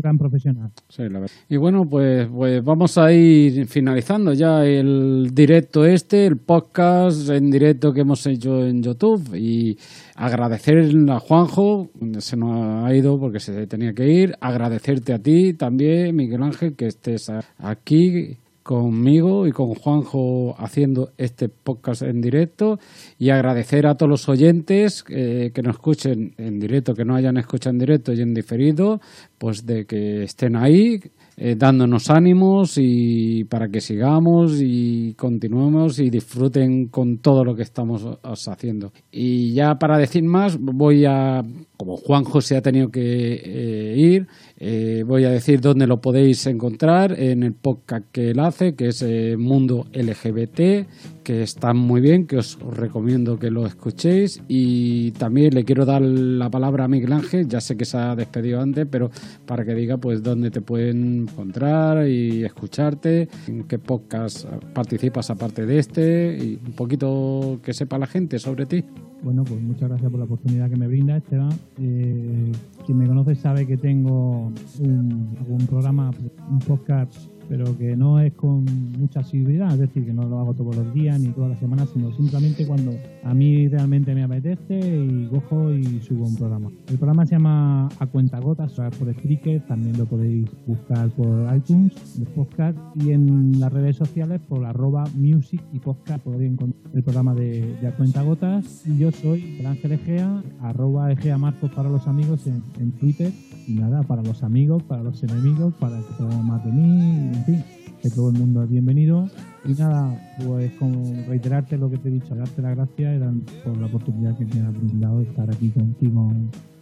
Gran- 0.02 0.18
profesional. 0.18 0.72
Sí, 0.90 1.04
la 1.04 1.20
verdad. 1.20 1.36
Y 1.48 1.58
bueno, 1.58 1.86
pues, 1.88 2.28
pues 2.28 2.64
vamos 2.64 2.98
a 2.98 3.12
ir 3.14 3.66
finalizando 3.68 4.34
ya 4.34 4.66
el 4.66 5.30
directo 5.34 5.86
este, 5.86 6.26
el 6.26 6.38
podcast 6.38 7.30
en 7.30 7.50
directo 7.52 7.94
que 7.94 8.02
hemos 8.02 8.26
hecho 8.26 8.66
en 8.66 8.84
YouTube 8.84 9.36
y 9.36 9.78
agradecer 10.16 10.92
a 11.10 11.20
Juanjo, 11.20 11.90
se 12.18 12.36
nos 12.36 12.86
ha 12.86 12.94
ido 12.94 13.20
porque 13.20 13.40
se 13.40 13.68
tenía 13.68 13.94
que 13.94 14.08
ir, 14.08 14.36
agradecerte 14.42 15.14
a 15.14 15.20
ti 15.20 15.54
también, 15.54 16.16
Miguel 16.16 16.44
Ángel, 16.44 16.76
que 16.76 16.88
estés 16.88 17.32
aquí 17.58 18.38
conmigo 18.70 19.48
y 19.48 19.52
con 19.52 19.74
Juanjo 19.74 20.54
haciendo 20.60 21.10
este 21.18 21.50
podcast 21.50 22.04
en 22.04 22.22
directo 22.22 22.78
y 23.18 23.32
agradecer 23.32 23.88
a 23.88 23.96
todos 23.96 24.12
los 24.12 24.30
oyentes 24.30 25.04
eh, 25.10 25.50
que 25.56 25.64
nos 25.64 25.78
escuchen 25.78 26.36
en 26.38 26.60
directo, 26.60 26.94
que 26.94 27.04
no 27.04 27.16
hayan 27.16 27.38
escuchado 27.38 27.74
en 27.74 27.80
directo 27.80 28.14
y 28.14 28.22
en 28.22 28.36
diferido, 28.36 29.02
pues 29.40 29.66
de 29.66 29.86
que 29.86 30.22
estén 30.22 30.56
ahí 30.56 31.00
eh, 31.42 31.56
dándonos 31.58 32.10
ánimos 32.10 32.74
y 32.78 33.46
para 33.46 33.70
que 33.70 33.80
sigamos 33.80 34.60
y 34.62 35.14
continuemos 35.14 35.98
y 35.98 36.12
disfruten 36.12 36.90
con 36.90 37.20
todo 37.20 37.46
lo 37.46 37.56
que 37.56 37.64
estamos 37.64 38.04
os 38.04 38.48
haciendo. 38.50 38.92
Y 39.10 39.54
ya 39.54 39.76
para 39.80 39.98
decir 39.98 40.22
más, 40.22 40.60
voy 40.60 41.06
a, 41.06 41.42
como 41.78 41.96
Juanjo 41.96 42.42
se 42.42 42.58
ha 42.58 42.62
tenido 42.62 42.90
que 42.90 43.02
eh, 43.02 43.96
ir, 43.98 44.28
eh, 44.62 45.04
voy 45.08 45.24
a 45.24 45.30
decir 45.30 45.62
dónde 45.62 45.88
lo 45.88 46.02
podéis 46.02 46.46
encontrar 46.46 47.18
en 47.18 47.44
el 47.44 47.54
podcast 47.54 48.06
que 48.12 48.32
él 48.32 48.40
hace, 48.42 48.76
que 48.76 48.90
es 48.90 49.02
eh, 49.02 49.38
Mundo 49.38 49.88
LGBT, 49.94 50.86
que 51.24 51.44
está 51.44 51.74
muy 51.74 52.02
bien, 52.02 52.28
que 52.28 52.38
os 52.38 52.60
recomiendo 52.60 53.40
que 53.40 53.52
lo 53.52 53.66
escuchéis. 53.66 54.42
Y 54.50 55.12
también 55.12 55.56
le 55.56 55.64
quiero 55.64 55.86
dar 55.86 56.02
la 56.02 56.50
palabra 56.50 56.86
a 56.86 56.88
Miguel 56.90 57.14
Ángel, 57.14 57.48
ya 57.48 57.62
sé 57.62 57.78
que 57.78 57.86
se 57.86 57.98
ha 57.98 58.16
despedido 58.16 58.60
antes, 58.60 58.86
pero 58.92 59.10
para 59.46 59.64
que 59.64 59.74
diga 59.74 59.98
pues 59.98 60.22
dónde 60.22 60.52
te 60.52 60.60
pueden 60.60 61.30
encontrar 61.30 62.06
y 62.10 62.44
escucharte, 62.44 63.30
en 63.48 63.64
qué 63.64 63.80
podcast 63.80 64.46
participas 64.74 65.30
aparte 65.30 65.66
de 65.66 65.80
este, 65.80 66.38
y 66.38 66.60
un 66.66 66.74
poquito 66.74 67.62
que 67.64 67.74
sepa 67.74 67.98
la 67.98 68.08
gente 68.08 68.40
sobre 68.40 68.66
ti. 68.66 68.84
Bueno, 69.22 69.44
pues 69.44 69.62
muchas 69.62 69.90
gracias 69.90 70.10
por 70.10 70.20
la 70.20 70.26
oportunidad 70.26 70.70
que 70.70 70.78
me 70.78 70.88
brinda, 70.88 71.18
Esteban. 71.18 71.52
Eh, 71.78 72.52
quien 72.86 72.98
me 72.98 73.06
conoce 73.06 73.36
sabe 73.36 73.68
que 73.68 73.76
tengo 73.76 74.52
un, 74.80 75.38
un 75.48 75.68
programa, 75.68 76.12
un 76.50 76.60
podcast, 76.60 77.30
pero 77.50 77.76
que 77.78 77.96
no 77.96 78.20
es 78.20 78.32
con 78.34 78.64
mucha 78.98 79.22
asiduidad, 79.22 79.74
es 79.74 79.80
decir, 79.80 80.06
que 80.06 80.14
no 80.14 80.24
lo 80.24 80.40
hago 80.40 80.54
todos 80.54 80.76
los 80.76 80.94
días 80.94 81.20
ni 81.20 81.30
todas 81.30 81.50
las 81.50 81.60
semanas, 81.60 81.90
sino 81.92 82.12
simplemente 82.14 82.66
cuando 82.68 82.94
a 83.24 83.34
mí 83.34 83.68
realmente 83.68 84.14
me 84.14 84.24
apetece 84.24 84.80
y 84.80 85.28
cojo 85.28 85.74
y 85.74 86.00
subo 86.02 86.28
un 86.28 86.36
programa. 86.36 86.70
El 86.88 86.98
programa 86.98 87.26
se 87.26 87.36
llama 87.36 87.90
A 88.00 88.06
Cuentagotas, 88.06 88.72
o 88.74 88.76
sea, 88.76 88.90
por 88.92 89.12
Spreaker, 89.12 89.66
también 89.68 89.98
lo 89.98 90.06
podéis 90.06 90.48
buscar 90.68 91.10
por 91.10 91.56
iTunes, 91.56 92.20
el 92.20 92.28
podcast, 92.28 92.78
y 92.96 93.12
en 93.12 93.60
las 93.60 93.74
redes 93.74 93.96
sociales 93.96 94.40
por 94.48 94.64
arroba 94.64 95.06
music 95.16 95.62
y 95.74 95.80
podcast 95.80 96.24
podéis 96.24 96.52
encontrar 96.52 96.80
el 96.94 97.04
programa 97.04 97.34
de, 97.34 97.76
de 97.82 97.88
A 97.88 97.96
Cuentagotas. 97.96 98.86
Y 98.86 99.00
yo 99.00 99.12
soy 99.12 99.58
el 99.60 99.66
Ángel 99.66 99.94
Egea, 99.94 100.44
arroba 100.62 101.12
Egea 101.12 101.38
Marcos 101.38 101.72
para 101.72 101.90
los 101.90 102.08
amigos 102.08 102.46
en 102.48 102.92
Twitter. 102.92 103.32
Nada, 103.70 104.02
para 104.02 104.24
los 104.24 104.42
amigos, 104.44 104.82
para 104.84 105.04
los 105.04 105.22
enemigos, 105.22 105.74
para 105.76 106.00
el 106.00 106.04
que 106.04 106.14
sepa 106.14 106.42
más 106.42 106.66
de 106.66 106.72
mí, 106.72 107.30
en 107.36 107.46
fin, 107.46 107.64
que 108.02 108.10
todo 108.10 108.32
el 108.32 108.38
mundo 108.40 108.64
es 108.64 108.70
bienvenido. 108.70 109.30
Y 109.64 109.74
nada, 109.74 110.36
pues 110.44 110.72
como 110.80 111.04
reiterarte 111.28 111.78
lo 111.78 111.90
que 111.90 111.98
te 111.98 112.10
he 112.10 112.12
dicho, 112.12 112.34
darte 112.34 112.64
las 112.64 112.76
gracias 112.76 113.22
por 113.64 113.78
la 113.78 113.86
oportunidad 113.86 114.36
que 114.38 114.46
me 114.46 114.62
has 114.62 114.74
brindado 114.74 115.20
de 115.20 115.26
estar 115.26 115.52
aquí 115.52 115.70
contigo 115.70 116.32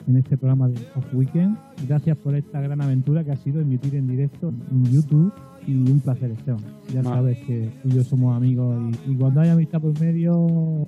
en 0.08 0.16
este 0.16 0.38
programa 0.38 0.70
de 0.70 0.80
Off 0.96 1.14
Weekend. 1.14 1.58
Gracias 1.88 2.18
por 2.18 2.36
esta 2.36 2.62
gran 2.62 2.80
aventura 2.80 3.24
que 3.24 3.32
ha 3.32 3.38
sido 3.38 3.60
emitir 3.60 3.96
en 3.96 4.08
directo 4.08 4.54
en 4.72 4.86
YouTube 4.86 5.34
y 5.68 5.74
un 5.74 6.00
placer, 6.00 6.32
Esteban. 6.32 6.64
Ya 6.94 7.04
sabes 7.04 7.38
que 7.40 7.70
tú 7.84 7.90
y 7.90 7.96
yo 7.96 8.04
somos 8.04 8.36
amigos 8.36 8.96
y, 9.06 9.12
y 9.12 9.16
cuando 9.18 9.42
hay 9.42 9.50
amistad 9.50 9.82
por 9.82 10.00
medio 10.00 10.88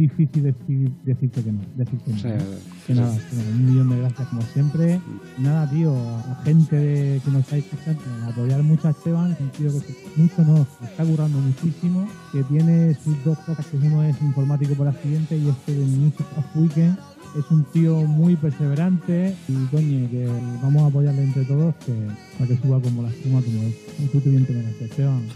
difícil 0.00 0.42
decir, 0.42 0.90
decirte 1.04 1.42
que 1.44 1.52
no. 1.52 1.60
Decirte 1.76 2.10
no, 2.10 2.16
sí. 2.18 2.28
Que 2.86 2.94
nada, 2.94 3.16
un 3.54 3.66
millón 3.70 3.90
de 3.90 3.98
gracias 3.98 4.28
como 4.28 4.42
siempre. 4.42 5.00
Nada, 5.38 5.70
tío, 5.70 5.94
a, 5.94 6.42
gente 6.44 6.74
de- 6.76 7.20
que 7.24 7.30
nos 7.30 7.42
está 7.42 7.56
escuchando, 7.58 8.00
apoyar 8.26 8.62
mucho 8.62 8.88
a 8.88 8.90
Esteban, 8.90 9.36
un 9.38 9.48
tío 9.50 9.70
que 9.80 9.94
mucho 10.16 10.42
no, 10.44 10.66
se 10.78 10.84
está 10.86 11.04
currando 11.04 11.38
muchísimo, 11.38 12.08
que 12.32 12.42
tiene 12.44 12.94
sus 12.94 13.22
dos 13.24 13.38
cosas, 13.40 13.64
que 13.66 13.76
uno 13.76 14.02
es 14.02 14.20
informático 14.22 14.74
por 14.74 14.88
accidente 14.88 15.36
y 15.36 15.48
este 15.48 15.74
de 15.74 15.84
Music 15.84 16.26
of 16.36 16.44
Weekend. 16.56 16.98
Es 17.38 17.48
un 17.50 17.64
tío 17.64 17.94
muy 17.96 18.34
perseverante 18.34 19.36
y 19.46 19.54
coño, 19.66 20.10
que 20.10 20.26
vamos 20.62 20.82
a 20.82 20.86
apoyarle 20.86 21.22
entre 21.22 21.44
todos 21.44 21.74
que, 21.76 21.92
para 22.36 22.48
que 22.48 22.56
suba 22.56 22.80
como 22.80 23.02
la 23.02 23.08
espuma 23.08 23.40
como 23.40 23.62
él. 23.62 23.74
Tú 24.10 24.20
te 24.20 24.30
mereces, 24.30 24.82
Esteban. 24.82 25.28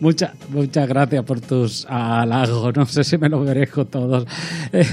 Muchas 0.00 0.88
gracias 0.88 1.24
por 1.24 1.40
tus 1.40 1.86
halagos. 1.88 2.76
No 2.76 2.84
sé 2.84 3.04
si 3.04 3.16
me 3.16 3.30
lo 3.30 3.40
merezco 3.40 3.86
todos. 3.86 4.26
Eh, 4.72 4.84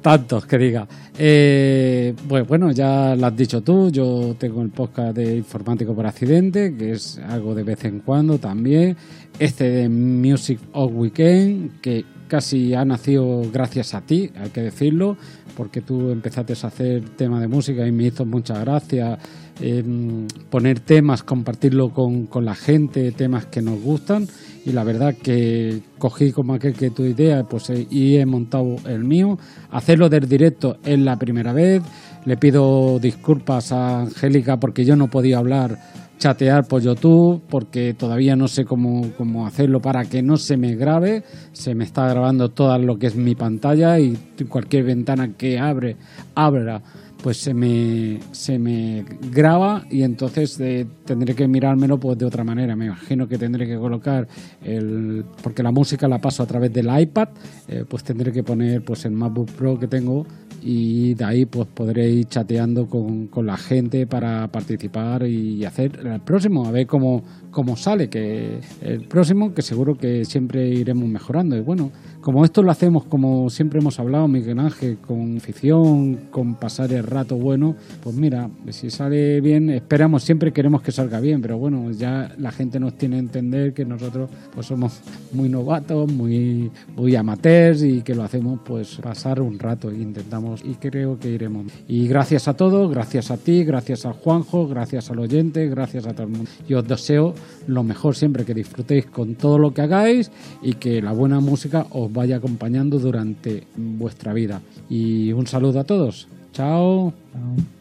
tantos 0.00 0.46
que 0.46 0.56
diga. 0.56 0.88
Eh, 1.18 2.14
pues 2.28 2.46
bueno, 2.46 2.70
ya 2.70 3.14
lo 3.14 3.26
has 3.26 3.36
dicho 3.36 3.60
tú. 3.60 3.90
Yo 3.90 4.36
tengo 4.38 4.62
el 4.62 4.70
podcast 4.70 5.16
de 5.16 5.36
Informático 5.36 5.94
por 5.94 6.06
Accidente, 6.06 6.74
que 6.76 6.92
es 6.92 7.18
algo 7.18 7.54
de 7.54 7.62
vez 7.62 7.84
en 7.84 8.00
cuando 8.00 8.38
también. 8.38 8.96
Este 9.38 9.68
de 9.68 9.88
Music 9.90 10.58
of 10.72 10.92
Weekend, 10.94 11.80
que 11.82 12.06
casi 12.26 12.74
ha 12.74 12.84
nacido 12.84 13.42
gracias 13.52 13.94
a 13.94 14.00
ti, 14.00 14.30
hay 14.36 14.50
que 14.50 14.62
decirlo, 14.62 15.16
porque 15.56 15.80
tú 15.80 16.10
empezaste 16.10 16.52
a 16.52 16.66
hacer 16.66 17.08
tema 17.16 17.40
de 17.40 17.48
música 17.48 17.86
y 17.86 17.92
me 17.92 18.04
hizo 18.04 18.24
mucha 18.24 18.58
gracia 18.60 19.18
em, 19.60 20.26
poner 20.50 20.80
temas, 20.80 21.22
compartirlo 21.22 21.90
con, 21.90 22.26
con 22.26 22.44
la 22.44 22.54
gente, 22.54 23.12
temas 23.12 23.46
que 23.46 23.62
nos 23.62 23.80
gustan. 23.80 24.28
Y 24.66 24.72
la 24.72 24.82
verdad 24.82 25.14
que 25.14 25.80
cogí 25.98 26.32
como 26.32 26.54
aquel 26.54 26.74
que 26.74 26.90
tu 26.90 27.04
idea 27.04 27.44
pues, 27.44 27.70
eh, 27.70 27.86
y 27.88 28.16
he 28.16 28.26
montado 28.26 28.76
el 28.86 29.04
mío. 29.04 29.38
Hacerlo 29.70 30.08
del 30.08 30.28
directo 30.28 30.78
es 30.84 30.98
la 30.98 31.16
primera 31.16 31.52
vez. 31.52 31.82
Le 32.24 32.36
pido 32.36 32.98
disculpas 32.98 33.70
a 33.70 34.00
Angélica 34.00 34.58
porque 34.58 34.84
yo 34.84 34.96
no 34.96 35.08
podía 35.08 35.38
hablar, 35.38 35.78
chatear 36.18 36.66
por 36.66 36.82
YouTube, 36.82 37.42
porque 37.48 37.94
todavía 37.94 38.36
no 38.36 38.48
sé 38.48 38.64
cómo, 38.64 39.10
cómo 39.16 39.46
hacerlo 39.46 39.80
para 39.80 40.04
que 40.04 40.22
no 40.22 40.36
se 40.36 40.56
me 40.56 40.74
grabe. 40.74 41.24
Se 41.52 41.74
me 41.74 41.84
está 41.84 42.08
grabando 42.08 42.50
todo 42.50 42.78
lo 42.78 42.98
que 42.98 43.08
es 43.08 43.16
mi 43.16 43.34
pantalla 43.34 43.98
y 43.98 44.16
cualquier 44.48 44.84
ventana 44.84 45.32
que 45.36 45.58
abre, 45.58 45.96
abra 46.34 46.82
pues 47.26 47.38
se 47.38 47.54
me, 47.54 48.20
se 48.30 48.56
me 48.56 49.04
graba 49.32 49.84
y 49.90 50.02
entonces 50.02 50.60
eh, 50.60 50.86
tendré 51.04 51.34
que 51.34 51.48
mirármelo 51.48 51.98
pues 51.98 52.16
de 52.18 52.24
otra 52.24 52.44
manera. 52.44 52.76
Me 52.76 52.86
imagino 52.86 53.26
que 53.26 53.38
tendré 53.38 53.66
que 53.66 53.76
colocar 53.76 54.28
el 54.62 55.24
porque 55.42 55.62
la 55.62 55.72
música 55.72 56.06
la 56.06 56.20
paso 56.20 56.42
a 56.42 56.46
través 56.46 56.72
del 56.72 56.88
iPad, 56.96 57.30
eh, 57.66 57.84
pues 57.88 58.04
tendré 58.04 58.30
que 58.30 58.42
poner 58.42 58.84
pues 58.84 59.04
el 59.06 59.12
MacBook 59.12 59.50
Pro 59.52 59.76
que 59.76 59.88
tengo 59.88 60.24
y 60.62 61.14
de 61.14 61.24
ahí 61.24 61.46
pues 61.46 61.68
podré 61.68 62.08
ir 62.10 62.26
chateando 62.26 62.86
con, 62.86 63.28
con 63.28 63.46
la 63.46 63.56
gente 63.56 64.06
para 64.06 64.48
participar 64.48 65.26
y 65.26 65.64
hacer 65.64 66.00
el 66.04 66.20
próximo, 66.20 66.66
a 66.66 66.70
ver 66.70 66.86
cómo, 66.86 67.22
cómo 67.50 67.74
sale, 67.76 68.08
que 68.08 68.60
el 68.82 69.08
próximo 69.08 69.54
que 69.54 69.62
seguro 69.62 69.96
que 69.96 70.24
siempre 70.24 70.68
iremos 70.68 71.08
mejorando. 71.08 71.56
Y 71.56 71.60
bueno, 71.60 71.90
como 72.20 72.44
esto 72.44 72.62
lo 72.62 72.70
hacemos 72.70 73.04
como 73.04 73.48
siempre 73.50 73.78
hemos 73.78 73.98
hablado, 73.98 74.28
Miguel 74.28 74.58
Ángel, 74.58 74.98
con 74.98 75.38
afición, 75.38 76.16
con 76.30 76.56
pasar 76.56 76.92
el 76.92 77.04
rato 77.04 77.36
bueno, 77.36 77.74
pues 78.02 78.14
mira, 78.14 78.50
si 78.70 78.90
sale 78.90 79.40
bien, 79.40 79.70
esperamos, 79.70 80.22
siempre 80.22 80.52
queremos 80.52 80.82
que 80.82 80.92
salga 80.92 81.20
bien, 81.20 81.40
pero 81.40 81.56
bueno, 81.56 81.90
ya 81.92 82.34
la 82.36 82.50
gente 82.50 82.78
nos 82.78 82.98
tiene 82.98 83.16
que 83.16 83.20
entender 83.20 83.72
que 83.72 83.84
nosotros 83.84 84.28
pues 84.54 84.66
somos 84.66 85.00
muy 85.32 85.48
novatos, 85.48 86.12
muy, 86.12 86.70
muy 86.94 87.16
amateurs 87.16 87.82
y 87.82 88.02
que 88.02 88.14
lo 88.14 88.22
hacemos 88.22 88.60
pues 88.64 88.96
pasar 88.96 89.40
un 89.40 89.58
rato 89.58 89.90
e 89.90 89.94
intentamos 89.94 90.45
y 90.64 90.74
creo 90.74 91.18
que 91.18 91.30
iremos. 91.30 91.66
Y 91.88 92.06
gracias 92.08 92.48
a 92.48 92.54
todos, 92.54 92.90
gracias 92.90 93.30
a 93.30 93.36
ti, 93.36 93.64
gracias 93.64 94.06
a 94.06 94.12
Juanjo, 94.12 94.66
gracias 94.68 95.10
al 95.10 95.18
oyente, 95.18 95.68
gracias 95.68 96.06
a 96.06 96.12
todo 96.12 96.24
el 96.24 96.28
mundo. 96.30 96.50
Y 96.68 96.74
os 96.74 96.86
deseo 96.86 97.34
lo 97.66 97.82
mejor 97.82 98.14
siempre, 98.16 98.44
que 98.44 98.54
disfrutéis 98.54 99.06
con 99.06 99.34
todo 99.34 99.58
lo 99.58 99.72
que 99.72 99.82
hagáis 99.82 100.30
y 100.62 100.74
que 100.74 101.02
la 101.02 101.12
buena 101.12 101.40
música 101.40 101.86
os 101.90 102.12
vaya 102.12 102.36
acompañando 102.36 102.98
durante 102.98 103.64
vuestra 103.76 104.32
vida. 104.32 104.60
Y 104.88 105.32
un 105.32 105.46
saludo 105.46 105.80
a 105.80 105.84
todos. 105.84 106.28
Chao. 106.52 107.12
Chao. 107.32 107.75